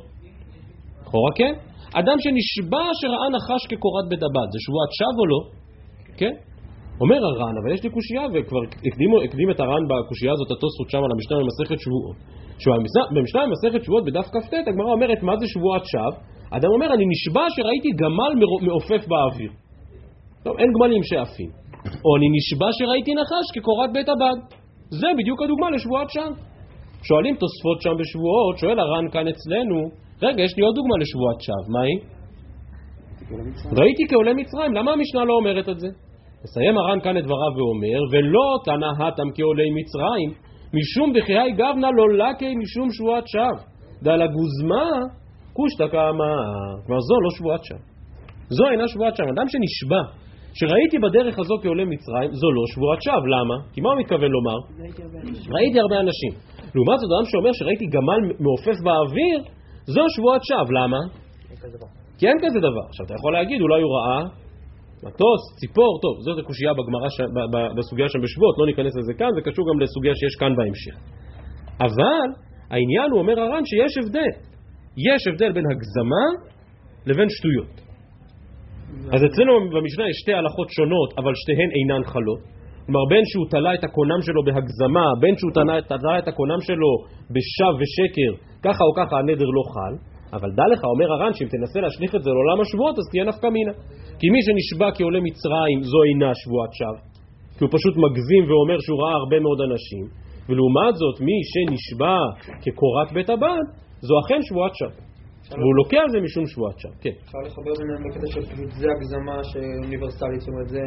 לכאורה 1.02 1.32
כן. 1.34 1.54
אדם 2.00 2.16
שנשבע 2.24 2.86
שראה 3.00 3.28
נחש 3.34 3.62
כקורת 3.70 4.06
הבד, 4.06 4.48
זה 4.52 4.58
שבועת 4.64 4.92
שווא 4.98 5.20
או 5.22 5.26
לא? 5.32 5.40
כן. 6.16 6.34
אומר 7.00 7.20
הר"ן, 7.28 7.54
אבל 7.60 7.74
יש 7.74 7.82
לי 7.84 7.90
קושייה, 7.90 8.24
וכבר 8.32 8.62
הקדים, 8.66 9.10
הקדים 9.24 9.50
את 9.50 9.60
הר"ן 9.60 9.82
בקושייה 9.90 10.32
הזאת 10.32 10.50
התוספות 10.54 10.88
שם 10.90 11.02
על 11.06 11.10
המשנה 11.14 11.36
במסכת 11.42 11.78
שבועות. 11.84 12.16
במשנה 13.14 13.42
במסכת 13.46 13.84
שבועות 13.84 14.04
בדף 14.04 14.26
כ"ט 14.32 14.54
הגמרא 14.68 14.92
אומרת 14.96 15.22
מה 15.22 15.36
זה 15.40 15.46
שבועת 15.46 15.84
שווא? 15.92 16.16
אדם 16.56 16.70
אומר, 16.76 16.88
אני 16.94 17.04
נשבע 17.12 17.44
שראיתי 17.56 17.90
גמל 18.02 18.32
מעופף 18.66 19.02
באוויר. 19.08 19.52
טוב, 20.44 20.54
אין 20.60 20.70
גמלים 20.74 21.02
שעפים. 21.02 21.50
או 22.04 22.10
אני 22.16 22.28
נשבע 22.36 22.68
שראיתי 22.78 23.12
נחש 23.14 23.46
כקורת 23.54 23.90
בית 23.92 24.08
הבד. 24.08 24.38
זה 25.00 25.08
בדיוק 25.18 25.42
הדוגמה 25.42 25.70
לשבועת 25.70 26.10
שם. 26.10 26.30
שואלים 27.08 27.34
תוספות 27.42 27.78
שם 27.82 27.94
בשבועות, 28.00 28.58
שואל 28.58 28.78
הר"ן 28.78 29.06
כאן 29.12 29.28
אצלנו, 29.28 29.76
רגע, 30.22 30.42
יש 30.42 30.56
לי 30.56 30.62
עוד 30.62 30.74
דוגמה 30.74 30.96
לשבועת 31.02 31.40
שווא, 31.40 31.66
מה 31.74 31.82
היא? 31.88 31.98
ראיתי 33.80 34.02
כעולה 34.08 34.34
מצרים, 34.34 34.74
למה 34.74 34.92
המשנה 34.92 35.24
לא 35.24 35.34
אומרת 35.34 35.68
את 35.68 35.80
זה? 35.80 35.88
מסיים 36.44 36.78
הר"ן 36.78 37.00
כאן 37.00 37.16
את 37.18 37.24
דבריו 37.24 37.52
ואומר, 37.56 38.00
ולא 38.12 38.46
תנא 38.64 38.90
התם 38.98 39.28
כעולי 39.34 39.68
מצרים, 39.78 40.28
משום 40.76 41.12
דחיי 41.16 41.52
גבנה 41.52 41.88
לא 41.98 42.06
לקי 42.20 42.54
משום 42.62 42.88
שבועת 42.90 43.24
שווא. 43.28 43.60
דלה 44.02 44.26
גוזמה 44.26 44.88
קושטא 45.52 45.86
כאמר, 45.92 46.36
כלומר 46.86 47.00
זו 47.08 47.16
לא 47.24 47.30
שבועת 47.36 47.64
שם. 47.64 47.80
זו 48.48 48.64
אינה 48.70 48.88
שבועת 48.88 49.16
שם. 49.16 49.24
אדם 49.34 49.46
שנשבע 49.52 50.02
שראיתי 50.58 50.96
בדרך 50.98 51.38
הזו 51.38 51.54
כעולה 51.62 51.84
מצרים, 51.84 52.30
זו 52.32 52.48
לא 52.56 52.62
שבועת 52.72 53.02
שווא. 53.02 53.28
למה? 53.34 53.56
כי 53.72 53.80
מה 53.80 53.88
הוא 53.90 53.98
מתכוון 54.00 54.30
לומר? 54.36 54.58
ראיתי 55.56 55.80
הרבה 55.80 55.96
אנשים. 56.00 56.32
לעומת 56.74 56.98
זאת, 57.00 57.10
אדם 57.12 57.24
שאומר 57.30 57.52
שראיתי 57.58 57.86
גמל 57.94 58.20
מעופף 58.44 58.78
באוויר, 58.84 59.38
זו 59.94 60.04
שבועת 60.14 60.42
שווא. 60.48 60.72
למה? 60.78 61.00
כי 62.18 62.28
אין 62.28 62.38
כזה 62.42 62.58
דבר. 62.58 62.84
עכשיו, 62.90 63.06
אתה 63.06 63.14
יכול 63.14 63.32
להגיד, 63.32 63.60
אולי 63.60 63.82
הוא 63.82 63.92
ראה 63.96 64.43
מטוס, 65.02 65.42
ציפור, 65.60 65.92
טוב, 66.02 66.14
זאת 66.20 66.38
הקושייה 66.42 66.72
בגמרא, 66.78 67.08
ש... 67.08 67.20
בסוגיה 67.76 68.08
שם 68.08 68.20
בשבועות, 68.24 68.54
לא 68.58 68.66
ניכנס 68.66 68.92
לזה 68.98 69.14
כאן, 69.18 69.30
זה 69.36 69.40
קשור 69.50 69.64
גם 69.70 69.80
לסוגיה 69.80 70.14
שיש 70.14 70.34
כאן 70.40 70.52
בהמשך. 70.56 70.96
אבל 71.86 72.26
העניין, 72.70 73.08
הוא 73.12 73.18
אומר 73.22 73.40
הר"ן, 73.40 73.64
שיש 73.70 73.92
הבדל. 73.98 74.32
יש 75.08 75.22
הבדל 75.28 75.52
בין 75.52 75.66
הגזמה 75.70 76.26
לבין 77.06 77.28
שטויות. 77.36 77.74
אז 79.14 79.20
אצלנו 79.28 79.52
במשנה 79.74 80.04
יש 80.10 80.16
שתי 80.22 80.32
הלכות 80.32 80.68
שונות, 80.70 81.10
אבל 81.18 81.32
שתיהן 81.40 81.70
אינן 81.76 82.04
חלות. 82.12 82.40
כלומר, 82.86 83.04
בין 83.10 83.24
שהוא 83.30 83.46
תלה 83.50 83.74
את 83.74 83.84
הקונם 83.84 84.20
שלו 84.22 84.44
בהגזמה, 84.44 85.06
בין 85.20 85.34
שהוא 85.38 85.52
תלה, 85.54 86.18
את 86.18 86.28
הקונם 86.28 86.60
שלו 86.60 86.92
בשווא 87.34 87.74
ושקר, 87.80 88.32
ככה 88.62 88.84
או 88.84 88.92
ככה 88.96 89.18
הנדר 89.18 89.44
לא 89.56 89.62
חל. 89.72 90.13
אבל 90.36 90.50
דע 90.58 90.66
לך, 90.72 90.80
אומר 90.84 91.08
הר"ן, 91.12 91.32
שאם 91.36 91.48
תנסה 91.54 91.80
להשליך 91.80 92.14
את 92.14 92.22
זה 92.24 92.30
לעולם 92.30 92.58
השבועות, 92.60 92.98
אז 92.98 93.04
תהיה 93.10 93.24
נפקא 93.30 93.48
מינה. 93.56 93.72
כי 94.18 94.26
מי 94.34 94.40
שנשבע 94.46 94.88
כעולה 94.96 95.20
מצרים, 95.28 95.78
זו 95.90 96.00
אינה 96.08 96.30
שבועת 96.40 96.72
שווא. 96.78 97.00
כי 97.56 97.64
הוא 97.64 97.70
פשוט 97.76 97.94
מגזים 98.04 98.44
ואומר 98.48 98.78
שהוא 98.84 98.98
ראה 99.02 99.14
הרבה 99.22 99.38
מאוד 99.40 99.60
אנשים. 99.68 100.04
ולעומת 100.48 100.94
זאת, 101.00 101.16
מי 101.28 101.38
שנשבע 101.50 102.18
כקורת 102.62 103.12
בית 103.12 103.30
הבד, 103.30 103.64
זו 104.08 104.14
אכן 104.22 104.40
שבועת 104.46 104.74
שווא. 104.78 105.00
והוא 105.50 105.74
לוקח 105.80 106.04
זה 106.12 106.18
משום 106.26 106.44
שבועת 106.52 106.78
שווא, 106.82 106.96
כן. 107.02 107.14
אפשר 107.24 107.40
לחבר 107.46 107.72
ביניהם 107.78 108.00
בקטע 108.04 108.26
של 108.34 108.42
זה 108.80 108.88
הגזמה 108.94 109.36
שאוניברסלית, 109.50 110.40
זאת 110.40 110.48
אומרת, 110.52 110.68
זה 110.74 110.82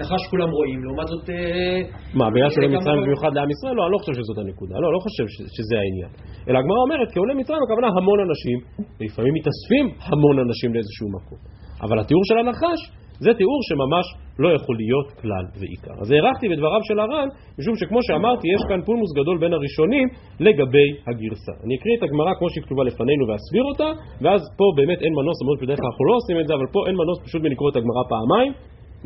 נחש 0.00 0.22
כולם 0.30 0.50
רואים, 0.58 0.78
לעומת 0.84 1.08
זאת... 1.12 1.24
אה, 1.30 1.80
מה, 2.18 2.26
בגלל 2.34 2.50
שעולה 2.52 2.68
מצרים 2.76 3.00
במיוחד 3.04 3.32
לעם 3.36 3.50
ישראל? 3.54 3.74
לא, 3.78 3.82
אני 3.86 3.92
לא 3.94 3.98
חושב 4.02 4.14
שזאת 4.20 4.38
הנקודה, 4.42 4.74
לא, 4.82 4.88
לא 4.96 5.00
חושב 5.06 5.26
שזה 5.56 5.74
העניין. 5.82 6.12
אלא 6.48 6.56
הגמרא 6.60 6.80
אומרת, 6.86 7.08
כעולה 7.14 7.34
מצרים 7.40 7.60
הכוונה 7.66 7.88
המון 7.96 8.18
אנשים, 8.26 8.58
לפעמים 9.04 9.32
מתאספים 9.38 9.86
המון 10.08 10.36
אנשים 10.46 10.68
לאיזשהו 10.74 11.08
מקום. 11.16 11.38
אבל 11.84 11.96
התיאור 12.02 12.24
של 12.28 12.36
הנחש 12.42 12.80
זה 13.24 13.30
תיאור 13.38 13.60
שממש 13.68 14.06
לא 14.42 14.48
יכול 14.56 14.76
להיות 14.82 15.08
כלל 15.20 15.44
ועיקר. 15.58 15.96
אז 16.02 16.10
הארכתי 16.10 16.46
בדבריו 16.48 16.82
של 16.88 16.98
הר"ן, 17.00 17.28
משום 17.58 17.74
שכמו 17.80 18.00
שאמרתי, 18.06 18.46
יש 18.54 18.62
כאן 18.68 18.80
פולמוס 18.86 19.10
גדול 19.18 19.36
בין 19.42 19.52
הראשונים 19.52 20.06
לגבי 20.46 20.88
הגרסה. 21.08 21.54
אני 21.64 21.74
אקריא 21.76 21.96
את 21.98 22.02
הגמרא 22.06 22.32
כמו 22.38 22.48
שהיא 22.50 22.64
כתובה 22.64 22.82
לפנינו 22.84 23.22
ואסביר 23.28 23.64
אותה, 23.70 23.88
ואז 24.22 24.40
פה 24.58 24.66
באמת 24.78 24.98
אין 25.04 25.12
מנוס, 25.18 25.38
למרות 25.42 25.58
שבדרך 25.58 25.78
כלל 25.80 25.88
אנחנו 25.90 26.04
לא 26.08 26.14
עושים 26.20 26.36
את 26.40 26.46
זה, 26.48 26.52
אבל 26.58 26.66
פה 26.74 26.80
אין 26.86 26.96
מנוס 27.00 27.18
פשוט 27.26 27.42
מלקרוא 27.46 27.70
את 27.70 27.76
הגמרא 27.76 28.02
פעמיים, 28.12 28.52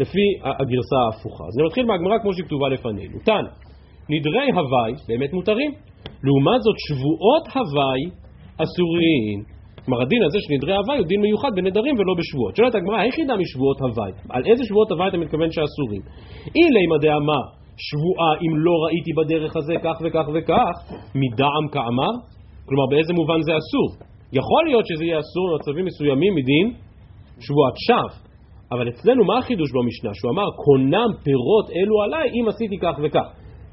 לפי 0.03 0.25
הגרסה 0.61 0.99
ההפוכה. 1.05 1.45
אז 1.49 1.53
אני 1.57 1.67
מתחיל 1.69 1.85
מהגמרא 1.91 2.17
כמו 2.23 2.33
שהיא 2.35 2.47
כתובה 2.49 2.69
לפנינו. 2.69 3.17
תנא, 3.29 3.51
נדרי 4.13 4.49
הוואי 4.57 4.93
באמת 5.09 5.33
מותרים. 5.33 5.71
לעומת 6.27 6.61
זאת, 6.67 6.77
שבועות 6.87 7.45
הוואי 7.55 8.03
אסורים. 8.65 9.56
כלומר 9.87 10.03
הדין 10.03 10.23
הזה 10.23 10.39
של 10.41 10.51
נדרי 10.55 10.75
הוואי 10.77 10.99
הוא 10.99 11.07
דין 11.07 11.21
מיוחד 11.21 11.53
בנדרים 11.57 11.95
ולא 11.99 12.15
בשבועות. 12.19 12.57
שואלת 12.57 12.75
הגמרא, 12.75 13.03
איך 13.03 13.19
ידע 13.19 13.37
משבועות 13.37 13.79
הוואי? 13.81 14.13
על 14.31 14.43
איזה 14.47 14.65
שבועות 14.65 14.91
הוואי 14.91 15.09
אתה 15.09 15.17
מתכוון 15.17 15.51
שאסורים? 15.51 16.03
אילי 16.57 16.87
מדעי 16.93 17.15
אמר 17.23 17.43
שבועה 17.87 18.31
אם 18.45 18.53
לא 18.67 18.75
ראיתי 18.85 19.13
בדרך 19.19 19.57
הזה 19.57 19.75
כך 19.85 19.97
וכך 20.05 20.27
וכך, 20.35 20.75
מדעם 21.23 21.65
כאמר? 21.73 22.15
כלומר 22.67 22.87
באיזה 22.91 23.13
מובן 23.13 23.41
זה 23.47 23.53
אסור? 23.61 23.89
יכול 24.33 24.63
להיות 24.69 24.87
שזה 24.87 25.05
יהיה 25.05 25.19
אסור 25.19 25.47
במצבים 25.53 25.85
מסוימים 25.85 26.33
מדין 26.35 26.67
שבועת 27.45 27.77
שווא. 27.87 28.27
אבל 28.73 28.89
אצלנו 28.89 29.25
מה 29.25 29.39
החידוש 29.39 29.71
במשנה? 29.77 30.11
שהוא 30.15 30.31
אמר 30.33 30.49
קונם 30.65 31.11
פירות 31.25 31.67
אלו 31.77 32.03
עליי 32.03 32.27
אם 32.37 32.49
עשיתי 32.49 32.77
כך 32.83 32.95
וכך. 33.03 33.27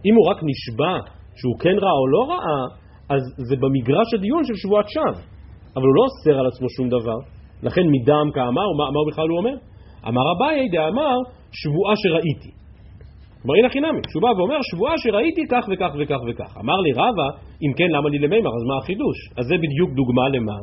אם 0.06 0.14
הוא 0.18 0.26
רק 0.32 0.38
נשבע 0.50 0.96
שהוא 1.40 1.60
כן 1.60 1.76
ראה 1.84 1.98
או 2.02 2.08
לא 2.08 2.24
ראה, 2.32 2.62
אז 3.10 3.22
זה 3.50 3.56
במגרש 3.56 4.14
הדיון 4.14 4.44
של 4.44 4.56
שבועת 4.56 4.90
שווא. 4.90 5.33
אבל 5.76 5.86
הוא 5.86 5.96
לא 5.96 6.02
אוסר 6.04 6.40
על 6.40 6.48
עצמו 6.48 6.68
שום 6.70 6.90
דבר. 6.90 7.20
לכן 7.64 7.82
מדם 7.96 8.28
כאמר, 8.34 8.68
מה, 8.78 8.86
מה 8.96 9.02
בכלל 9.12 9.30
הוא 9.30 9.38
אומר? 9.38 9.56
אמר 10.08 10.26
אביי 10.32 10.70
דאמר 10.70 11.18
שבועה 11.52 11.96
שראיתי. 11.96 12.52
כלומר 13.42 13.56
הנה 13.60 13.70
חינמי, 13.70 14.02
כשהוא 14.08 14.24
בא 14.24 14.32
ואומר 14.38 14.60
שבועה 14.70 14.98
שראיתי 14.98 15.42
כך 15.52 15.64
וכך 15.72 15.92
וכך 16.00 16.20
וכך. 16.28 16.58
אמר 16.62 16.78
לי 16.86 16.92
רבא, 16.92 17.28
אם 17.64 17.72
כן 17.78 17.90
למה 17.96 18.10
לי 18.10 18.20
למימר, 18.20 18.52
אז 18.58 18.64
מה 18.70 18.76
החידוש? 18.78 19.18
אז 19.38 19.46
זה 19.50 19.56
בדיוק 19.64 19.90
דוגמה 20.00 20.30
למה? 20.30 20.58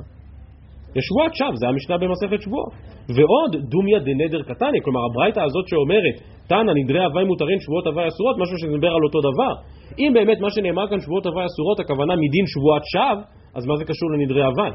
יש 0.97 1.05
שבועת 1.09 1.35
שווא, 1.35 1.57
זה 1.61 1.69
המשנה 1.69 1.99
במסכת 1.99 2.41
שבועות. 2.43 2.73
ועוד 3.17 3.53
דומיה 3.73 3.99
דנדר 3.99 4.43
קטני, 4.43 4.79
כלומר 4.85 5.01
הברייתא 5.11 5.41
הזאת 5.41 5.69
שאומרת 5.69 6.17
תנא 6.49 6.73
נדרי 6.81 7.05
הווי 7.05 7.25
מותרים 7.25 7.61
שבועות 7.61 7.87
הווי 7.87 8.09
אסורות, 8.09 8.37
משהו 8.43 8.57
שמדבר 8.59 8.93
על 8.97 9.03
אותו 9.07 9.21
דבר. 9.29 9.53
אם 9.99 10.11
באמת 10.15 10.39
מה 10.41 10.51
שנאמר 10.51 10.87
כאן 10.91 11.01
שבועות 11.01 11.27
הווי 11.27 11.45
אסורות, 11.47 11.81
הכוונה 11.81 12.15
מדין 12.17 12.47
שבועת 12.53 12.85
שווא, 12.93 13.23
אז 13.57 13.67
מה 13.67 13.75
זה 13.77 13.85
קשור 13.85 14.09
לנדרי 14.11 14.45
הווי? 14.45 14.71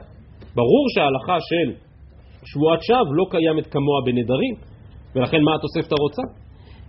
ברור 0.55 0.85
שההלכה 0.93 1.37
של 1.49 1.67
שבועת 2.49 2.81
שווא 2.87 3.15
לא 3.19 3.25
קיימת 3.31 3.67
כמוה 3.73 3.99
בנדרים, 4.05 4.55
ולכן 5.15 5.41
מה 5.47 5.51
התוספתא 5.55 5.95
רוצה? 6.03 6.21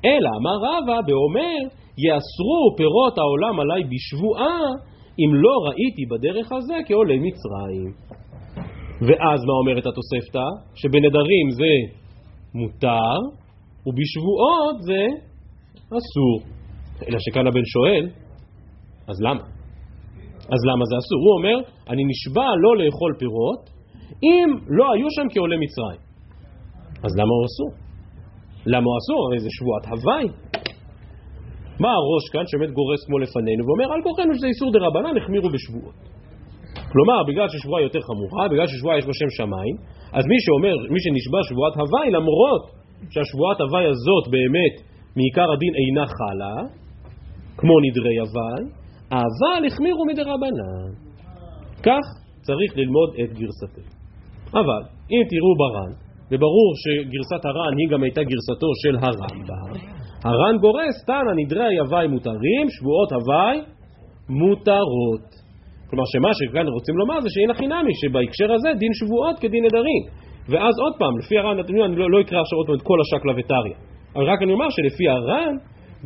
אלא 0.05 0.31
אמר 0.39 0.57
רבא 0.67 0.99
ואומר 1.07 1.59
יאסרו 2.05 2.63
פירות 2.77 3.19
העולם 3.19 3.61
עליי 3.61 3.83
בשבועה 3.93 4.59
אם 5.23 5.31
לא 5.35 5.55
ראיתי 5.67 6.03
בדרך 6.11 6.53
הזה 6.53 6.75
כעולה 6.87 7.15
מצרים. 7.27 7.91
ואז 9.07 9.41
מה 9.49 9.55
אומרת 9.61 9.85
התוספתא? 9.87 10.47
שבנדרים 10.75 11.47
זה 11.59 11.73
מותר 12.55 13.19
ובשבועות 13.87 14.77
זה 14.89 15.03
אסור. 15.89 16.37
אלא 17.09 17.19
שכאן 17.19 17.47
הבן 17.47 17.65
שואל, 17.65 18.09
אז 19.09 19.17
למה? 19.21 19.43
אז 20.55 20.61
למה 20.71 20.85
זה 20.91 20.97
אסור? 20.99 21.21
הוא 21.25 21.35
אומר, 21.39 21.76
אני 21.91 22.03
נשבע 22.11 22.49
לא 22.65 22.77
לאכול 22.77 23.13
פירות 23.19 23.63
אם 24.23 24.49
לא 24.79 24.93
היו 24.93 25.09
שם 25.17 25.27
כעולי 25.35 25.57
מצרים. 25.65 26.01
אז 27.05 27.13
למה 27.21 27.33
הוא 27.39 27.45
אסור? 27.49 27.71
למה 28.73 28.87
הוא 28.91 28.97
אסור? 29.01 29.21
הרי 29.27 29.39
זה 29.45 29.51
שבועת 29.57 29.85
הוואי. 29.93 30.27
מה 31.83 31.91
הראש 31.99 32.25
כאן 32.33 32.45
שבאמת 32.51 32.73
גורס 32.79 33.01
כמו 33.07 33.19
לפנינו 33.19 33.63
ואומר 33.67 33.89
על 33.95 34.01
כוחנו 34.07 34.35
שזה 34.35 34.47
איסור 34.47 34.73
דה 34.73 34.79
רבנן 34.87 35.17
החמירו 35.17 35.49
בשבועות. 35.55 35.99
כלומר, 36.93 37.19
בגלל 37.29 37.49
ששבועה 37.49 37.83
יותר 37.83 38.01
חמורה, 38.09 38.49
בגלל 38.49 38.67
ששבועה 38.67 38.99
יש 38.99 39.07
בה 39.07 39.15
שם 39.21 39.31
שמיים, 39.39 39.77
אז 40.17 40.25
מי 40.33 40.39
שאומר, 40.45 40.77
מי 40.93 41.01
שנשבע 41.05 41.41
שבועת 41.49 41.75
הוואי, 41.81 42.09
למרות 42.19 42.65
שהשבועת 43.13 43.59
הוואי 43.61 43.87
הזאת 43.93 44.25
באמת 44.35 44.75
מעיקר 45.17 45.49
הדין 45.53 45.75
אינה 45.81 46.07
חלה, 46.17 46.57
כמו 47.59 47.75
נדרי 47.85 48.17
הוואי, 48.19 48.65
אבל 49.11 49.61
החמירו 49.67 50.03
מדי 50.11 50.23
רבנן. 50.23 51.06
כך 51.87 52.05
צריך 52.47 52.71
ללמוד 52.77 53.11
את 53.21 53.31
גרסתנו. 53.39 53.91
אבל 54.61 54.83
אם 55.13 55.23
תראו 55.31 55.53
בר"ן, 55.63 55.93
וברור 56.31 56.71
שגרסת 56.83 57.45
הר"ן 57.45 57.75
היא 57.79 57.89
גם 57.93 58.03
הייתה 58.03 58.23
גרסתו 58.31 58.71
של 58.83 58.95
הרמב"ם, 59.03 59.75
הר"ן 60.25 60.57
גורס, 60.61 60.97
תנא 61.07 61.33
נדרי 61.37 61.79
הוואי 61.79 62.07
מותרים, 62.07 62.65
שבועות 62.75 63.13
הוואי 63.13 63.57
מותרות. 64.29 65.29
כלומר 65.91 66.05
שמה 66.13 66.31
שכאן 66.39 66.67
רוצים 66.77 66.97
לומר 66.99 67.21
זה 67.21 67.29
שאין 67.31 67.51
הכי 67.51 67.67
נמי, 67.67 67.95
שבהקשר 68.01 68.53
הזה 68.53 68.71
דין 68.79 68.93
שבועות 68.99 69.37
כדין 69.39 69.65
נדרים. 69.65 70.03
ואז 70.49 70.75
עוד 70.85 70.95
פעם, 70.99 71.19
לפי 71.19 71.39
הר"ן, 71.39 71.59
אני 71.85 71.97
לא, 71.97 72.11
לא 72.11 72.21
אקרא 72.21 72.41
עכשיו 72.41 72.59
עוד 72.59 72.67
פעם 72.67 72.77
את 72.77 72.83
כל 72.83 72.99
השקלא 73.01 73.33
וטריא, 73.39 73.77
אבל 74.15 74.25
רק 74.33 74.43
אני 74.43 74.53
אומר 74.53 74.71
שלפי 74.71 75.09
הר"ן, 75.09 75.55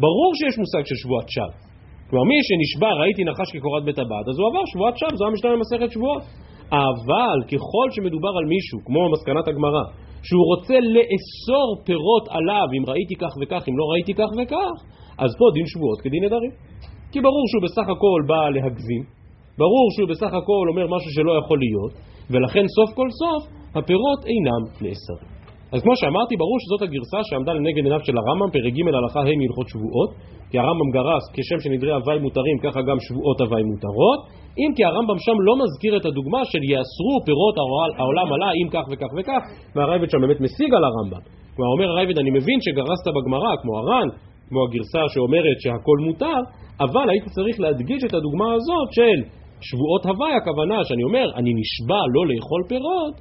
ברור 0.05 0.31
שיש 0.39 0.59
מושג 0.59 0.83
של 0.89 0.97
שבועת 1.03 1.29
שווא. 1.35 1.70
כלומר 2.11 2.25
מי 2.25 2.39
שנשבע 2.47 2.93
ראיתי 3.01 3.25
נחש 3.25 3.49
כקורת 3.55 3.85
בית 3.85 3.99
הבד, 3.99 4.25
אז 4.31 4.39
הוא 4.39 4.47
עבר 4.49 4.65
שבועת 4.73 4.97
שווא, 4.99 5.17
זו 5.19 5.25
המשנה 5.27 5.51
במסכת 5.55 5.91
שבועות. 5.95 6.23
אבל 6.73 7.39
ככל 7.51 7.87
שמדובר 7.95 8.33
על 8.39 8.47
מישהו, 8.55 8.79
כמו 8.87 9.11
מסקנת 9.15 9.49
הגמרא, 9.49 9.83
שהוא 10.27 10.45
רוצה 10.51 10.77
לאסור 10.97 11.69
פירות 11.87 12.27
עליו 12.37 12.67
אם 12.77 12.85
ראיתי 12.91 13.15
כך 13.23 13.33
וכך, 13.41 13.63
אם 13.69 13.75
לא 13.81 13.85
ראיתי 13.93 14.15
כך 14.15 14.31
וכך, 14.39 14.75
אז 15.23 15.31
פה 15.39 15.47
דין 15.55 15.67
שבועות 15.67 16.01
כדין 16.01 16.25
נדרים. 16.25 16.53
כי 17.13 17.19
ברור 17.21 17.45
שהוא 17.51 17.63
בסך 17.67 17.87
הכל 17.95 18.21
בא 18.31 18.43
להגזים, 18.55 19.03
ברור 19.59 19.87
שהוא 19.95 20.09
בסך 20.09 20.33
הכל 20.41 20.65
אומר 20.71 20.87
משהו 20.95 21.11
שלא 21.17 21.33
יכול 21.41 21.59
להיות, 21.65 21.93
ולכן 22.31 22.65
סוף 22.77 22.91
כל 22.99 23.09
סוף 23.21 23.43
הפירות 23.75 24.21
אינם 24.31 24.63
נאסרים. 24.83 25.40
אז 25.73 25.79
כמו 25.85 25.95
שאמרתי, 26.01 26.35
ברור 26.43 26.59
שזאת 26.63 26.83
הגרסה 26.87 27.21
שעמדה 27.29 27.53
לנגד 27.59 27.83
עיניו 27.87 28.03
של 28.07 28.17
הרמב"ם, 28.21 28.51
פרק 28.57 28.73
ג' 28.77 28.89
הלכה 28.99 29.21
ה' 29.29 29.37
מהלכות 29.41 29.69
שבועות, 29.73 30.11
כי 30.51 30.57
הרמב"ם 30.59 30.89
גרס 30.97 31.25
כשם 31.35 31.59
שנדרי 31.65 31.93
הווי 31.99 32.19
מותרים, 32.27 32.57
ככה 32.65 32.81
גם 32.89 32.99
שבועות 33.07 33.39
הווי 33.41 33.63
מותרות, 33.71 34.21
אם 34.61 34.71
כי 34.77 34.83
הרמב"ם 34.85 35.19
שם 35.25 35.37
לא 35.49 35.55
מזכיר 35.63 35.93
את 35.99 36.05
הדוגמה 36.09 36.43
של 36.51 36.63
יאסרו 36.73 37.15
פירות 37.27 37.55
העולם 37.99 38.29
עלה 38.35 38.51
אם 38.61 38.69
כך 38.75 38.85
וכך 38.91 39.11
וכך, 39.19 39.43
והרייבד 39.75 40.11
שם 40.11 40.21
באמת 40.25 40.41
משיג 40.47 40.71
על 40.77 40.85
הרמב"ם. 40.89 41.23
כלומר, 41.55 41.71
אומר 41.75 41.89
הרייבד, 41.93 42.19
אני 42.23 42.31
מבין 42.39 42.59
שגרסת 42.65 43.07
בגמרא, 43.17 43.53
כמו 43.63 43.73
הר"ן, 43.79 44.09
כמו 44.49 44.61
הגרסה 44.65 45.03
שאומרת 45.13 45.59
שהכל 45.63 45.99
מותר, 46.07 46.41
אבל 46.85 47.07
הייתי 47.11 47.29
צריך 47.37 47.57
להדגיש 47.61 48.01
את 48.05 48.15
הדוגמה 48.15 48.49
הזאת 48.57 48.89
של 48.97 49.19
שבועות 49.69 50.03
הווי, 50.07 50.33
הכוונה 50.41 50.85
שאני 50.85 51.03
אומר, 51.09 51.27
אני 51.39 51.51
נשבע 51.61 52.03
לא 52.15 52.23
לאכול 52.31 52.63
פירות, 52.69 53.15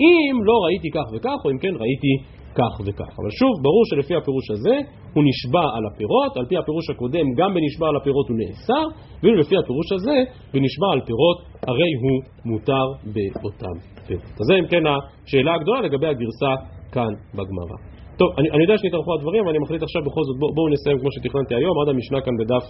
אם 0.00 0.44
לא 0.44 0.56
ראיתי 0.64 0.88
כך 0.96 1.06
וכך, 1.14 1.38
או 1.44 1.50
אם 1.50 1.58
כן 1.58 1.74
ראיתי 1.82 2.12
כך 2.58 2.74
וכך. 2.86 3.12
אבל 3.20 3.30
שוב, 3.40 3.52
ברור 3.66 3.84
שלפי 3.90 4.14
הפירוש 4.20 4.50
הזה, 4.50 4.76
הוא 5.14 5.24
נשבע 5.28 5.66
על 5.76 5.84
הפירות, 5.88 6.32
על 6.36 6.46
פי 6.48 6.56
הפירוש 6.56 6.90
הקודם, 6.90 7.26
גם 7.38 7.50
בנשבע 7.54 7.86
על 7.88 7.96
הפירות 7.96 8.26
הוא 8.28 8.36
נאסר, 8.40 8.84
ואילו 9.22 9.36
לפי 9.42 9.56
הפירוש 9.56 9.88
הזה, 9.96 10.16
בנשבע 10.52 10.88
על 10.92 11.00
פירות, 11.08 11.38
הרי 11.68 11.90
הוא 12.02 12.16
מותר 12.50 12.86
באותם 13.14 13.76
פירות. 14.06 14.34
אז 14.40 14.44
זה 14.48 14.54
אם 14.60 14.66
כן 14.72 14.84
השאלה 14.90 15.54
הגדולה 15.54 15.80
לגבי 15.80 16.06
הגרסה 16.06 16.52
כאן 16.94 17.12
בגמרא. 17.36 17.78
טוב, 18.20 18.28
אני, 18.38 18.48
אני 18.54 18.62
יודע 18.62 18.78
שנתארכו 18.78 19.14
הדברים, 19.14 19.40
אבל 19.42 19.50
אני 19.50 19.58
מחליט 19.58 19.82
עכשיו 19.82 20.02
בכל 20.08 20.22
זאת, 20.26 20.36
בואו 20.40 20.54
בוא 20.54 20.70
נסיים 20.74 20.98
כמו 21.00 21.10
שתכננתי 21.14 21.54
היום, 21.54 21.74
עד 21.80 21.88
המשנה 21.88 22.20
כאן 22.20 22.34
בדף 22.40 22.64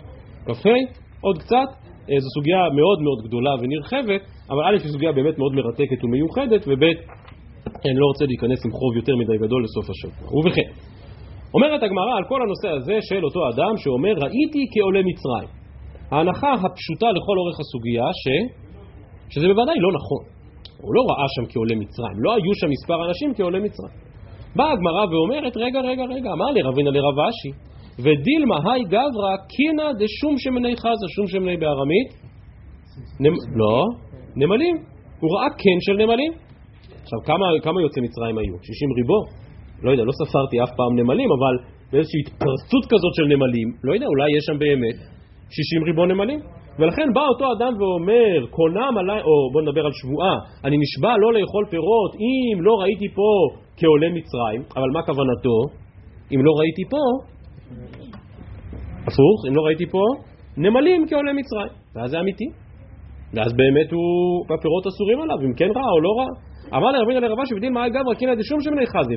כ"ה, 0.47 0.77
עוד 1.20 1.39
קצת. 1.39 1.68
אה, 2.11 2.20
זו 2.22 2.28
סוגיה 2.36 2.61
מאוד 2.78 2.98
מאוד 3.07 3.18
גדולה 3.26 3.52
ונרחבת, 3.61 4.22
אבל 4.50 4.62
א' 4.68 4.76
היא 4.84 4.92
סוגיה 4.92 5.12
באמת 5.12 5.38
מאוד 5.38 5.52
מרתקת 5.59 6.00
ומיוחדת, 6.04 6.62
וב' 6.68 6.84
אני 7.86 7.98
לא 8.02 8.07
רוצה 8.12 8.24
להיכנס 8.30 8.61
עם 8.66 8.72
חוב 8.78 8.92
יותר 8.96 9.14
מדי 9.20 9.38
גדול 9.44 9.61
לסוף 9.64 9.86
השבוע. 9.90 10.38
ובכן, 10.38 10.68
אומרת 11.54 11.82
הגמרא 11.82 12.12
על 12.18 12.24
כל 12.30 12.40
הנושא 12.44 12.68
הזה 12.76 12.96
של 13.09 13.24
אותו 13.24 13.40
אדם 13.50 13.72
שאומר 13.82 14.14
ראיתי 14.24 14.62
כעולה 14.72 15.00
מצרים. 15.11 15.48
ההנחה 16.11 16.50
הפשוטה 16.52 17.09
לכל 17.16 17.36
אורך 17.42 17.57
הסוגיה 17.61 18.07
ש... 18.22 18.24
שזה 19.32 19.46
בוודאי 19.48 19.78
לא 19.86 19.90
נכון. 19.98 20.22
הוא 20.82 20.94
לא 20.96 21.02
ראה 21.11 21.26
שם 21.34 21.44
כעולה 21.52 21.74
מצרים, 21.82 22.16
לא 22.24 22.30
היו 22.34 22.52
שם 22.61 22.68
מספר 22.74 23.09
אנשים 23.09 23.34
כעולה 23.36 23.61
מצרים. 23.66 23.96
באה 24.57 24.72
הגמרא 24.72 25.04
ואומרת, 25.11 25.57
רגע, 25.57 25.80
רגע, 25.80 26.04
רגע, 26.14 26.30
אמר 26.32 26.50
לי 26.54 26.62
רבינה 26.62 26.90
לרב 26.90 27.18
אשי, 27.28 27.50
ודילמה 27.99 28.57
היי 28.64 28.82
גברא 28.84 29.32
קינא 29.49 29.92
דשום 30.01 30.34
שמני 30.38 30.76
חזה, 30.76 31.07
שום 31.16 31.26
שמני 31.26 31.57
בארמית? 31.57 32.09
לא, 33.61 33.84
נמלים. 34.36 34.76
הוא 35.20 35.30
ראה 35.34 35.51
קן 35.51 35.78
של 35.80 35.92
נמלים. 35.92 36.32
עכשיו, 37.03 37.18
כמה, 37.24 37.47
כמה 37.62 37.82
יוצאי 37.82 38.03
מצרים 38.03 38.38
היו? 38.38 38.55
60 38.62 38.92
ריבו? 38.99 39.20
לא 39.82 39.90
יודע, 39.90 40.05
לא 40.05 40.12
ספרתי 40.20 40.57
אף 40.62 40.72
פעם 40.76 40.92
נמלים, 41.01 41.28
אבל 41.36 41.55
באיזושהי 41.92 42.20
התפרצות 42.20 42.84
כזאת 42.92 43.14
של 43.18 43.26
נמלים, 43.32 43.68
לא 43.84 43.92
יודע, 43.94 44.07
אולי 44.07 44.28
יש 44.36 44.44
שם 44.49 44.59
באמת 44.59 44.97
60 45.51 45.84
ריבו 45.86 46.07
נמלים. 46.07 46.40
ולכן 46.78 47.09
בא 47.14 47.24
אותו 47.32 47.53
אדם 47.53 47.72
ואומר, 47.80 48.47
קונם 48.51 48.94
עליי, 49.01 49.20
או 49.28 49.34
בוא 49.53 49.62
נדבר 49.62 49.84
על 49.86 49.92
שבועה, 49.92 50.36
אני 50.64 50.76
נשבע 50.82 51.12
לא 51.22 51.32
לאכול 51.32 51.64
פירות 51.70 52.12
אם 52.26 52.62
לא 52.66 52.72
ראיתי 52.82 53.09
פה 53.18 53.30
כעולה 53.76 54.09
מצרים, 54.16 54.61
אבל 54.76 54.88
מה 54.94 55.03
כוונתו? 55.03 55.59
אם 56.34 56.40
לא 56.47 56.53
ראיתי 56.61 56.84
פה, 56.90 57.03
הפוך, 59.06 59.38
אם 59.48 59.56
לא 59.56 59.62
ראיתי 59.62 59.86
פה, 59.86 60.02
נמלים 60.56 61.06
כעולה 61.08 61.32
מצרים, 61.32 61.72
ואז 61.94 62.10
זה 62.10 62.20
אמיתי. 62.20 62.44
ואז 63.34 63.52
באמת 63.52 63.92
הוא, 63.92 64.44
הפירות 64.58 64.86
אסורים 64.86 65.20
עליו, 65.20 65.38
אם 65.46 65.54
כן 65.58 65.70
ראה 65.76 65.90
או 65.94 66.00
לא 66.00 66.12
ראה. 66.18 66.32
אמר 66.78 66.90
לרבינה 66.90 67.20
לרבה 67.20 67.46
שבדין 67.46 67.72
מאי 67.72 67.90
גברא 67.90 68.14
קינא 68.14 68.34
דשום 68.34 68.60
שמני 68.60 68.86
חזי 68.86 69.16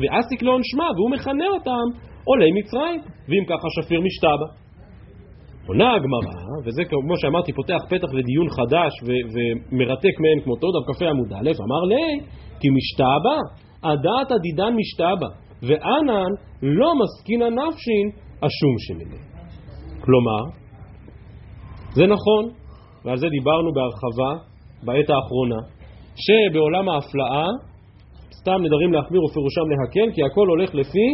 ואסיק 0.00 0.42
לא 0.42 0.58
שמה 0.62 0.88
והוא 0.96 1.10
מכנה 1.10 1.48
אותם 1.54 1.86
עולי 2.24 2.50
מצרים 2.58 3.00
ואם 3.28 3.44
ככה 3.48 3.66
שפיר 3.76 4.00
משתבא. 4.00 4.48
עונה 5.66 5.94
הגמרא, 5.94 6.34
וזה 6.64 6.82
כמו 6.84 7.16
שאמרתי 7.16 7.52
פותח 7.52 7.80
פתח 7.88 8.08
לדיון 8.12 8.48
חדש 8.50 8.92
ומרתק 9.32 10.14
מאין 10.20 10.40
כמותו, 10.44 10.66
דף 10.72 10.98
כ"ה 10.98 11.08
עמוד 11.08 11.32
א', 11.32 11.50
אמר 11.66 11.82
לי 11.90 12.20
כי 12.60 12.68
משתבא, 12.76 13.36
הדעת 13.82 14.32
עדידן 14.32 14.74
משתבא 14.76 15.28
ואנן 15.62 16.30
לא 16.62 16.92
מסכינא 17.00 17.44
נפשין 17.44 18.06
השום 18.42 18.74
שמני. 18.78 19.18
כלומר, 20.00 20.42
זה 21.92 22.06
נכון, 22.06 22.44
ועל 23.04 23.16
זה 23.16 23.28
דיברנו 23.28 23.72
בהרחבה 23.72 24.44
בעת 24.82 25.10
האחרונה, 25.10 25.60
שבעולם 26.24 26.88
ההפלאה 26.88 27.46
סתם 28.40 28.58
נדרים 28.64 28.92
להחמיר 28.92 29.24
ופירושם 29.24 29.66
להקל, 29.70 30.14
כי 30.14 30.20
הכל 30.24 30.46
הולך 30.48 30.74
לפי 30.74 31.08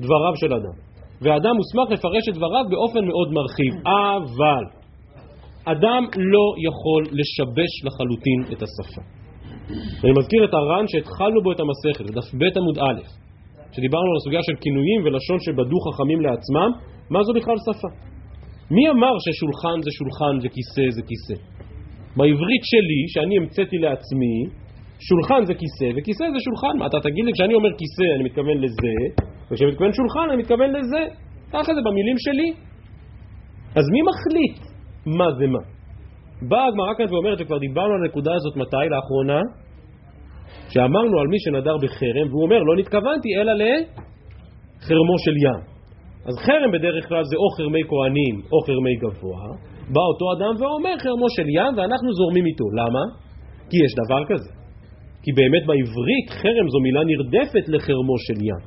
דבריו 0.00 0.36
של 0.36 0.54
אדם. 0.54 0.76
ואדם 1.22 1.54
מוסמך 1.56 1.90
לפרש 1.90 2.28
את 2.28 2.34
דבריו 2.34 2.64
באופן 2.70 3.04
מאוד 3.10 3.28
מרחיב. 3.32 3.74
אבל 3.86 4.64
אדם 5.64 6.02
לא 6.16 6.46
יכול 6.66 7.02
לשבש 7.18 7.72
לחלוטין 7.84 8.40
את 8.52 8.62
השפה. 8.62 9.02
אני 10.04 10.12
מזכיר 10.18 10.44
את 10.44 10.54
הר"ן 10.54 10.84
שהתחלנו 10.88 11.42
בו 11.42 11.52
את 11.52 11.60
המסכת, 11.60 12.04
דף 12.14 12.34
ב' 12.34 12.58
עמוד 12.58 12.78
א', 12.78 13.25
שדיברנו 13.74 14.08
על 14.10 14.16
הסוגיה 14.20 14.42
של 14.48 14.56
כינויים 14.64 15.00
ולשון 15.04 15.38
שבדו 15.40 15.78
חכמים 15.86 16.20
לעצמם, 16.20 16.70
מה 17.10 17.20
זו 17.22 17.32
בכלל 17.38 17.58
שפה? 17.66 17.88
מי 18.70 18.84
אמר 18.90 19.14
ששולחן 19.24 19.76
זה 19.84 19.90
שולחן 19.98 20.34
וכיסא 20.42 20.84
זה 20.96 21.02
כיסא? 21.08 21.36
בעברית 22.16 22.64
שלי, 22.70 23.00
שאני 23.12 23.34
המצאתי 23.36 23.76
לעצמי, 23.84 24.34
שולחן 25.08 25.44
זה 25.48 25.54
כיסא, 25.60 25.88
וכיסא 25.96 26.24
זה 26.34 26.40
שולחן. 26.46 26.76
אתה 26.86 26.98
תגיד 27.06 27.24
לי, 27.24 27.32
כשאני 27.32 27.54
אומר 27.54 27.72
כיסא 27.80 28.06
אני 28.16 28.24
מתכוון 28.28 28.56
לזה, 28.64 28.94
וכשאני 29.48 29.70
מתכוון 29.70 29.92
שולחן 29.92 30.26
אני 30.30 30.38
מתכוון 30.42 30.70
לזה. 30.76 31.02
ככה 31.52 31.70
זה 31.74 31.80
במילים 31.86 32.18
שלי. 32.18 32.48
אז 33.78 33.84
מי 33.94 34.00
מחליט 34.10 34.58
מה 35.18 35.28
זה 35.38 35.46
מה? 35.46 35.62
באה 36.48 36.66
הגמרא 36.68 36.94
כאן 36.98 37.06
ואומרת, 37.14 37.38
וכבר 37.40 37.58
דיברנו 37.58 37.92
על 37.94 38.00
הנקודה 38.04 38.34
הזאת 38.34 38.56
מתי? 38.56 38.86
לאחרונה? 38.90 39.40
שאמרנו 40.72 41.20
על 41.20 41.26
מי 41.32 41.38
שנדר 41.44 41.76
בחרם, 41.82 42.26
והוא 42.30 42.42
אומר, 42.42 42.60
לא 42.68 42.76
נתכוונתי 42.76 43.30
אלא 43.38 43.52
לחרמו 43.52 45.16
של 45.24 45.36
ים. 45.44 45.60
אז 46.28 46.34
חרם 46.46 46.70
בדרך 46.74 47.08
כלל 47.08 47.24
זה 47.30 47.36
או 47.42 47.48
חרמי 47.56 47.82
כהנים 47.90 48.34
או 48.52 48.58
חרמי 48.66 48.94
גבוה. 49.02 49.42
בא 49.94 50.04
אותו 50.10 50.26
אדם 50.34 50.52
ואומר 50.60 50.94
חרמו 51.04 51.28
של 51.36 51.48
ים 51.58 51.72
ואנחנו 51.76 52.08
זורמים 52.18 52.46
איתו. 52.46 52.66
למה? 52.78 53.02
כי 53.70 53.76
יש 53.84 53.92
דבר 54.02 54.22
כזה. 54.30 54.50
כי 55.22 55.30
באמת 55.38 55.62
בעברית 55.68 56.26
חרם 56.40 56.66
זו 56.72 56.78
מילה 56.86 57.02
נרדפת 57.10 57.64
לחרמו 57.74 58.16
של 58.26 58.38
ים. 58.48 58.62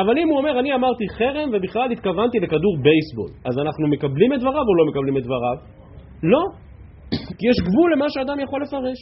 אבל 0.00 0.18
אם 0.18 0.28
הוא 0.28 0.38
אומר, 0.38 0.60
אני 0.60 0.74
אמרתי 0.74 1.04
חרם 1.18 1.48
ובכלל 1.52 1.92
התכוונתי 1.92 2.38
לכדור 2.40 2.74
בייסבול, 2.84 3.30
אז 3.48 3.54
אנחנו 3.58 3.88
מקבלים 3.88 4.32
את 4.32 4.40
דבריו 4.40 4.64
או 4.70 4.74
לא 4.78 4.84
מקבלים 4.90 5.16
את 5.18 5.22
דבריו? 5.22 5.56
לא. 6.22 6.42
כי 7.38 7.44
יש 7.50 7.58
גבול 7.66 7.92
למה 7.92 8.06
שאדם 8.08 8.40
יכול 8.40 8.62
לפרש. 8.62 9.00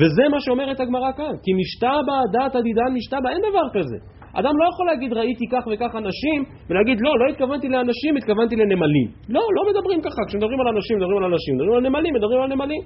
וזה 0.00 0.24
מה 0.30 0.40
שאומרת 0.40 0.80
הגמרא 0.80 1.12
כאן. 1.16 1.34
כי 1.44 1.50
משתבא 1.60 2.16
דעת 2.32 2.54
עדידן 2.56 2.90
משתבא, 2.98 3.28
אין 3.34 3.42
דבר 3.48 3.66
כזה. 3.76 3.98
אדם 4.38 4.54
לא 4.60 4.64
יכול 4.72 4.86
להגיד 4.86 5.12
ראיתי 5.12 5.46
כך 5.52 5.64
וכך 5.70 5.92
אנשים 6.02 6.38
ולהגיד 6.68 6.98
לא, 7.00 7.12
לא 7.20 7.26
התכוונתי 7.30 7.68
לאנשים, 7.68 8.16
התכוונתי 8.16 8.56
לנמלים. 8.56 9.08
לא, 9.28 9.42
לא 9.56 9.62
מדברים 9.70 10.00
ככה. 10.06 10.20
כשמדברים 10.28 10.60
על 10.60 10.68
אנשים, 10.74 10.96
מדברים 10.96 11.18
על 11.18 11.24
אנשים. 11.32 11.52
מדברים 11.56 11.74
על 11.78 11.84
נמלים, 11.88 12.14
מדברים 12.14 12.40
על 12.42 12.48
נמלים. 12.54 12.82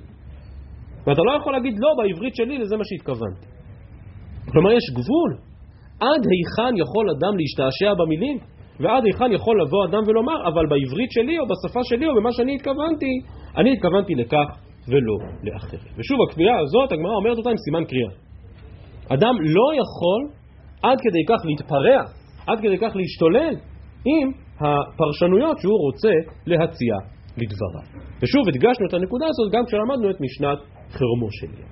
ואתה 1.06 1.22
לא 1.22 1.32
יכול 1.38 1.52
להגיד 1.52 1.74
לא, 1.78 1.90
בעברית 1.98 2.34
שלי 2.34 2.58
לזה 2.58 2.76
מה 2.76 2.84
שהתכוונתי. 2.84 3.46
כלומר, 4.52 4.72
יש 4.72 4.86
גבול. 4.98 5.30
עד 6.00 6.22
היכן 6.30 6.72
יכול 6.76 7.04
אדם 7.10 7.34
להשתעשע 7.40 7.94
במילים? 7.94 8.38
ועד 8.80 9.04
היכן 9.04 9.32
יכול 9.32 9.62
לבוא 9.62 9.84
אדם 9.84 10.02
ולומר, 10.06 10.48
אבל 10.48 10.64
בעברית 10.70 11.10
שלי 11.10 11.38
או 11.38 11.44
בשפה 11.50 11.80
שלי 11.84 12.06
או 12.06 12.14
במה 12.16 12.32
שאני 12.32 12.54
התכוונתי, 12.54 13.14
אני 13.56 13.72
התכוונתי 13.72 14.14
לכך 14.14 14.69
ולא 14.88 15.16
לאחרת. 15.42 15.80
ושוב, 15.98 16.18
הכפייה 16.28 16.58
הזאת, 16.58 16.92
הגמרא 16.92 17.14
אומרת 17.14 17.38
אותה 17.38 17.50
עם 17.50 17.56
סימן 17.56 17.84
קריאה. 17.84 18.12
אדם 19.14 19.34
לא 19.40 19.68
יכול 19.80 20.20
עד 20.82 20.98
כדי 21.04 21.24
כך 21.28 21.40
להתפרע, 21.44 22.02
עד 22.46 22.58
כדי 22.60 22.78
כך 22.78 22.96
להשתולל 22.96 23.54
עם 24.04 24.26
הפרשנויות 24.60 25.58
שהוא 25.58 25.78
רוצה 25.86 26.14
להציע 26.46 26.94
לדבריו. 27.40 27.84
ושוב, 28.22 28.42
הדגשנו 28.48 28.86
את 28.88 28.94
הנקודה 28.94 29.26
הזאת 29.28 29.52
גם 29.52 29.64
כשלמדנו 29.66 30.10
את 30.10 30.18
משנת 30.20 30.58
חרמו 30.96 31.28
שלי. 31.30 31.62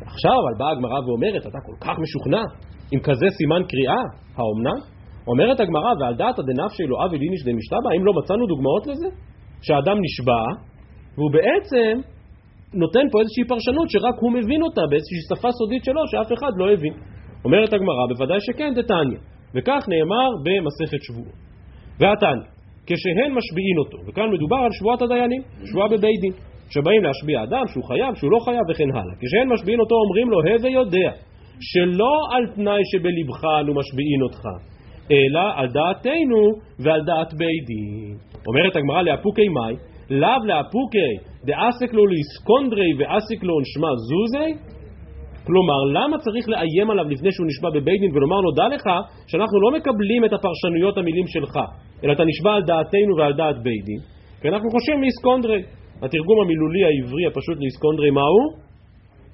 עכשיו, 0.00 0.36
אבל 0.42 0.54
באה 0.58 0.70
הגמרא 0.70 0.98
ואומרת, 1.06 1.42
אתה 1.46 1.58
כל 1.66 1.76
כך 1.80 1.96
משוכנע 2.04 2.42
עם 2.92 3.00
כזה 3.00 3.26
סימן 3.38 3.62
קריאה, 3.70 4.02
האומנם? 4.36 4.78
אומרת 5.26 5.60
הגמרא, 5.60 5.92
ועל 6.00 6.14
דעת 6.14 6.38
הדנפשי 6.38 6.82
לא 6.86 6.96
אבי 7.04 7.18
ליניש 7.18 7.42
דמשתבא, 7.44 7.88
האם 7.92 8.04
לא 8.04 8.12
מצאנו 8.18 8.46
דוגמאות 8.46 8.86
לזה? 8.86 9.08
שהאדם 9.62 9.96
נשבע, 10.04 10.42
והוא 11.16 11.30
בעצם 11.32 11.92
נותן 12.74 13.06
פה 13.12 13.20
איזושהי 13.20 13.44
פרשנות 13.48 13.90
שרק 13.90 14.16
הוא 14.20 14.32
מבין 14.32 14.62
אותה 14.62 14.80
באיזושהי 14.90 15.20
שפה 15.28 15.50
סודית 15.58 15.84
שלו 15.84 16.02
שאף 16.10 16.32
אחד 16.32 16.52
לא 16.56 16.72
הבין. 16.72 16.94
אומרת 17.44 17.72
הגמרא, 17.72 18.06
בוודאי 18.08 18.40
שכן, 18.40 18.74
דתניא. 18.74 19.18
וכך 19.54 19.82
נאמר 19.92 20.28
במסכת 20.44 21.02
שבועות. 21.02 21.38
והתניא, 22.00 22.48
כשהן 22.86 23.30
משביעין 23.38 23.78
אותו, 23.78 23.98
וכאן 24.06 24.30
מדובר 24.32 24.56
על 24.56 24.72
שבועת 24.78 25.02
הדיינים, 25.02 25.42
שבועה 25.64 25.88
בבית 25.88 26.20
דין, 26.20 26.32
שבאים 26.70 27.02
להשביע 27.04 27.42
אדם 27.42 27.64
שהוא 27.66 27.84
חייב, 27.84 28.14
שהוא 28.14 28.30
לא 28.30 28.38
חייב 28.44 28.64
וכן 28.70 28.90
הלאה. 28.90 29.14
כשהן 29.20 29.52
משביעין 29.52 29.80
אותו 29.80 29.94
אומרים 30.04 30.30
לו, 30.30 30.38
הווה 30.40 30.70
יודע, 30.70 31.10
שלא 31.60 32.14
על 32.32 32.46
תנאי 32.54 32.82
שבלבך 32.92 33.44
אנו 33.60 33.74
משביעין 33.74 34.22
אותך, 34.22 34.42
אלא 35.10 35.44
על 35.56 35.66
דעתנו 35.66 36.42
ועל 36.78 37.00
דעת 37.04 37.34
בית 37.34 37.64
דין. 37.66 38.16
אומרת 38.48 38.76
הגמרא 38.76 39.02
לאפוקי 39.02 39.48
מאי, 39.48 39.74
לאו 40.10 40.44
לאפוקי 40.44 41.12
דאסק 41.44 41.92
לו 41.92 42.06
ליסקונדרי 42.06 42.90
ואסק 42.98 43.42
לו 43.42 43.60
נשמע 43.60 43.88
זוזי? 44.08 44.50
כלומר, 45.46 45.80
למה 45.96 46.18
צריך 46.18 46.48
לאיים 46.48 46.90
עליו 46.90 47.04
לפני 47.08 47.32
שהוא 47.32 47.46
נשבע 47.46 47.70
בבית 47.70 48.00
דין 48.00 48.10
ולומר 48.14 48.40
לו, 48.40 48.50
דע 48.50 48.68
לך 48.74 48.84
שאנחנו 49.26 49.60
לא 49.60 49.70
מקבלים 49.76 50.24
את 50.24 50.32
הפרשנויות 50.32 50.98
המילים 50.98 51.26
שלך, 51.26 51.54
אלא 52.04 52.12
אתה 52.12 52.24
נשבע 52.24 52.52
על 52.54 52.62
דעתנו 52.62 53.12
ועל 53.18 53.32
דעת 53.32 53.62
בית 53.62 53.84
דין, 53.84 54.00
כי 54.40 54.48
אנחנו 54.48 54.70
חושבים 54.70 55.02
לאיסקונדרי. 55.02 55.62
התרגום 56.02 56.40
המילולי 56.42 56.84
העברי 56.84 57.26
הפשוט 57.26 57.58
לאיסקונדרי 57.60 58.10
מהו? 58.10 58.40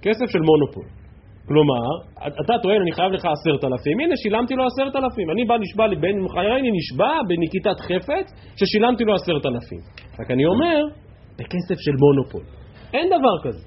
כסף 0.03 0.27
של 0.33 0.39
מונופול. 0.39 1.04
כלומר, 1.49 1.87
אתה 2.45 2.55
טוען 2.63 2.81
אני 2.83 2.93
חייב 2.93 3.13
לך 3.13 3.25
עשרת 3.25 3.65
אלפים, 3.65 4.01
הנה 4.01 4.15
שילמתי 4.23 4.55
לו 4.55 4.65
עשרת 4.67 4.97
אלפים, 4.97 5.31
אני 5.31 5.45
בא 5.45 5.55
נשבע 5.59 5.87
לי 5.87 5.97
בן 5.97 6.29
חייני 6.35 6.71
נשבע 6.79 7.13
בנקיטת 7.29 7.79
חפץ 7.89 8.27
ששילמתי 8.59 9.05
לו 9.05 9.15
עשרת 9.15 9.47
אלפים. 9.47 9.81
רק 10.21 10.31
אני 10.31 10.47
אומר, 10.47 10.79
בכסף 11.39 11.79
של 11.85 11.95
מונופול. 12.03 12.43
אין 12.95 13.07
דבר 13.07 13.37
כזה. 13.45 13.65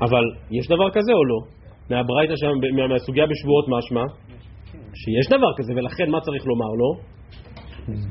אבל 0.00 0.24
יש 0.50 0.66
דבר 0.66 0.90
כזה 0.90 1.12
או 1.12 1.24
לא? 1.24 1.38
מהברייתא 1.90 2.36
שם, 2.36 2.52
מהסוגיה 2.92 3.26
בשבועות 3.26 3.66
משמע, 3.68 4.04
שיש 5.00 5.26
דבר 5.28 5.52
כזה, 5.58 5.72
ולכן 5.76 6.10
מה 6.10 6.20
צריך 6.20 6.46
לומר 6.46 6.72
לו? 6.80 6.90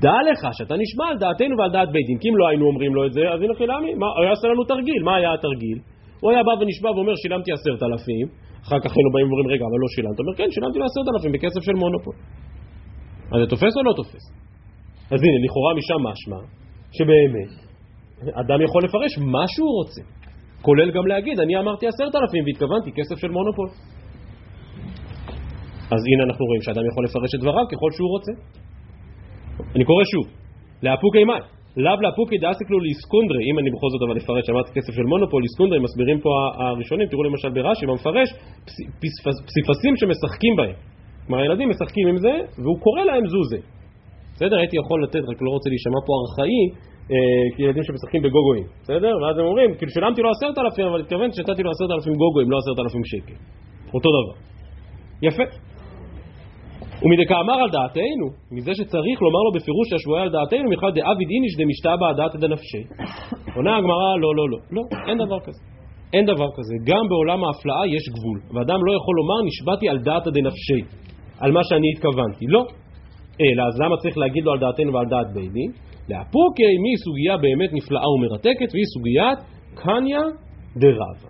דע 0.01 0.17
לך 0.31 0.47
שאתה 0.57 0.75
נשמע 0.83 1.05
על 1.11 1.17
דעתנו 1.17 1.57
ועל 1.57 1.71
דעת 1.71 1.91
בית 1.91 2.05
דין, 2.07 2.17
כי 2.21 2.29
אם 2.29 2.37
לא 2.37 2.47
היינו 2.47 2.65
אומרים 2.65 2.95
לו 2.95 3.05
את 3.05 3.13
זה, 3.13 3.21
אז 3.33 3.41
הנה 3.41 3.53
חילמי, 3.53 3.91
הוא 3.93 4.21
היה 4.21 4.29
עושה 4.29 4.47
לנו 4.47 4.63
תרגיל, 4.63 5.03
מה 5.03 5.15
היה 5.15 5.33
התרגיל? 5.33 5.77
הוא 6.21 6.31
היה 6.31 6.41
בא 6.47 6.53
ונשבע 6.59 6.91
ואומר 6.91 7.15
שילמתי 7.21 7.51
עשרת 7.51 7.81
אלפים, 7.83 8.27
אחר 8.65 8.79
כך 8.83 8.91
היינו 8.95 9.09
באים 9.13 9.27
ואומרים 9.27 9.47
רגע 9.53 9.65
אבל 9.69 9.79
לא 9.83 9.89
שילמת, 9.95 10.19
אומר 10.19 10.33
כן 10.39 10.49
שילמתי 10.55 10.77
לו 10.79 10.85
עשרת 10.89 11.07
אלפים 11.13 11.31
בכסף 11.35 11.61
של 11.67 11.75
מונופול. 11.83 12.15
אז 13.31 13.37
זה 13.41 13.47
תופס 13.53 13.73
או 13.77 13.83
לא 13.83 13.93
תופס? 13.99 14.23
אז 15.13 15.19
הנה 15.23 15.37
לכאורה 15.45 15.71
משם 15.79 15.99
משמע 16.07 16.41
שבאמת 16.97 17.51
אדם 18.41 18.59
יכול 18.61 18.81
לפרש 18.83 19.11
מה 19.17 19.45
שהוא 19.53 19.71
רוצה, 19.79 20.01
כולל 20.61 20.91
גם 20.91 21.07
להגיד 21.07 21.39
אני 21.39 21.53
אמרתי 21.57 21.87
עשרת 21.87 22.15
אלפים 22.15 22.43
והתכוונתי 22.45 22.91
כסף 22.97 23.17
של 23.21 23.31
מונופול. 23.37 23.69
אז 25.93 26.01
הנה 26.09 26.23
אנחנו 26.27 26.45
רואים 26.45 26.61
שאדם 26.61 26.83
יכול 26.91 27.03
לפרש 27.05 27.31
את 27.35 27.39
דבריו 27.39 27.65
ככל 27.71 27.91
שהוא 27.95 28.09
רוצה. 28.15 28.33
אני 29.75 29.83
קורא 29.85 30.03
שוב, 30.11 30.25
לאפוקי 30.83 31.23
מאי 31.23 31.56
לאו 31.83 32.01
לאפוקי 32.05 32.37
דאסק 32.37 32.67
לו 32.73 32.79
לאיסקונדרי, 32.85 33.43
אם 33.49 33.55
אני 33.59 33.69
בכל 33.75 33.89
זאת 33.93 34.01
אבל 34.05 34.17
אפרט 34.21 34.43
שאמרתי 34.45 34.71
כסף 34.77 34.93
של 34.97 35.05
מונופול, 35.13 35.41
איסקונדרי, 35.43 35.79
מסבירים 35.79 36.19
פה 36.25 36.29
הראשונים, 36.63 37.07
תראו 37.11 37.23
למשל 37.23 37.49
ברש"י, 37.49 37.85
במפרש, 37.85 38.29
פסיפסים 39.47 39.93
שמשחקים 39.99 40.53
בהם. 40.59 40.77
כלומר 41.25 41.41
הילדים 41.41 41.69
משחקים 41.69 42.07
עם 42.07 42.17
זה, 42.17 42.33
והוא 42.61 42.77
קורא 42.85 43.01
להם 43.09 43.25
זוזה. 43.33 43.59
בסדר? 44.33 44.57
הייתי 44.57 44.75
יכול 44.81 45.03
לתת, 45.03 45.23
רק 45.31 45.39
לא 45.45 45.49
רוצה 45.55 45.69
להישמע 45.69 45.99
פה 46.07 46.11
ארכאי, 46.21 46.59
אה, 47.11 47.63
ילדים 47.63 47.83
שמשחקים 47.83 48.21
בגוגואים, 48.25 48.67
בסדר? 48.83 49.13
ואז 49.21 49.35
הם 49.39 49.45
אומרים, 49.45 49.69
כאילו 49.77 49.91
שילמתי 49.91 50.21
לו 50.21 50.29
עשרת 50.35 50.57
אלפים, 50.63 50.85
אבל 50.85 50.99
התכוונתי 51.01 51.35
שנתתי 51.37 51.63
לו 51.63 51.71
עשרת 51.71 51.91
אלפים 51.95 52.13
גוגואים, 52.13 52.51
לא 52.51 52.57
עשרת 52.61 52.79
אלפים 52.83 53.03
שקל. 53.11 53.37
אותו 53.95 54.09
דבר. 54.17 54.35
יפה. 55.27 55.66
ומדכאמר 57.03 57.57
על 57.63 57.69
דעתנו, 57.77 58.27
מזה 58.51 58.71
שצריך 58.79 59.17
לומר 59.25 59.41
לו 59.45 59.51
בפירוש 59.57 59.85
שהשבועה 59.89 60.21
על 60.23 60.29
דעתנו, 60.29 60.69
מחד 60.73 60.91
דאביד 60.99 61.29
איניש 61.35 61.53
דמשתבא 61.59 62.07
דעת 62.19 62.35
דנפשי. 62.43 62.83
עונה 63.55 63.77
הגמרא, 63.77 64.09
לא, 64.23 64.35
לא, 64.35 64.45
לא. 64.51 64.59
לא, 64.75 64.81
אין 65.07 65.17
דבר 65.17 65.39
כזה. 65.47 65.61
אין 66.13 66.25
דבר 66.25 66.49
כזה. 66.57 66.75
גם 66.89 67.03
בעולם 67.09 67.43
ההפלאה 67.43 67.83
יש 67.95 68.03
גבול. 68.15 68.39
ואדם 68.53 68.79
לא 68.87 68.91
יכול 68.97 69.15
לומר, 69.19 69.39
נשבעתי 69.49 69.89
על 69.89 69.97
דעת 70.07 70.27
דנפשי, 70.37 70.81
על 71.39 71.51
מה 71.51 71.63
שאני 71.63 71.87
התכוונתי. 71.93 72.45
לא. 72.47 72.63
אלא, 73.41 73.63
אז 73.69 73.75
למה 73.81 73.95
צריך 74.01 74.17
להגיד 74.17 74.43
לו 74.45 74.51
על 74.51 74.59
דעתנו 74.59 74.93
ועל 74.93 75.05
דעת 75.09 75.27
בית 75.33 75.51
דין? 75.51 75.71
לאפוקי, 76.09 76.73
מי 76.83 76.93
סוגיה 77.03 77.37
באמת 77.37 77.69
נפלאה 77.73 78.09
ומרתקת, 78.13 78.69
והיא 78.73 78.87
סוגיית 78.93 79.39
קניה 79.75 80.23
דרבה. 80.81 81.29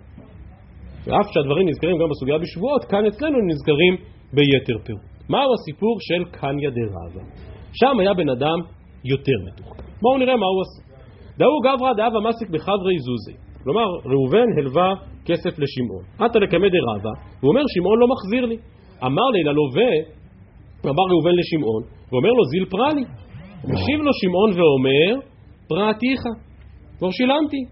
ואף 1.06 1.26
שהדברים 1.32 1.68
נזכרים 1.68 1.96
גם 2.00 2.08
בסוגיה 2.10 2.38
בשבועות, 2.38 2.84
כאן 2.84 3.06
אצלנו 3.06 3.38
נזכרים 3.50 3.94
ביתר 4.32 4.78
פירוט. 4.84 5.17
מהו 5.28 5.54
הסיפור 5.54 5.96
של 6.00 6.24
קניה 6.30 6.70
דרבה? 6.70 7.24
שם 7.72 8.00
היה 8.00 8.14
בן 8.14 8.28
אדם 8.28 8.58
יותר 9.04 9.38
מתוחכם. 9.46 9.82
בואו 10.02 10.18
נראה 10.18 10.36
מה 10.36 10.46
הוא 10.46 10.62
עשה. 10.62 10.88
דאו 11.38 11.60
גברא 11.60 11.92
דאבה 11.92 12.20
מסיק 12.28 12.48
בחברי 12.50 12.98
זוזי. 12.98 13.36
כלומר, 13.64 13.86
ראובן 14.04 14.48
הלווה 14.58 14.94
כסף 15.24 15.58
לשמעון. 15.58 16.04
עתה 16.18 16.38
לקמא 16.38 16.68
דרבה, 16.68 17.10
והוא 17.40 17.50
אומר, 17.52 17.62
שמעון 17.74 17.98
לא 18.00 18.06
מחזיר 18.08 18.44
לי. 18.46 18.56
אמר 19.06 19.28
לי 19.34 19.42
ללווה, 19.42 19.92
אמר 20.84 21.06
ראובן 21.12 21.34
לשמעון, 21.40 21.82
ואומר 22.10 22.32
לו, 22.38 22.44
זיל 22.44 22.64
פרלי. 22.64 23.04
משיב 23.64 24.00
לו 24.06 24.12
שמעון 24.20 24.50
ואומר, 24.58 25.10
פרעתיך. 25.68 26.20
כבר 26.98 27.10
שילמתי. 27.10 27.62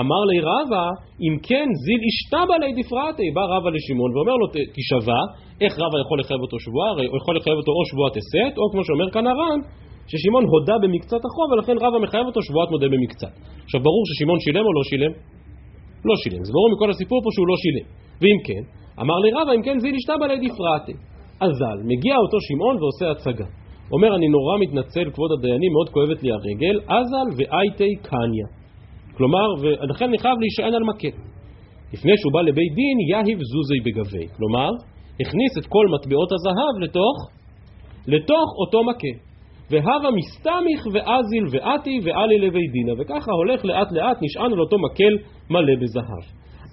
אמר 0.00 0.22
לי 0.30 0.40
רבא, 0.40 0.86
אם 1.24 1.34
כן 1.42 1.66
זיל 1.84 2.00
אשתבא 2.10 2.56
לי 2.62 2.82
דפרתי, 2.82 3.22
בא 3.34 3.44
רבא 3.52 3.70
לשמעון 3.70 4.10
ואומר 4.16 4.36
לו 4.40 4.46
תישבע, 4.74 5.20
איך 5.64 5.72
רבא 5.82 5.98
יכול 6.04 6.16
לחייב 6.20 6.40
אותו 6.40 6.56
שבועה? 6.64 6.88
הרי 6.90 7.06
הוא 7.10 7.16
יכול 7.20 7.36
לחייב 7.36 7.56
אותו 7.60 7.72
או 7.78 7.82
שבועת 7.90 8.14
הסת, 8.20 8.54
או 8.58 8.64
כמו 8.72 8.82
שאומר 8.86 9.08
כאן 9.14 9.26
הר"ן, 9.26 9.58
ששמעון 10.10 10.44
הודה 10.52 10.76
במקצת 10.82 11.22
החוב 11.26 11.48
ולכן 11.52 11.76
רבא 11.84 11.98
מחייב 12.04 12.26
אותו 12.26 12.40
שבועת 12.46 12.70
מודה 12.70 12.88
במקצת. 12.94 13.34
עכשיו 13.64 13.80
ברור 13.86 14.02
ששמעון 14.08 14.40
שילם 14.44 14.64
או 14.68 14.72
לא 14.78 14.82
שילם? 14.90 15.12
לא 16.08 16.14
שילם. 16.22 16.42
זה 16.46 16.52
ברור 16.56 16.68
מכל 16.72 16.90
הסיפור 16.90 17.18
פה 17.24 17.30
שהוא 17.34 17.48
לא 17.52 17.56
שילם. 17.62 17.86
ואם 18.20 18.38
כן, 18.46 18.62
אמר 19.02 19.18
לי 19.24 19.30
רבא, 19.38 19.52
אם 19.56 19.62
כן 19.66 19.76
זיל 19.82 19.94
אשתבא 20.00 20.26
לידי 20.26 20.50
פרעתי. 20.58 20.94
אזל, 21.40 21.78
מגיע 21.92 22.16
אותו 22.24 22.36
שמעון 22.46 22.76
ועושה 22.80 23.06
הצגה. 23.10 23.48
אומר, 23.92 24.10
אני 24.16 24.28
נורא 24.28 24.54
מתנצל, 24.62 25.06
כבוד 25.14 25.30
הדיינים, 25.38 25.72
מאוד 25.72 25.88
כואבת 25.88 26.22
לי 26.22 26.30
הרגל, 26.36 26.76
אזל 26.98 27.28
ואייתי 27.36 27.90
קניה. 28.08 28.46
כלומר, 29.16 29.46
ולכן 29.60 30.04
אני 30.04 30.18
חייב 30.18 30.36
להישען 30.40 30.74
על 30.74 30.84
מקל. 30.84 31.16
לפני 31.92 32.12
שהוא 32.20 32.32
בא 32.32 32.40
לבית 32.40 32.72
דין, 32.74 32.96
יהיב 33.10 33.38
זוזי 33.52 33.80
בגבי. 33.84 34.26
כלומר, 34.36 34.70
הכניס 35.20 35.52
את 35.58 35.66
כל 35.66 35.86
מטבעות 35.94 36.30
הזהב 36.32 36.74
לתוך, 36.80 37.16
לתוך 38.06 38.48
אותו 38.60 38.84
מקל. 38.84 39.16
והווה 39.70 40.10
מסתמיך 40.10 40.86
ואזיל 40.92 41.44
ואתי 41.50 42.00
ואלי 42.04 42.38
לבית 42.38 42.72
דינה. 42.72 42.92
וככה 42.98 43.32
הולך 43.32 43.64
לאט 43.64 43.92
לאט, 43.92 44.18
נשען 44.22 44.52
על 44.52 44.60
אותו 44.60 44.76
מקל 44.78 45.14
מלא 45.50 45.74
בזהב. 45.82 46.24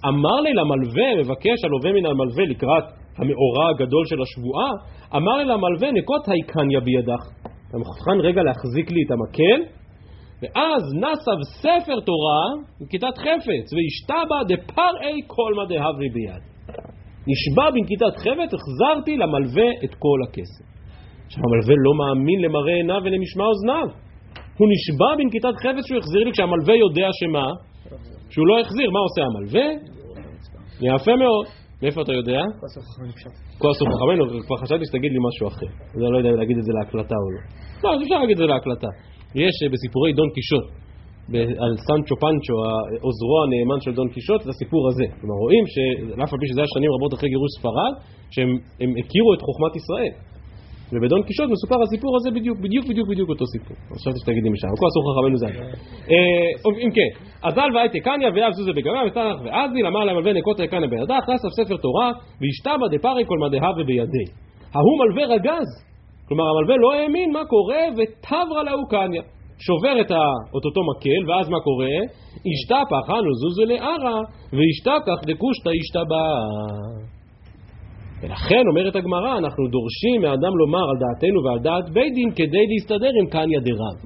אמר 0.08 0.40
לי 0.40 0.52
למלווה, 0.52 1.08
מבקש 1.20 1.64
הלווה 1.64 1.92
מן 1.92 2.06
המלווה 2.06 2.44
לקראת 2.44 2.84
המאורע 3.18 3.68
הגדול 3.70 4.04
של 4.06 4.22
השבועה, 4.22 4.70
אמר 5.16 5.36
לי 5.36 5.44
למלווה, 5.44 5.92
נקות 5.92 6.28
היקניה 6.28 6.80
בידך. 6.80 7.22
אתה 7.68 7.78
מוכן 7.78 8.20
רגע 8.20 8.42
להחזיק 8.42 8.90
לי 8.90 9.00
את 9.06 9.10
המקל? 9.10 9.74
ואז 10.42 10.82
נסב 10.94 11.38
ספר 11.60 12.00
תורה 12.00 12.44
בכיתת 12.80 13.18
חפץ, 13.18 13.66
והשתבא 13.74 14.38
דפרעי 14.48 15.22
קולמא 15.26 15.64
דהברי 15.64 16.08
ביד. 16.08 16.53
נשבע 17.30 17.66
בנקיטת 17.74 18.14
חפץ, 18.24 18.50
החזרתי 18.58 19.16
למלווה 19.16 19.68
את 19.84 19.92
כל 20.04 20.18
הכסף. 20.26 20.64
עכשיו 21.26 21.42
המלווה 21.46 21.74
לא 21.86 21.92
מאמין 22.00 22.38
למראה 22.44 22.74
עיניו 22.80 23.00
ולמשמע 23.04 23.44
אוזניו. 23.44 23.88
הוא 24.58 24.68
נשבע 24.72 25.10
בנקיטת 25.18 25.54
חפץ 25.62 25.84
שהוא 25.86 25.98
החזיר 25.98 26.22
לי 26.24 26.32
כשהמלווה 26.32 26.74
יודע 26.84 27.08
שמה? 27.20 27.46
שהוא 28.32 28.46
לא 28.46 28.60
החזיר. 28.60 28.90
מה 28.90 29.00
עושה 29.06 29.20
המלווה? 29.28 29.66
יפה 30.80 31.16
מאוד. 31.16 31.46
מאיפה 31.82 32.02
אתה 32.02 32.12
יודע? 32.12 32.40
כוס 33.58 33.76
וחכמינו, 33.82 34.22
כבר 34.46 34.56
חשבתי 34.62 34.84
שתגיד 34.88 35.10
לי 35.14 35.20
משהו 35.28 35.44
אחר. 35.52 35.70
אני 35.94 36.12
לא 36.12 36.18
יודע 36.18 36.30
להגיד 36.40 36.56
את 36.60 36.64
זה 36.68 36.72
להקלטה 36.78 37.16
או 37.22 37.28
לא. 37.34 37.40
לא, 37.82 37.88
אז 37.94 38.02
אפשר 38.02 38.18
להגיד 38.22 38.36
את 38.36 38.42
זה 38.42 38.46
להקלטה. 38.52 38.90
יש 39.34 39.54
אה, 39.62 39.68
בסיפורי 39.72 40.12
דון 40.18 40.30
קישוט, 40.36 40.64
על 41.32 41.72
סנצ'ו 41.86 42.14
פנצ'ו, 42.24 42.54
עוזרו 43.06 43.36
הנאמן 43.44 43.80
של 43.80 43.92
דון 43.98 44.08
קישוט, 44.08 44.40
את 44.42 44.46
הסיפור 44.46 44.88
הזה. 44.88 45.06
כלומר, 45.20 45.36
רואים 45.44 45.64
שאף 45.74 46.32
על 46.32 46.38
פי 46.40 46.46
שזה 46.46 46.60
היה 46.60 46.68
שנים 46.74 46.90
רבות 46.96 47.14
אחרי 47.14 47.28
גירוש 47.28 47.50
ספרד, 47.58 47.92
שהם 48.34 48.50
הכירו 49.00 49.30
את 49.34 49.40
חוכמת 49.46 49.76
ישראל. 49.76 50.14
ובדון 50.92 51.22
קישוט 51.22 51.48
מסופר 51.50 51.82
הסיפור 51.82 52.16
הזה 52.16 52.30
בדיוק, 52.30 52.58
בדיוק, 52.64 52.84
בדיוק, 52.90 53.08
בדיוק 53.08 53.28
אותו 53.28 53.44
סיפור. 53.46 53.76
חשבתי 53.94 54.18
שתגידי 54.22 54.48
משם, 54.54 54.68
כל 54.80 54.86
אסור 54.90 55.02
חכמינו 55.08 55.36
זה 55.36 55.46
אה, 56.10 56.84
אם 56.84 56.90
כן, 56.96 57.10
אזל 57.48 57.68
והייתי 57.74 58.00
קניה 58.00 58.28
ואב 58.34 58.52
זוזה 58.52 58.72
בגמיה 58.76 59.02
וסתח 59.06 59.36
ואזיל 59.44 59.86
אמר 59.86 60.04
להם 60.04 60.16
מלווה 60.16 60.32
נקוטה 60.32 60.66
קניה 60.66 60.88
בידך, 60.88 61.24
נאסף 61.28 61.48
ספר 61.58 61.76
תורה 61.76 62.10
והשתבא 62.40 62.86
דפרי 62.92 63.24
כל 63.26 63.38
מדהה 63.44 63.70
ובידי. 63.78 64.26
ההוא 64.74 64.96
מלווה 65.00 65.24
רגז, 65.34 65.70
כלומר 66.28 66.44
המלווה 66.50 66.76
לא 66.76 66.92
האמין 66.92 67.32
מה 67.32 67.44
קורה 67.44 67.84
ותברא 67.96 68.62
להו 68.62 68.88
קניה. 68.88 69.22
שובר 69.58 70.00
את 70.00 70.10
אותו 70.54 70.80
מקל, 70.90 71.30
ואז 71.30 71.48
מה 71.48 71.60
קורה? 71.60 71.96
השתפך 72.52 73.10
אנו 73.10 73.34
זוזו 73.34 73.64
לערה, 73.64 74.18
והשתכח 74.52 75.18
דקושטא 75.26 75.70
השתבא. 75.80 76.26
ולכן 78.22 78.64
אומרת 78.70 78.96
הגמרא, 78.96 79.38
אנחנו 79.38 79.62
דורשים 79.68 80.20
מאדם 80.22 80.52
לומר 80.60 80.84
על 80.90 80.96
דעתנו 81.04 81.44
ועל 81.44 81.58
דעת 81.58 81.90
בית 81.90 82.14
דין 82.14 82.30
כדי 82.30 82.64
להסתדר 82.70 83.10
עם 83.20 83.26
קניה 83.26 83.60
דרב. 83.60 83.96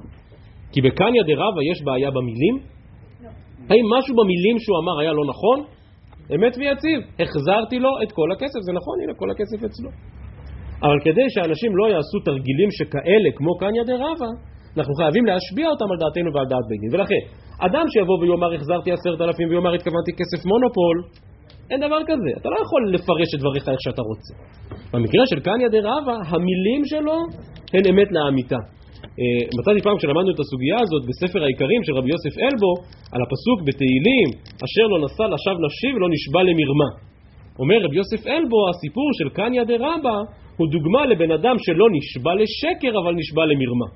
כי 0.71 0.81
בקניה 0.81 1.23
דרבה 1.23 1.61
יש 1.71 1.83
בעיה 1.83 2.11
במילים? 2.11 2.55
לא. 2.57 3.29
האם 3.69 3.85
משהו 3.97 4.15
במילים 4.15 4.59
שהוא 4.59 4.77
אמר 4.81 4.99
היה 4.99 5.13
לא 5.13 5.23
נכון? 5.31 5.59
אמת 6.35 6.53
ויציב, 6.57 6.99
החזרתי 7.19 7.79
לו 7.79 7.89
את 8.03 8.11
כל 8.11 8.31
הכסף, 8.31 8.59
זה 8.67 8.71
נכון, 8.73 8.95
הנה 9.03 9.13
כל 9.13 9.29
הכסף 9.31 9.59
אצלו. 9.65 9.89
אבל 10.83 10.97
כדי 11.03 11.27
שאנשים 11.29 11.71
לא 11.77 11.85
יעשו 11.93 12.19
תרגילים 12.25 12.69
שכאלה 12.71 13.29
כמו 13.35 13.57
קניה 13.57 13.83
דרבה, 13.83 14.31
אנחנו 14.77 14.93
חייבים 14.99 15.25
להשביע 15.29 15.67
אותם 15.73 15.87
על 15.91 15.97
דעתנו 16.03 16.29
ועל 16.33 16.47
דעת 16.51 16.65
בית 16.69 16.79
דין. 16.81 16.91
ולכן, 16.93 17.21
אדם 17.67 17.85
שיבוא 17.91 18.17
ויאמר 18.19 18.53
החזרתי 18.53 18.89
עשרת 18.91 19.21
אלפים 19.21 19.47
ויאמר 19.49 19.73
התכוונתי 19.73 20.11
כסף 20.19 20.41
מונופול, 20.51 20.97
אין 21.71 21.79
דבר 21.85 22.01
כזה. 22.09 22.31
אתה 22.39 22.49
לא 22.53 22.57
יכול 22.63 22.81
לפרש 22.95 23.29
את 23.35 23.39
דבריך 23.39 23.69
איך 23.69 23.81
שאתה 23.85 24.01
רוצה. 24.09 24.33
במקרה 24.93 25.23
של 25.31 25.39
קניה 25.47 25.69
דה 25.73 25.81
רבא, 25.89 26.15
המילים 26.31 26.81
שלו 26.91 27.17
הן 27.73 27.83
אמת 27.91 28.09
לאמיתה. 28.15 28.61
אה, 29.19 29.41
מצאתי 29.57 29.81
פעם 29.85 29.97
כשלמדנו 29.97 30.31
את 30.35 30.39
הסוגיה 30.43 30.77
הזאת 30.83 31.03
בספר 31.09 31.41
העיקרים 31.43 31.81
של 31.85 31.93
רבי 31.99 32.09
יוסף 32.13 32.35
אלבו, 32.45 32.71
על 33.13 33.21
הפסוק 33.25 33.57
בתהילים, 33.67 34.27
אשר 34.65 34.85
לא 34.91 34.97
נשא 35.05 35.25
לשווא 35.33 35.61
נפשי 35.65 35.89
ולא 35.95 36.07
נשבע 36.15 36.41
למרמה. 36.49 36.89
אומר 37.61 37.77
רבי 37.85 37.97
יוסף 38.01 38.21
אלבו, 38.33 38.59
הסיפור 38.69 39.07
של 39.17 39.29
קניה 39.37 39.63
דה 39.69 39.77
רבא 39.85 40.17
הוא 40.57 40.67
דוגמה 40.75 41.01
לבן 41.11 41.31
אדם 41.31 41.55
שלא 41.65 41.85
נשבע 41.95 42.33
לשקר 42.41 42.93
אבל 43.01 43.13
נשבע 43.21 43.43
למרמה. 43.51 43.89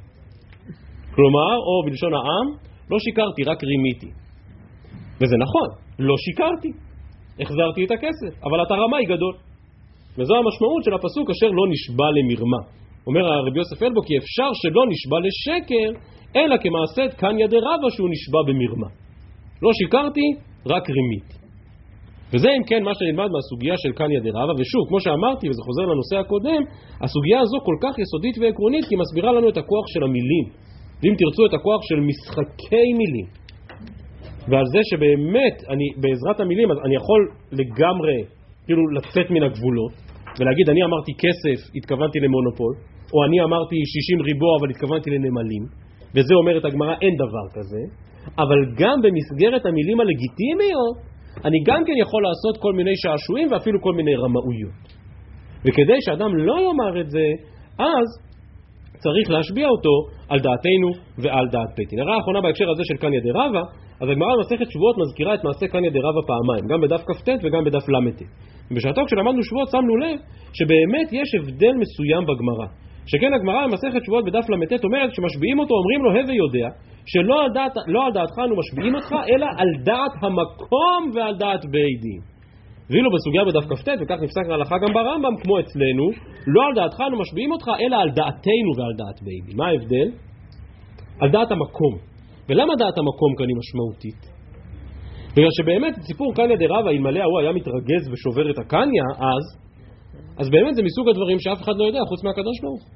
כלומר, 1.16 1.56
או 1.68 1.86
בלשון 1.86 2.14
העם, 2.14 2.48
לא 2.92 2.98
שיקרתי, 3.00 3.44
רק 3.44 3.64
רימיתי. 3.64 4.12
וזה 5.20 5.36
נכון, 5.46 5.68
לא 6.00 6.16
שיקרתי. 6.18 6.72
החזרתי 7.40 7.86
את 7.86 7.92
הכסף, 7.92 8.44
אבל 8.44 8.64
אתה 8.64 8.74
רמאי 8.74 9.06
גדול. 9.06 9.36
וזו 10.18 10.34
המשמעות 10.36 10.84
של 10.84 10.94
הפסוק 10.94 11.30
אשר 11.30 11.50
לא 11.60 11.66
נשבע 11.74 12.08
למרמה. 12.18 12.62
אומר 13.08 13.24
הרבי 13.26 13.60
יוסף 13.60 13.84
אלבו 13.84 14.02
כי 14.02 14.14
אפשר 14.18 14.50
שלא 14.62 14.84
נשבע 14.92 15.18
לשקר, 15.26 15.90
אלא 16.36 16.56
כמעשה 16.64 17.16
קניה 17.18 17.48
דרבא 17.48 17.90
שהוא 17.96 18.10
נשבע 18.14 18.42
במרמה. 18.48 18.90
לא 19.64 19.70
שיקרתי, 19.74 20.28
רק 20.66 20.90
רימית. 20.90 21.30
וזה 22.34 22.50
אם 22.58 22.64
כן 22.70 22.84
מה 22.84 22.94
שנלמד 22.98 23.30
מהסוגיה 23.36 23.76
של 23.78 23.92
קניה 24.00 24.20
דרבא, 24.20 24.54
ושוב, 24.60 24.84
כמו 24.90 25.00
שאמרתי, 25.00 25.50
וזה 25.50 25.62
חוזר 25.68 25.86
לנושא 25.92 26.16
הקודם, 26.18 26.62
הסוגיה 27.04 27.40
הזו 27.40 27.58
כל 27.68 27.78
כך 27.84 27.94
יסודית 28.00 28.36
ועקרונית, 28.38 28.86
כי 28.86 28.96
היא 28.96 29.02
מסבירה 29.04 29.32
לנו 29.32 29.50
את 29.50 29.58
הכוח 29.58 29.86
של 29.94 30.04
המילים. 30.04 30.46
ואם 31.04 31.16
תרצו 31.22 31.46
את 31.46 31.54
הכוח 31.54 31.82
של 31.90 32.00
משחקי 32.00 32.88
מילים, 33.00 33.28
ועל 34.50 34.66
זה 34.74 34.80
שבאמת, 34.90 35.56
אני, 35.70 35.88
בעזרת 36.02 36.40
המילים, 36.40 36.72
אני 36.86 36.96
יכול 36.96 37.22
לגמרי, 37.52 38.18
כאילו, 38.66 38.84
לצאת 38.98 39.32
מן 39.32 39.44
הגבולות, 39.44 39.94
ולהגיד, 40.40 40.70
אני 40.70 40.84
אמרתי 40.84 41.12
כסף, 41.24 41.60
התכוונתי 41.76 42.20
למונופול, 42.20 42.74
או 43.14 43.18
אני 43.26 43.38
אמרתי 43.44 43.76
60 43.86 44.22
ריבוע, 44.22 44.52
אבל 44.60 44.70
התכוונתי 44.70 45.10
לנמלים, 45.10 45.64
וזה 46.16 46.34
אומרת 46.36 46.66
הגמרא, 46.66 46.94
אין 47.02 47.16
דבר 47.24 47.46
כזה, 47.56 47.82
אבל 48.38 48.60
גם 48.82 48.98
במסגרת 49.04 49.66
המילים 49.66 50.00
הלגיטימיות, 50.00 50.98
אני 51.46 51.60
גם 51.66 51.82
כן 51.86 51.94
יכול 52.02 52.22
לעשות 52.24 52.62
כל 52.62 52.74
מיני 52.74 52.96
שעשועים 52.96 53.48
ואפילו 53.52 53.82
כל 53.82 53.94
מיני 53.94 54.16
רמאויות. 54.16 54.84
וכדי 55.66 56.00
שאדם 56.02 56.36
לא 56.36 56.56
יאמר 56.66 57.02
את 57.02 57.10
זה, 57.10 57.26
אז 57.80 58.08
צריך 59.04 59.30
להשביע 59.30 59.68
אותו 59.68 59.94
על 60.32 60.40
דעתנו 60.40 60.90
ועל 61.24 61.46
דעת 61.56 61.72
פטין. 61.78 62.00
הערה 62.00 62.16
האחרונה 62.16 62.42
בהקשר 62.42 62.70
הזה 62.70 62.84
של 62.90 62.98
קניה 63.04 63.22
דרבה, 63.28 63.64
אז 64.02 64.08
הגמרא 64.10 64.34
במסכת 64.38 64.68
שבועות 64.72 64.96
מזכירה 65.02 65.34
את 65.34 65.44
מעשה 65.44 65.68
קניה 65.68 65.92
דרבה 65.98 66.22
פעמיים, 66.32 66.64
גם 66.72 66.82
בדף 66.82 67.02
כ"ט 67.08 67.30
וגם 67.44 67.64
בדף 67.64 67.86
ל"ט. 67.90 68.22
בשעתו 68.76 69.02
כשלמדנו 69.06 69.44
שבועות 69.44 69.70
שמנו 69.72 69.98
לב 69.98 70.18
שבאמת 70.58 71.08
יש 71.20 71.30
הבדל 71.38 71.76
מסוים 71.84 72.24
בגמרא. 72.30 72.68
שכן 73.12 73.34
הגמרא 73.34 73.68
במסכת 73.68 74.02
שבועות 74.06 74.26
בדף 74.26 74.46
ל"ט 74.50 74.84
אומרת 74.84 75.10
כשמשביעים 75.12 75.60
אותו 75.60 75.74
אומרים 75.80 76.04
לו 76.04 76.10
הווה 76.12 76.36
יודע 76.44 76.68
שלא 77.06 77.44
על, 77.44 77.50
דעת, 77.54 77.76
לא 77.88 78.06
על 78.06 78.12
דעתך 78.14 78.38
אנו 78.46 78.56
משביעים 78.62 78.96
אותך 78.96 79.12
אלא 79.30 79.48
על 79.60 79.70
דעת 79.84 80.14
המקום 80.22 81.02
ועל 81.14 81.36
דעת 81.38 81.66
בית 81.66 82.00
דין. 82.02 82.33
ואילו 82.90 83.10
בסוגיה 83.16 83.44
בדף 83.46 83.66
כ"ט, 83.70 83.88
וכך 84.02 84.18
נפסק 84.22 84.46
להלכה 84.50 84.76
גם 84.78 84.94
ברמב"ם, 84.94 85.36
כמו 85.42 85.60
אצלנו, 85.60 86.06
לא 86.48 86.62
על 86.68 86.74
דעתך 86.76 87.00
אנו 87.08 87.20
משביעים 87.20 87.52
אותך, 87.52 87.68
אלא 87.80 87.96
על 88.02 88.10
דעתנו 88.10 88.72
ועל 88.78 88.94
דעת 88.98 89.18
בית 89.26 89.46
דין. 89.46 89.58
מה 89.58 89.68
ההבדל? 89.68 90.08
על 91.20 91.30
דעת 91.32 91.52
המקום. 91.52 91.94
ולמה 92.50 92.74
דעת 92.76 92.98
המקום 92.98 93.32
כאן 93.38 93.48
היא 93.50 93.58
משמעותית? 93.62 94.22
בגלל 95.36 95.54
שבאמת 95.58 95.94
סיפור 96.10 96.34
קניה 96.36 96.58
דה 96.58 96.66
רבא, 96.74 96.90
אלמלא 96.90 97.20
ההוא 97.20 97.40
היה 97.40 97.52
מתרגז 97.52 98.04
ושובר 98.12 98.52
את 98.52 98.58
הקניה 98.60 99.06
אז, 99.18 99.46
אז 100.38 100.50
באמת 100.50 100.76
זה 100.76 100.82
מסוג 100.84 101.10
הדברים 101.10 101.40
שאף 101.40 101.62
אחד 101.62 101.76
לא 101.78 101.84
יודע 101.90 102.00
חוץ 102.10 102.24
מהקדוש 102.24 102.58
ברוך 102.62 102.84
הוא. 102.84 102.92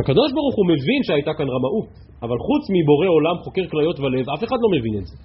הקדוש 0.00 0.32
ברוך 0.36 0.54
הוא 0.58 0.66
מבין 0.72 1.00
שהייתה 1.06 1.32
כאן 1.38 1.48
רמאות, 1.54 1.92
אבל 2.22 2.38
חוץ 2.46 2.64
מבורא 2.76 3.08
עולם 3.16 3.36
חוקר 3.44 3.64
כליות 3.70 4.00
ולב, 4.00 4.26
אף 4.34 4.42
אחד 4.44 4.58
לא 4.64 4.68
מבין 4.78 4.94
את 5.00 5.06
זה. 5.06 5.16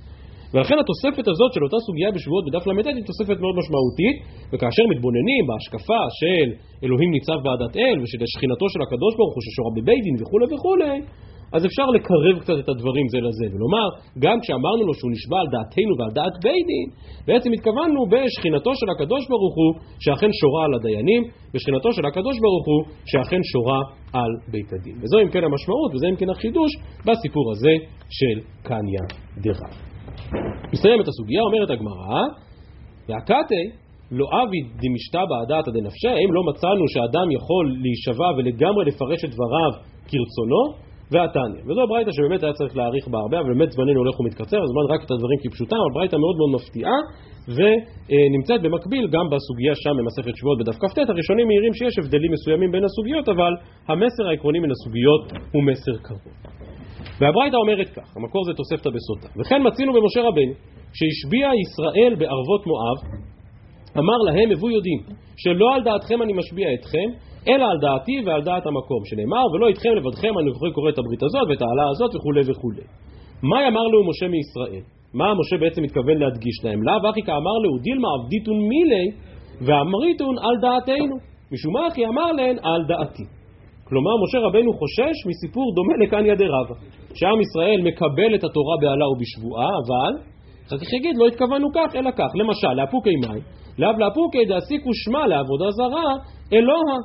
ולכן 0.54 0.78
התוספת 0.84 1.26
הזאת 1.32 1.52
של 1.56 1.64
אותה 1.66 1.80
סוגיה 1.88 2.10
בשבועות 2.16 2.44
בדף 2.48 2.64
ל"ט 2.68 2.88
היא 3.00 3.08
תוספת 3.12 3.38
מאוד 3.44 3.56
משמעותית, 3.62 4.16
וכאשר 4.52 4.84
מתבוננים 4.92 5.44
בהשקפה 5.50 6.02
של 6.20 6.48
אלוהים 6.84 7.10
ניצב 7.16 7.38
בעדת 7.46 7.74
אל 7.82 7.98
ושל 8.02 8.22
שכינתו 8.34 8.66
של 8.74 8.82
הקדוש 8.86 9.14
ברוך 9.18 9.34
הוא 9.36 9.44
ששורה 9.46 9.72
בבית 9.78 10.02
דין 10.06 10.16
וכולי 10.22 10.46
וכולי, 10.54 10.98
אז 11.56 11.66
אפשר 11.66 11.88
לקרב 11.96 12.36
קצת 12.44 12.58
את 12.64 12.70
הדברים 12.70 13.06
זה 13.14 13.20
לזה, 13.28 13.46
ולומר, 13.54 13.88
גם 14.20 14.38
כשאמרנו 14.42 14.82
לו 14.88 14.94
שהוא 14.94 15.12
נשבע 15.12 15.38
על 15.44 15.48
דעתנו 15.56 15.94
ועל 16.00 16.12
דעת 16.20 16.36
בית 16.44 16.66
דין, 16.72 16.88
בעצם 17.28 17.50
התכוונו 17.56 18.00
בשכינתו 18.12 18.72
של 18.80 18.90
הקדוש 18.94 19.24
ברוך 19.32 19.56
הוא, 19.60 19.72
שאכן 20.04 20.32
שורה 20.42 20.62
על 20.66 20.74
הדיינים, 20.74 21.22
ושכינתו 21.54 21.90
של 21.94 22.06
הקדוש 22.06 22.36
ברוך 22.44 22.66
הוא, 22.70 22.82
שאכן 23.12 23.42
שורה 23.52 23.80
על 24.14 24.32
בית 24.52 24.70
הדין. 24.74 24.96
וזו 25.02 25.18
אם 25.24 25.30
כן 25.30 25.44
המשמעות, 25.44 25.90
וזה 25.94 26.08
אם 26.12 26.16
כן 26.16 26.30
החידוש, 26.30 26.72
בסיפור 27.08 27.52
הזה 27.52 27.74
של 28.18 28.38
קניה 28.64 29.04
דרב. 29.44 29.95
מסתיימת 30.74 31.08
הסוגיה, 31.08 31.42
אומרת 31.42 31.70
הגמרא, 31.70 32.22
והקתי, 33.08 33.64
לא 34.12 34.26
אבי 34.42 34.62
דמשתבא 34.82 35.38
דעתא 35.50 35.72
דנפשי, 35.72 36.08
האם 36.08 36.32
לא 36.34 36.42
מצאנו 36.50 36.84
שאדם 36.94 37.28
יכול 37.38 37.66
להישבע 37.84 38.30
ולגמרי 38.38 38.86
לפרש 38.86 39.22
את 39.26 39.32
דבריו 39.36 39.72
כרצונו? 40.10 40.86
והתניא. 41.12 41.62
וזו 41.68 41.82
ברייתא 41.90 42.12
שבאמת 42.12 42.44
היה 42.44 42.54
צריך 42.54 42.78
להאריך 42.78 43.08
בה 43.08 43.18
הרבה, 43.24 43.40
אבל 43.40 43.50
באמת 43.54 43.72
זמננו 43.72 44.00
הולך 44.04 44.20
ומתקצר, 44.20 44.60
הזמן 44.68 44.86
רק 44.94 45.02
את 45.06 45.12
הדברים 45.12 45.40
כפשוטם, 45.44 45.76
אבל 45.76 45.92
ברייתא 45.94 46.18
מאוד 46.24 46.36
מאוד 46.40 46.52
מפתיעה, 46.58 46.98
ונמצאת 47.56 48.62
במקביל 48.66 49.06
גם 49.16 49.26
בסוגיה 49.32 49.74
שם 49.84 49.96
במסכת 50.00 50.36
שבועות 50.38 50.58
בדף 50.60 50.78
כ"ט, 50.82 50.98
הראשונים 51.10 51.48
מעירים 51.48 51.74
שיש 51.74 51.96
הבדלים 52.00 52.32
מסוימים 52.32 52.72
בין 52.72 52.84
הסוגיות, 52.84 53.30
אבל 53.30 53.54
המסר 53.88 54.24
העקרוני 54.30 54.60
מן 54.60 54.72
הסוגיות 54.72 55.24
הוא 55.54 55.64
מסר 55.70 55.96
קרוב. 56.06 56.75
והברייתא 57.20 57.56
אומרת 57.56 57.90
כך, 57.90 58.18
המקור 58.18 58.44
זה 58.46 58.54
תוספתא 58.54 58.90
בסוטה, 58.90 59.40
וכן 59.40 59.68
מצינו 59.68 59.94
במשה 59.94 60.22
רבנו, 60.22 60.54
שהשביע 60.98 61.48
ישראל 61.64 62.16
בערבות 62.20 62.68
מואב, 62.68 62.98
אמר 63.98 64.18
להם, 64.28 64.52
הבו 64.52 64.70
יודעים, 64.70 65.00
שלא 65.38 65.76
על 65.76 65.84
דעתכם 65.84 66.22
אני 66.22 66.34
משביע 66.34 66.68
אתכם, 66.74 67.08
אלא 67.48 67.66
על 67.72 67.78
דעתי 67.82 68.22
ועל 68.26 68.42
דעת 68.42 68.66
המקום, 68.66 69.02
שנאמר, 69.06 69.46
ולא 69.54 69.68
איתכם 69.68 69.90
לבדכם 69.98 70.34
אני 70.40 70.50
זוכר 70.54 70.72
קורא 70.72 70.90
את 70.90 70.98
הברית 70.98 71.24
הזאת 71.24 71.46
ואת 71.50 71.62
העלה 71.62 71.90
הזאת 71.90 72.16
וכולי 72.16 72.42
וכולי. 72.52 72.86
מה 73.44 73.68
אמר 73.68 73.86
לו 73.94 74.10
משה 74.10 74.28
מישראל? 74.28 74.84
מה 75.14 75.34
משה 75.40 75.58
בעצם 75.58 75.82
מתכוון 75.84 76.18
להדגיש 76.18 76.58
להם? 76.64 76.84
לאו 76.84 77.10
אחי 77.10 77.22
כאמר 77.22 77.58
לו, 77.64 77.70
דילמה 77.84 78.08
עבדיתון 78.18 78.58
מילי 78.72 79.08
ואמריתון 79.66 80.36
על 80.38 80.56
דעתנו. 80.62 81.16
משום 81.52 81.74
מה 81.74 81.88
אחי 81.88 82.06
אמר 82.06 82.32
להן 82.32 82.58
על 82.64 82.82
דעתי. 82.88 83.24
כלומר, 83.88 84.12
משה 84.24 84.40
רבנו 84.48 84.74
חושש 84.74 85.18
מסיפור 85.30 85.74
דומה 85.76 85.96
לקניה 86.04 86.36
דרבה, 86.36 86.76
שעם 87.14 87.42
ישראל 87.42 87.80
מקבל 87.90 88.36
את 88.36 88.44
התורה 88.44 88.76
בעלה 88.82 89.06
ובשבועה, 89.10 89.70
אבל 89.82 90.14
אחר 90.68 90.78
כך 90.78 90.94
יגיד, 90.94 91.16
לא 91.18 91.28
התכוונו 91.28 91.68
כך, 91.76 91.96
אלא 91.96 92.12
כך. 92.12 92.30
למשל, 92.36 92.74
לאפוקי 92.74 93.16
מים, 93.16 93.44
לאו 93.80 93.92
לאפוקי 94.00 94.46
דעסיקו 94.46 94.90
שמע 94.94 95.28
לעבודה 95.28 95.72
זרה, 95.72 96.10
אלוה. 96.54 96.98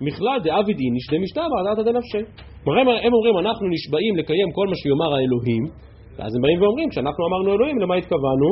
מכלל 0.00 0.38
דאביד 0.44 0.78
איניש 0.78 1.06
דמשתבא 1.12 1.58
דעתא 1.64 1.82
דנפשי. 1.82 2.22
כלומר 2.64 2.96
הם 3.04 3.12
אומרים 3.14 3.38
אנחנו 3.46 3.66
נשבעים 3.68 4.16
לקיים 4.16 4.48
כל 4.52 4.66
מה 4.70 4.76
שיאמר 4.76 5.10
האלוהים 5.14 5.64
ואז 6.16 6.32
הם 6.36 6.42
באים 6.42 6.62
ואומרים 6.62 6.88
כשאנחנו 6.90 7.26
אמרנו 7.28 7.54
אלוהים 7.54 7.78
למה 7.78 7.94
התכוונו? 7.94 8.50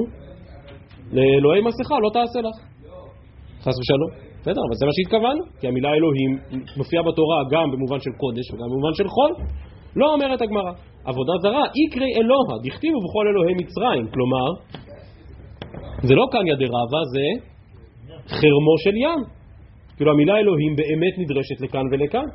לאלוהי 1.12 1.60
מסכה 1.60 1.98
לא 2.04 2.10
תעשה 2.10 2.40
לך 2.40 2.56
חס 3.64 3.76
ושלום 3.80 4.34
בסדר 4.45 4.62
אבל 4.68 4.76
זה 4.80 4.86
מה 4.86 4.92
שהתכוונו 4.97 5.42
כי 5.61 5.68
המילה 5.68 5.90
אלוהים 5.95 6.30
מופיעה 6.76 7.03
בתורה 7.03 7.38
גם 7.53 7.66
במובן 7.72 8.01
של 8.01 8.11
קודש 8.22 8.47
וגם 8.53 8.68
במובן 8.72 8.95
של 8.95 9.09
חול. 9.09 9.32
לא 9.97 10.12
אומרת 10.14 10.40
הגמרא 10.42 10.72
עבודה 11.05 11.32
זרה 11.42 11.64
יקרי 11.82 12.11
אלוה 12.18 12.59
דכתיבו 12.64 12.99
בכל 13.07 13.24
אלוהי 13.30 13.55
מצרים. 13.55 14.07
כלומר 14.14 14.49
זה 16.03 16.14
לא 16.14 16.24
כאן 16.32 16.47
ידי 16.47 16.68
רבה 16.76 17.03
זה 17.14 17.26
חרמו 18.28 18.74
של 18.84 18.97
ים. 19.05 19.20
כאילו 19.97 20.11
המילה 20.12 20.36
אלוהים 20.38 20.76
באמת 20.76 21.14
נדרשת 21.18 21.61
לכאן 21.61 21.84
ולכאן. 21.92 22.26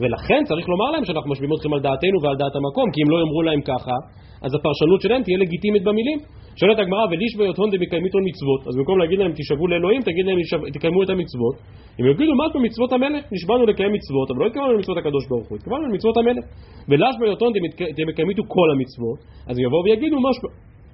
ולכן 0.00 0.40
צריך 0.48 0.68
לומר 0.68 0.90
להם 0.92 1.04
שאנחנו 1.04 1.30
משווים 1.32 1.50
אתכם 1.56 1.72
על 1.74 1.80
דעתנו 1.80 2.18
ועל 2.22 2.36
דעת 2.36 2.54
המקום, 2.58 2.86
כי 2.92 2.98
אם 3.02 3.08
לא 3.12 3.16
יאמרו 3.20 3.42
להם 3.42 3.60
ככה, 3.70 3.96
אז 4.44 4.50
הפרשנות 4.54 5.00
שלהם 5.00 5.22
תהיה 5.22 5.38
לגיטימית 5.38 5.82
במילים. 5.84 6.18
שואלת 6.60 6.78
הגמרא, 6.78 7.04
וליש 7.10 7.32
ביותהון 7.36 7.68
דמקיימיתון 7.70 8.22
מצוות, 8.28 8.60
אז 8.68 8.74
במקום 8.78 8.98
להגיד 8.98 9.18
להם 9.18 9.32
תשבו 9.38 9.66
לאלוהים, 9.66 10.00
תגיד 10.08 10.24
להם 10.26 10.38
תקיימו 10.74 11.02
את 11.02 11.10
המצוות. 11.10 11.56
אם 12.00 12.04
יגידו 12.12 12.32
משהו 12.42 12.60
מצוות 12.66 12.92
המלך, 12.92 13.22
נשבענו 13.32 13.66
לקיים 13.66 13.92
מצוות, 13.92 14.26
אבל 14.30 14.40
לא 14.42 14.46
התכוונו 14.46 14.72
למצוות 14.72 14.98
הקדוש 14.98 15.24
ברוך 15.30 15.46
הוא, 15.48 15.56
התכוונו 15.58 15.84
למצוות 15.88 16.16
המלך. 16.16 16.44
ולש 16.88 17.14
ביותהון 17.20 17.52
דמקיימיתו 17.98 18.42
כל 18.54 18.68
המצוות, 18.72 19.18
אז 19.48 19.54
יבואו 19.58 19.84
ויגידו 19.84 20.16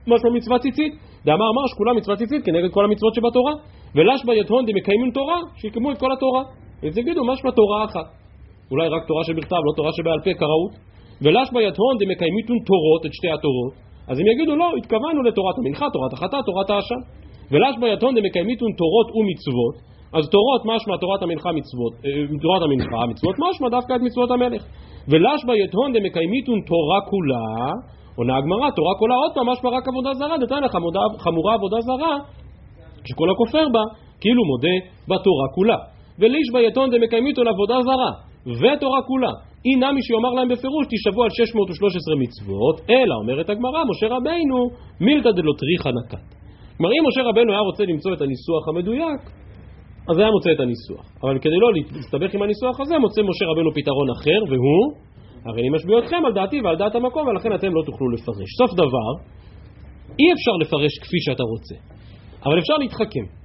משמע 0.06 0.30
מצוות 0.34 0.60
ציצית. 0.60 0.92
דאמר 1.24 1.52
מרש 1.56 1.72
כולה 1.78 1.92
מצוות 1.92 2.18
ציצית 2.18 2.44
כנגד 2.44 2.70
כל 2.70 2.84
המצוות 2.84 3.14
שבתורה. 3.14 3.52
ולש 3.94 4.20
ביתהון 4.26 4.66
דמקיימים 4.66 5.10
תורה, 5.10 5.38
שיקיימו 5.56 5.92
את 5.92 5.98
כל 5.98 6.12
התורה. 6.12 6.42
אז 6.86 6.98
יגידו 6.98 7.24
משמע 7.32 7.50
תורה 7.50 7.84
אחת. 7.84 8.06
אולי 8.70 8.88
רק 8.88 9.02
תורה 9.08 9.24
שבכתב, 9.24 9.60
לא 9.68 9.72
תורה 9.76 9.90
שבעל 9.96 10.20
פה 10.24 10.32
כראות. 10.40 10.72
ולש 11.22 11.48
ביתהון 11.54 11.94
דמקיימיתון 12.02 12.58
תורות, 12.68 13.02
את 13.06 13.12
שתי 13.18 13.30
התורות. 13.36 13.74
אז 14.10 14.16
הם 14.20 14.26
יגידו 14.32 14.56
לא, 14.56 14.68
התכוונו 14.78 15.22
לתורת 15.22 15.56
המנחה, 15.58 15.86
תורת 15.94 16.12
החטא, 16.12 16.38
תורת 16.48 16.70
האשם. 16.70 17.00
ולש 17.52 17.74
ביתהון 17.80 18.14
דמקיימיתון 18.18 18.70
תורות 18.80 19.08
ומצוות. 19.16 19.74
אז 20.16 20.24
תורות 20.34 20.62
משמע 20.70 20.96
תורת 20.96 21.22
המנחה 21.22 21.50
מצוות, 21.52 21.92
אה, 22.04 22.10
תורת 22.42 22.62
המנחה 22.62 23.06
מצוות 23.10 23.36
משמע 23.44 23.68
דווקא 23.68 23.92
את 23.96 24.02
מצוות 24.06 24.30
המלך. 24.30 24.62
ולש 25.10 25.40
ביתהון 25.48 25.92
דמקיימיתון 25.96 26.58
תורה 26.70 27.00
כולה, 27.10 27.46
עונה 28.16 28.36
הגמרא, 28.36 28.70
תורה 28.78 28.94
כולה 28.98 29.14
עוד 29.14 29.32
פעם 29.34 29.46
משמע 29.50 29.70
רק 29.76 29.84
עבודה 29.88 30.10
זרה, 30.14 30.38
דתניא 30.38 30.68
חמורה 31.24 31.54
עבודה 31.54 31.80
זרה, 31.80 32.14
שכל 33.08 33.28
הכופר 33.30 33.66
בה, 33.74 33.82
כאילו 34.20 34.42
מודה 34.50 34.76
בתורה 35.10 35.46
כולה. 35.54 35.78
וליש 36.18 36.46
ביתון 36.52 36.90
דמקיימיתו 36.90 37.44
לעבודה 37.44 37.76
זרה, 37.82 38.10
ותורה 38.46 39.02
כולה. 39.02 39.32
אי 39.66 39.74
נמי 39.76 40.02
שיאמר 40.02 40.32
להם 40.36 40.48
בפירוש, 40.48 40.86
תשבו 40.92 41.22
על 41.24 41.30
613 41.30 42.16
מצוות, 42.22 42.76
אלא, 42.90 43.14
אומרת 43.22 43.50
הגמרא, 43.50 43.80
משה 43.90 44.06
רבינו, 44.16 44.58
מילתא 45.00 45.30
דלא 45.30 45.52
טריחא 45.60 45.90
נקט. 45.98 46.28
כלומר, 46.76 46.90
אם 46.94 47.02
משה 47.08 47.22
רבנו 47.28 47.52
היה 47.52 47.60
רוצה 47.60 47.84
למצוא 47.84 48.14
את 48.14 48.20
הניסוח 48.20 48.68
המדויק, 48.68 49.22
אז 50.10 50.18
היה 50.18 50.30
מוצא 50.30 50.50
את 50.52 50.60
הניסוח. 50.60 51.06
אבל 51.22 51.38
כדי 51.38 51.58
לא 51.64 51.68
להסתבך 51.96 52.34
עם 52.34 52.42
הניסוח 52.42 52.80
הזה, 52.80 52.98
מוצא 52.98 53.22
משה 53.22 53.44
רבנו 53.50 53.70
פתרון 53.74 54.08
אחר, 54.16 54.40
והוא, 54.50 54.84
הרי 55.46 55.60
אני 55.60 55.70
משביע 55.76 55.98
אתכם 55.98 56.20
על 56.26 56.32
דעתי 56.32 56.60
ועל 56.60 56.76
דעת 56.76 56.94
המקום, 56.94 57.28
ולכן 57.28 57.54
אתם 57.54 57.74
לא 57.74 57.82
תוכלו 57.86 58.10
לפרש. 58.10 58.50
סוף 58.58 58.70
דבר, 58.72 59.10
אי 60.20 60.26
אפשר 60.32 60.54
לפרש 60.62 60.98
כפי 61.02 61.18
שאתה 61.20 61.42
רוצה. 61.42 61.74
אבל 62.46 62.58
אפשר 62.58 62.76
להתחכם. 62.82 63.41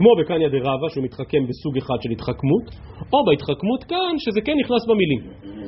כמו 0.00 0.12
בקניה 0.20 0.48
דה 0.48 0.60
רבא 0.68 0.88
שהוא 0.92 1.04
מתחכם 1.04 1.42
בסוג 1.48 1.76
אחד 1.82 1.98
של 2.02 2.10
התחכמות, 2.10 2.66
או 3.12 3.18
בהתחכמות 3.26 3.84
כאן 3.84 4.14
שזה 4.24 4.40
כן 4.46 4.56
נכנס 4.62 4.82
במילים. 4.88 5.20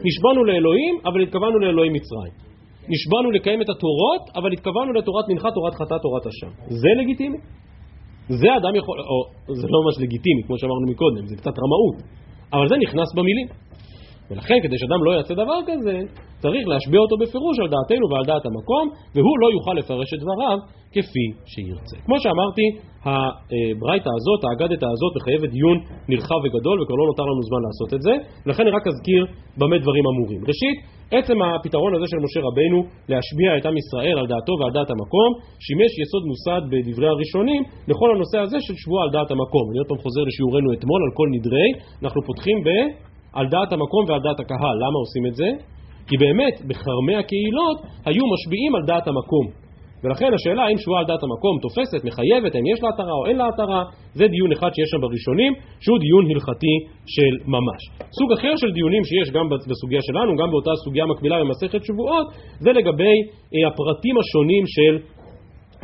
נשבענו 0.06 0.44
לאלוהים, 0.44 0.94
אבל 1.08 1.22
התכוונו 1.22 1.58
לאלוהי 1.58 1.90
מצרים. 1.96 2.34
נשבענו 2.92 3.30
לקיים 3.30 3.62
את 3.62 3.68
התורות, 3.68 4.24
אבל 4.38 4.52
התכוונו 4.52 4.92
לתורת 4.92 5.24
מנחה, 5.28 5.48
תורת 5.50 5.74
חטא, 5.74 5.96
תורת 6.04 6.26
אשם. 6.26 6.52
זה 6.68 6.90
לגיטימי? 7.00 7.38
זה 8.28 8.48
אדם 8.58 8.74
יכול, 8.80 8.96
או 9.10 9.54
זה 9.60 9.66
לא 9.74 9.78
ממש 9.84 9.96
לגיטימי, 10.02 10.42
כמו 10.46 10.58
שאמרנו 10.58 10.86
מקודם, 10.92 11.26
זה 11.26 11.36
קצת 11.36 11.54
רמאות, 11.62 11.96
אבל 12.52 12.68
זה 12.68 12.76
נכנס 12.84 13.08
במילים. 13.16 13.46
ולכן 14.32 14.58
כדי 14.62 14.78
שאדם 14.78 15.00
לא 15.06 15.10
יעשה 15.16 15.34
דבר 15.42 15.58
כזה, 15.68 15.96
צריך 16.42 16.64
להשביע 16.72 17.00
אותו 17.04 17.16
בפירוש 17.22 17.56
על 17.62 17.68
דעתנו 17.74 18.04
ועל 18.10 18.24
דעת 18.30 18.44
המקום, 18.48 18.84
והוא 19.14 19.36
לא 19.42 19.48
יוכל 19.56 19.74
לפרש 19.80 20.08
את 20.14 20.20
דבריו 20.24 20.58
כפי 20.94 21.26
שירצה. 21.52 21.96
כמו 22.06 22.16
שאמרתי, 22.22 22.66
הברייתא 23.06 24.10
הזאת, 24.18 24.40
האגדתא 24.44 24.88
הזאת, 24.94 25.12
מחייבת 25.18 25.50
דיון 25.56 25.76
נרחב 26.10 26.40
וגדול, 26.44 26.76
וכבר 26.78 26.96
לא 27.00 27.06
נותר 27.10 27.26
לנו 27.30 27.42
זמן 27.48 27.62
לעשות 27.66 27.90
את 27.96 28.02
זה, 28.06 28.14
ולכן 28.42 28.62
אני 28.66 28.72
רק 28.78 28.84
אזכיר 28.90 29.22
במה 29.58 29.76
דברים 29.84 30.04
אמורים. 30.12 30.40
ראשית, 30.50 30.76
עצם 31.18 31.36
הפתרון 31.42 31.92
הזה 31.94 32.06
של 32.12 32.20
משה 32.26 32.40
רבינו 32.48 32.78
להשביע 33.10 33.48
את 33.58 33.64
עם 33.68 33.76
ישראל 33.82 34.16
על 34.20 34.26
דעתו 34.32 34.52
ועל 34.60 34.72
דעת 34.78 34.90
המקום, 34.94 35.30
שימש 35.64 35.92
יסוד 36.02 36.24
מוסד 36.30 36.62
בדברי 36.70 37.08
הראשונים 37.14 37.62
לכל 37.90 38.08
הנושא 38.14 38.38
הזה 38.44 38.58
של 38.66 38.74
שבוע 38.82 38.98
על 39.04 39.10
דעת 39.16 39.30
המקום. 39.34 39.64
אני 39.70 39.78
עוד 39.82 39.88
פעם 39.90 40.00
חוזר 40.04 40.22
לשיעורנו 40.28 40.68
אתמול 40.76 41.00
על 41.06 41.12
כל 41.18 41.28
נדרי, 41.36 41.68
אנחנו 42.02 42.20
פותחים 42.28 42.58
ב... 42.66 42.68
על 43.32 43.46
דעת 43.48 43.72
המקום 43.72 44.04
ועל 44.08 44.20
דעת 44.26 44.40
הקהל. 44.40 44.76
למה 44.84 44.98
עושים 45.04 45.26
את 45.26 45.34
זה? 45.34 45.48
כי 46.08 46.16
באמת, 46.16 46.54
בכרמי 46.68 47.16
הקהילות 47.16 47.78
היו 48.04 48.24
משביעים 48.34 48.74
על 48.74 48.82
דעת 48.86 49.08
המקום. 49.08 49.62
ולכן 50.04 50.30
השאלה 50.34 50.62
האם 50.64 50.78
שבועה 50.78 51.00
על 51.00 51.06
דעת 51.06 51.22
המקום 51.22 51.54
תופסת, 51.62 52.04
מחייבת, 52.04 52.54
האם 52.54 52.66
יש 52.72 52.82
לה 52.82 52.88
התרה 52.94 53.14
או 53.18 53.26
אין 53.26 53.36
לה 53.36 53.46
התרה, 53.48 53.82
זה 54.14 54.26
דיון 54.34 54.52
אחד 54.52 54.70
שיש 54.74 54.88
שם 54.92 55.00
בראשונים, 55.00 55.52
שהוא 55.80 55.98
דיון 55.98 56.24
הלכתי 56.30 56.74
של 57.14 57.32
ממש. 57.54 57.80
סוג 58.18 58.32
אחר 58.32 58.52
של 58.56 58.70
דיונים 58.72 59.04
שיש 59.04 59.30
גם 59.36 59.46
בסוגיה 59.70 60.02
שלנו, 60.02 60.36
גם 60.40 60.50
באותה 60.50 60.70
סוגיה 60.84 61.06
מקבילה 61.06 61.36
במסכת 61.40 61.84
שבועות, 61.84 62.26
זה 62.64 62.70
לגבי 62.72 63.16
אה, 63.54 63.68
הפרטים 63.68 64.14
השונים 64.18 64.64
של 64.74 64.94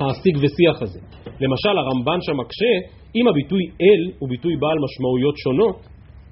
השיג 0.05 0.37
ושיח 0.43 0.83
הזה. 0.83 1.01
למשל 1.43 1.75
הרמב"ן 1.79 2.19
שם 2.21 2.37
מקשה, 2.43 2.73
אם 3.17 3.29
הביטוי 3.29 3.63
אל 3.83 4.01
הוא 4.19 4.29
ביטוי 4.29 4.57
בעל 4.57 4.79
משמעויות 4.85 5.37
שונות, 5.37 5.77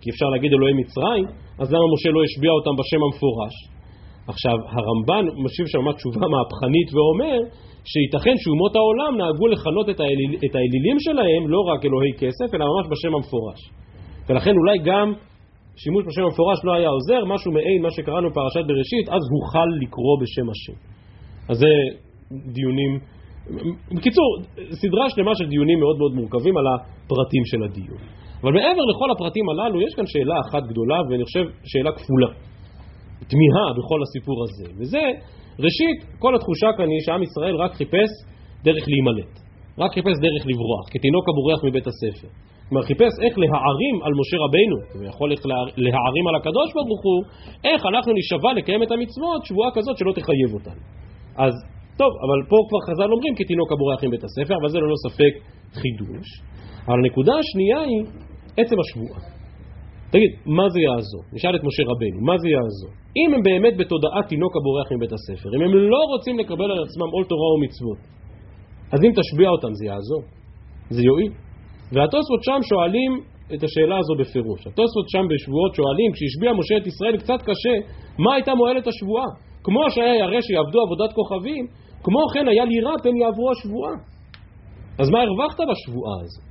כי 0.06 0.10
אפשר 0.14 0.28
להגיד 0.34 0.50
אלוהי 0.52 0.74
מצרים, 0.82 1.24
אז 1.60 1.66
למה 1.72 1.86
משה 1.94 2.10
לא 2.16 2.20
השביע 2.26 2.52
אותם 2.58 2.74
בשם 2.80 3.00
המפורש? 3.06 3.54
עכשיו, 4.32 4.56
הרמב"ן 4.76 5.24
משיב 5.44 5.66
שם 5.72 5.86
תשובה 5.98 6.26
מהפכנית 6.34 6.88
ואומר 6.94 7.38
שייתכן 7.90 8.36
שאומות 8.42 8.72
העולם 8.76 9.12
נהגו 9.20 9.46
לכנות 9.54 9.86
את, 9.90 10.00
האליל, 10.00 10.32
את 10.44 10.54
האלילים 10.56 10.96
שלהם 11.06 11.42
לא 11.54 11.60
רק 11.70 11.80
אלוהי 11.84 12.12
כסף, 12.20 12.48
אלא 12.54 12.64
ממש 12.72 12.86
בשם 12.92 13.12
המפורש. 13.14 13.60
ולכן 14.28 14.54
אולי 14.60 14.78
גם 14.88 15.06
שימוש 15.76 16.02
בשם 16.08 16.24
המפורש 16.28 16.58
לא 16.64 16.72
היה 16.74 16.88
עוזר, 16.88 17.24
משהו 17.24 17.52
מעין 17.52 17.82
מה 17.82 17.90
שקראנו 17.90 18.30
בפרשת 18.30 18.64
בראשית, 18.68 19.08
אז 19.08 19.22
הוכל 19.34 19.68
לקרוא 19.82 20.14
בשם 20.22 20.46
השם. 20.52 20.78
אז 21.50 21.56
זה 21.62 21.72
דיונים, 22.56 22.92
בקיצור, 23.96 24.30
סדרה 24.80 25.10
שלמה 25.10 25.34
של 25.34 25.46
דיונים 25.46 25.78
מאוד 25.80 25.98
מאוד 25.98 26.12
מורכבים 26.14 26.56
על 26.56 26.66
הפרטים 26.66 27.44
של 27.44 27.62
הדיון. 27.62 28.02
אבל 28.42 28.52
מעבר 28.52 28.84
לכל 28.92 29.08
הפרטים 29.10 29.48
הללו, 29.48 29.80
יש 29.86 29.94
כאן 29.94 30.06
שאלה 30.06 30.36
אחת 30.44 30.62
גדולה, 30.70 30.98
ואני 31.10 31.24
חושב 31.24 31.44
שאלה 31.70 31.90
כפולה. 31.92 32.30
תמיהה 33.30 33.66
בכל 33.78 34.00
הסיפור 34.02 34.38
הזה. 34.44 34.66
וזה, 34.78 35.04
ראשית, 35.66 35.98
כל 36.18 36.32
התחושה 36.36 36.68
כאן 36.76 36.88
היא 36.92 37.00
שעם 37.06 37.22
ישראל 37.22 37.54
רק 37.56 37.72
חיפש 37.74 38.10
דרך 38.64 38.84
להימלט. 38.92 39.32
רק 39.78 39.90
חיפש 39.96 40.16
דרך 40.26 40.42
לברוח, 40.50 40.84
כתינוק 40.94 41.24
הבורח 41.28 41.60
מבית 41.64 41.86
הספר. 41.86 42.28
כלומר, 42.68 42.82
חיפש 42.90 43.12
איך 43.24 43.34
להערים 43.38 43.96
על 44.04 44.12
משה 44.20 44.36
רבינו, 44.44 44.76
הוא 44.94 45.04
יכול 45.10 45.28
איך 45.32 45.42
להערים 45.86 46.26
על 46.28 46.34
הקדוש 46.40 46.68
ברוך 46.74 47.02
הוא, 47.08 47.18
איך 47.64 47.80
אנחנו 47.86 48.12
נשבע 48.20 48.50
לקיים 48.58 48.82
את 48.82 48.90
המצוות, 48.90 49.40
שבועה 49.46 49.70
כזאת 49.76 49.96
שלא 49.98 50.12
תחייב 50.12 50.50
אותנו. 50.54 50.82
אז 51.44 51.54
טוב, 52.00 52.12
אבל 52.24 52.38
פה 52.50 52.56
כבר 52.68 52.80
חז"ל 52.88 53.10
אומרים 53.14 53.34
כתינוק 53.40 53.68
הבורח 53.72 54.04
מבית 54.04 54.24
הספר, 54.24 54.54
אבל 54.60 54.68
זה 54.68 54.78
ללא 54.78 54.96
ספק 55.06 55.32
חידוש. 55.80 56.28
אבל 56.88 56.98
הנקודה 56.98 57.32
השנייה 57.42 57.80
היא 57.88 58.02
עצם 58.60 58.76
השבועה. 58.80 59.20
תגיד, 60.10 60.32
מה 60.58 60.66
זה 60.72 60.80
יעזור? 60.80 61.22
נשאל 61.32 61.56
את 61.56 61.64
משה 61.68 61.82
רבנו, 61.82 62.18
מה 62.28 62.36
זה 62.42 62.48
יעזור? 62.48 62.92
אם 63.20 63.34
הם 63.34 63.42
באמת 63.42 63.74
בתודעת 63.80 64.24
תינוק 64.28 64.52
הבורח 64.56 64.86
מבית 64.92 65.12
הספר, 65.16 65.48
אם 65.56 65.62
הם 65.66 65.72
לא 65.92 66.02
רוצים 66.12 66.38
לקבל 66.38 66.68
על 66.74 66.80
עצמם 66.86 67.08
עול 67.14 67.24
תורה 67.24 67.48
ומצוות, 67.54 68.00
אז 68.92 68.98
אם 69.04 69.12
תשביע 69.20 69.48
אותם 69.50 69.72
זה 69.78 69.84
יעזור? 69.90 70.22
זה 70.90 71.02
יועיל? 71.02 71.32
והתוספות 71.92 72.42
שם 72.42 72.60
שואלים 72.70 73.12
את 73.54 73.62
השאלה 73.62 73.98
הזו 73.98 74.14
בפירוש. 74.20 74.60
התוספות 74.66 75.06
שם 75.12 75.24
בשבועות 75.30 75.72
שואלים, 75.74 76.10
כשהשביע 76.14 76.50
משה 76.60 76.76
את 76.76 76.86
ישראל 76.86 77.16
קצת 77.16 77.40
קשה, 77.48 77.74
מה 78.18 78.34
הייתה 78.34 78.54
מועלת 78.54 78.86
השבועה? 78.86 79.28
כמו 79.64 79.90
שהיה 79.90 80.14
ירא 80.22 80.40
שיעבדו 80.40 80.78
עבודת 80.86 81.12
כוכבים, 81.12 81.64
כמו 82.04 82.20
כן 82.34 82.48
היה 82.48 82.64
לירה 82.64 82.94
פן 83.02 83.16
יעברו 83.16 83.50
השבועה. 83.50 83.94
אז 85.00 85.10
מה 85.10 85.18
הרווחת 85.20 85.60
בשבועה 85.70 86.16
הזו? 86.24 86.45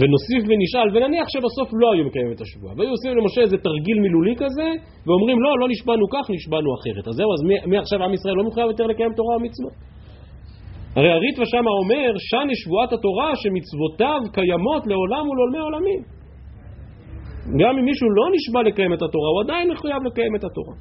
ונוסיף 0.00 0.42
ונשאל, 0.48 0.88
ונניח 0.92 1.26
שבסוף 1.34 1.68
לא 1.80 1.86
היו 1.92 2.04
מקיימים 2.08 2.32
את 2.36 2.40
השבועה, 2.44 2.72
והיו 2.76 2.90
עושים 2.94 3.10
למשה 3.18 3.40
איזה 3.46 3.58
תרגיל 3.68 3.98
מילולי 4.04 4.34
כזה, 4.42 4.68
ואומרים 5.06 5.36
לא, 5.44 5.50
לא 5.60 5.66
נשבענו 5.72 6.06
כך, 6.14 6.24
נשבענו 6.36 6.68
אחרת. 6.78 7.04
אז 7.08 7.14
זהו, 7.18 7.30
אז 7.34 7.40
מעכשיו 7.72 7.98
עם 8.04 8.12
ישראל 8.16 8.36
לא 8.40 8.44
מחויב 8.48 8.68
יותר 8.72 8.86
לקיים 8.92 9.12
תורה 9.18 9.34
ומצוות? 9.36 9.74
הרי 10.96 11.10
הריטווה 11.16 11.46
שמה 11.52 11.70
אומר, 11.80 12.10
שני 12.30 12.54
שבועת 12.60 12.92
התורה 12.92 13.30
שמצוותיו 13.40 14.20
קיימות 14.36 14.82
לעולם 14.90 15.24
ולעולמי 15.28 15.60
עולמים. 15.68 16.00
גם 17.60 17.72
אם 17.78 17.84
מישהו 17.84 18.08
לא 18.18 18.24
נשבע 18.34 18.60
לקיים 18.68 18.92
את 18.94 19.02
התורה, 19.02 19.28
הוא 19.34 19.40
עדיין 19.44 19.72
מחויב 19.72 20.00
לקיים 20.08 20.36
את 20.36 20.44
התורה. 20.44 20.74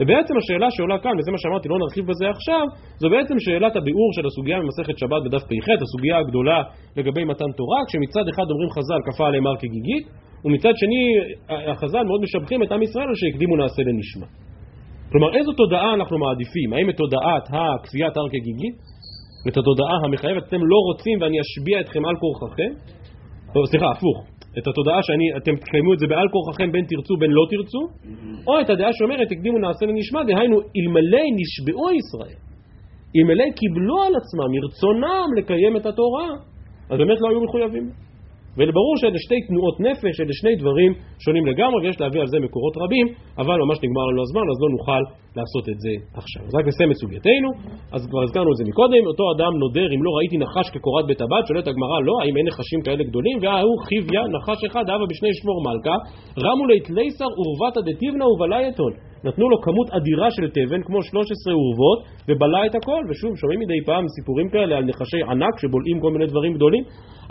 ובעצם 0.00 0.34
השאלה 0.40 0.68
שעולה 0.70 0.98
כאן, 0.98 1.14
וזה 1.18 1.30
מה 1.32 1.38
שאמרתי, 1.38 1.68
לא 1.68 1.78
נרחיב 1.78 2.04
בזה 2.10 2.26
עכשיו, 2.34 2.64
זו 3.00 3.10
בעצם 3.10 3.36
שאלת 3.44 3.76
הביאור 3.76 4.08
של 4.16 4.26
הסוגיה 4.26 4.56
ממסכת 4.60 4.98
שבת 4.98 5.20
בדף 5.24 5.42
פ"ח, 5.48 5.66
הסוגיה 5.82 6.18
הגדולה 6.18 6.62
לגבי 6.96 7.24
מתן 7.24 7.50
תורה, 7.58 7.80
כשמצד 7.88 8.24
אחד 8.32 8.46
אומרים 8.52 8.70
חז"ל 8.76 9.00
כפה 9.06 9.26
עליהם 9.28 9.46
הר 9.46 9.56
כגיגית, 9.62 10.04
ומצד 10.44 10.74
שני 10.82 11.02
החז"ל 11.72 12.04
מאוד 12.08 12.20
משבחים 12.22 12.62
את 12.62 12.72
עם 12.72 12.82
ישראל 12.82 13.08
על 13.08 13.14
שהקדימו 13.14 13.56
נעשה 13.56 13.82
לנשמע. 13.82 14.26
כלומר, 15.12 15.36
איזו 15.36 15.52
תודעה 15.52 15.94
אנחנו 15.94 16.18
מעדיפים? 16.18 16.72
האם 16.72 16.90
את 16.90 16.96
תודעת 16.96 17.44
הכפיית 17.52 18.16
הר 18.16 18.28
כגיגית? 18.28 18.76
את 19.48 19.56
התודעה 19.56 19.96
המחייבת, 20.04 20.42
אתם 20.48 20.60
לא 20.72 20.78
רוצים 20.88 21.16
ואני 21.20 21.38
אשביע 21.40 21.80
אתכם 21.80 22.04
על 22.04 22.16
כורחכם? 22.16 22.72
סליחה, 23.70 23.90
הפוך. 23.90 24.31
את 24.58 24.66
התודעה 24.66 25.00
שאתם 25.02 25.54
תקיימו 25.56 25.94
את 25.94 25.98
זה 25.98 26.06
בעל 26.06 26.28
כורחכם 26.32 26.72
בין 26.72 26.84
תרצו 26.84 27.16
בין 27.16 27.30
לא 27.30 27.44
תרצו, 27.50 27.82
או 28.46 28.60
את 28.60 28.70
הדעה 28.70 28.92
שאומרת 28.92 29.28
הקדימו 29.32 29.58
נעשה 29.58 29.86
לנשמע, 29.86 30.20
דהיינו 30.24 30.56
אלמלא 30.76 31.24
נשבעו 31.40 31.90
ישראל, 31.90 32.38
אלמלא 33.16 33.44
קיבלו 33.58 34.02
על 34.06 34.12
עצמם 34.20 34.48
מרצונם 34.54 35.28
לקיים 35.38 35.76
את 35.76 35.86
התורה, 35.86 36.28
אז 36.90 36.98
באמת 36.98 37.18
לא 37.20 37.28
היו 37.30 37.40
מחויבים. 37.44 37.90
וברור 38.56 38.94
שאלה 39.00 39.18
שתי 39.26 39.40
תנועות 39.48 39.76
נפש, 39.86 40.14
אלה 40.20 40.34
שני 40.40 40.54
דברים 40.62 40.90
שונים 41.24 41.44
לגמרי, 41.50 41.78
ויש 41.82 41.96
להביא 42.00 42.20
על 42.20 42.28
זה 42.32 42.38
מקורות 42.46 42.74
רבים, 42.82 43.06
אבל 43.42 43.56
ממש 43.64 43.78
נגמר 43.84 44.04
לנו 44.08 44.20
הזמן, 44.26 44.46
אז 44.52 44.56
לא 44.64 44.68
נוכל 44.76 45.02
לעשות 45.38 45.64
את 45.72 45.78
זה 45.84 45.92
עכשיו. 46.20 46.42
אז 46.48 46.52
רק 46.58 46.64
נסיים 46.70 46.90
את 46.92 46.96
סוגייתנו, 47.02 47.50
אז 47.94 48.00
כבר 48.10 48.22
הזכרנו 48.26 48.50
את 48.52 48.58
זה 48.58 48.64
מקודם, 48.70 49.02
אותו 49.10 49.24
אדם 49.34 49.52
נודר 49.62 49.88
אם 49.94 50.00
לא 50.06 50.10
ראיתי 50.18 50.36
נחש 50.44 50.66
כקורת 50.74 51.04
בית 51.10 51.20
הבד, 51.24 51.42
שואלת 51.48 51.66
הגמרא 51.70 51.98
לא, 52.08 52.14
האם 52.22 52.34
אין 52.38 52.46
נחשים 52.50 52.80
כאלה 52.86 53.02
גדולים? 53.10 53.36
וההוא 53.42 53.78
חיביה, 53.88 54.22
נחש 54.34 54.60
אחד, 54.68 54.84
אבא 54.94 55.04
בשני 55.10 55.32
שמור 55.38 55.58
מלכה, 55.66 55.96
רמו 56.44 56.64
ליתליסר 56.70 57.30
עורבתא 57.40 57.80
דתיבנא 57.88 58.24
ובלייתון. 58.32 58.92
נתנו 59.24 59.48
לו 59.50 59.56
כמות 59.60 59.88
אדירה 59.96 60.28
של 60.36 60.46
תבן, 60.56 60.82
כמו 60.86 61.02
13 61.02 61.54
אורוות, 61.54 61.98
ובלע 62.28 62.66
את 62.66 62.74
הכל, 62.74 63.02
ושוב, 63.10 63.32
שומעים 63.40 63.60
מדי 63.60 63.80
פעם 63.86 64.04
סיפורים 64.16 64.48
כאלה 64.52 64.76
על 64.78 64.84
נחשי 64.84 65.22
ענק 65.30 65.54
שבולעים 65.60 66.00
כל 66.00 66.10
מיני 66.14 66.26
דברים 66.26 66.52
גדולים. 66.54 66.84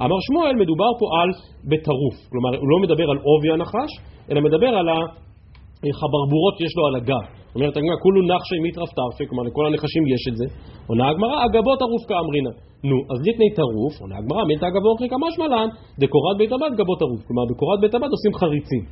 אמר 0.04 0.20
שמואל, 0.28 0.56
מדובר 0.64 0.92
פה 1.00 1.06
על 1.18 1.30
בטרוף, 1.70 2.18
כלומר, 2.32 2.52
הוא 2.62 2.70
לא 2.74 2.78
מדבר 2.84 3.08
על 3.12 3.18
עובי 3.28 3.50
הנחש, 3.54 3.92
אלא 4.30 4.42
מדבר 4.42 4.72
על 4.80 4.88
החברבורות 4.90 6.54
שיש 6.58 6.74
לו 6.78 6.84
על 6.88 6.96
הגב. 6.96 7.26
זאת 7.52 7.56
אומרת, 7.56 7.78
הגמרא, 7.78 7.98
כולו 8.04 8.20
נחשי 8.32 8.60
מיטרף 8.66 8.92
טרפי, 8.98 9.24
כלומר 9.30 9.44
לכל 9.50 9.66
הנחשים 9.68 10.04
יש 10.14 10.24
את 10.30 10.36
זה. 10.40 10.46
עונה 10.90 11.06
הגמרא, 11.10 11.36
אגבות 11.46 11.80
ערוף 11.82 12.04
כאמרינא. 12.10 12.52
נו, 12.90 12.98
אז 13.12 13.18
לפני 13.28 13.50
טרוף, 13.60 13.94
עונה 14.02 14.16
הגמרא, 14.20 14.44
מילתא 14.50 14.66
אגבו 14.72 14.90
אוכלי 14.94 15.10
כמשמע 15.14 15.48
לן, 15.54 15.70
דקורת 16.02 16.36
בית 16.38 16.52
הבד 16.56 16.72
גבות 16.80 17.00
ערוף. 17.02 17.22
כלומר, 17.28 17.44
בקורת 17.50 17.80
בית 17.84 17.94
הבד 17.96 18.12
עושים 18.16 18.34
חריצים. 18.40 18.84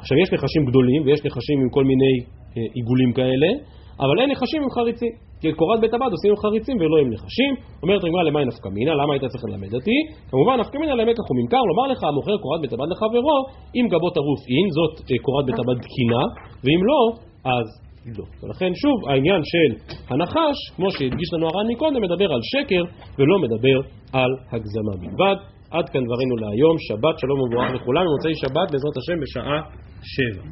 עכשיו, 0.00 0.16
יש 0.22 0.28
נחשים 0.34 0.62
גדולים 0.68 1.00
ויש 1.04 1.20
נחשים 1.26 1.58
עם 1.62 1.68
כל 1.76 1.84
מיני 1.90 2.14
אה, 2.56 2.62
עיגולים 2.76 3.10
כאלה, 3.18 3.50
אבל 4.04 4.16
אין 4.20 4.28
נחשים 4.30 4.60
עם 4.62 4.70
חריצים. 4.76 5.14
כי 5.40 5.46
את 5.50 5.54
קורת 5.60 5.80
בית 5.80 5.94
הבד 5.94 6.10
עושים 6.16 6.30
עם 6.32 6.38
חריצים 6.44 6.76
ולא 6.80 6.96
עם 7.02 7.08
נחשים. 7.14 7.52
אומרת 7.82 8.04
הגמרא 8.04 8.22
למאי 8.28 8.44
נפקא 8.50 8.68
מינא, 8.76 8.92
למה 9.00 9.10
היית 9.14 9.24
צריך 9.32 9.44
ללמד 9.48 9.72
אותי? 9.78 9.98
כמובן 10.30 10.54
נפקא 10.60 10.76
מינא 10.82 10.94
לאמת 10.98 11.16
לך 11.20 11.26
וממכר, 11.30 11.62
לומר 11.70 11.86
לך 11.92 12.00
המוכר 12.04 12.36
קורת 12.44 12.60
בית 12.62 12.72
הבד 12.74 12.88
לחברו, 12.92 13.38
אם 13.76 13.84
גבות 13.94 14.14
ערוף 14.20 14.42
אין, 14.52 14.66
זאת 14.76 14.94
אה, 15.10 15.18
קורת 15.26 15.44
בית 15.48 15.58
הבד 15.62 15.78
תקינה, 15.86 16.22
ואם 16.64 16.80
לא, 16.90 17.00
אז 17.54 17.66
לא. 18.18 18.24
ולכן 18.40 18.70
שוב, 18.82 18.96
העניין 19.08 19.42
של 19.52 19.70
הנחש, 20.10 20.58
כמו 20.76 20.88
שהדגיש 20.90 21.28
לנו 21.34 21.46
הר"ן 21.46 21.66
מקודם, 21.72 22.02
מדבר 22.06 22.28
על 22.34 22.42
שקר 22.52 22.82
ולא 23.18 23.36
מדבר 23.44 23.76
על 24.12 24.30
הגזמה 24.52 24.94
בלבד. 25.00 25.36
עד 25.70 25.88
כאן 25.88 26.04
דברינו 26.04 26.36
להיום, 26.36 26.76
שבת 26.78 27.18
שלום 27.18 27.40
ומבורך 27.40 27.70
לכולם, 27.74 28.02
ומוצאי 28.06 28.34
שבת 28.34 28.70
בעזרת 28.72 28.96
השם 28.96 29.20
בשעה 29.22 29.58
שבע. 30.02 30.42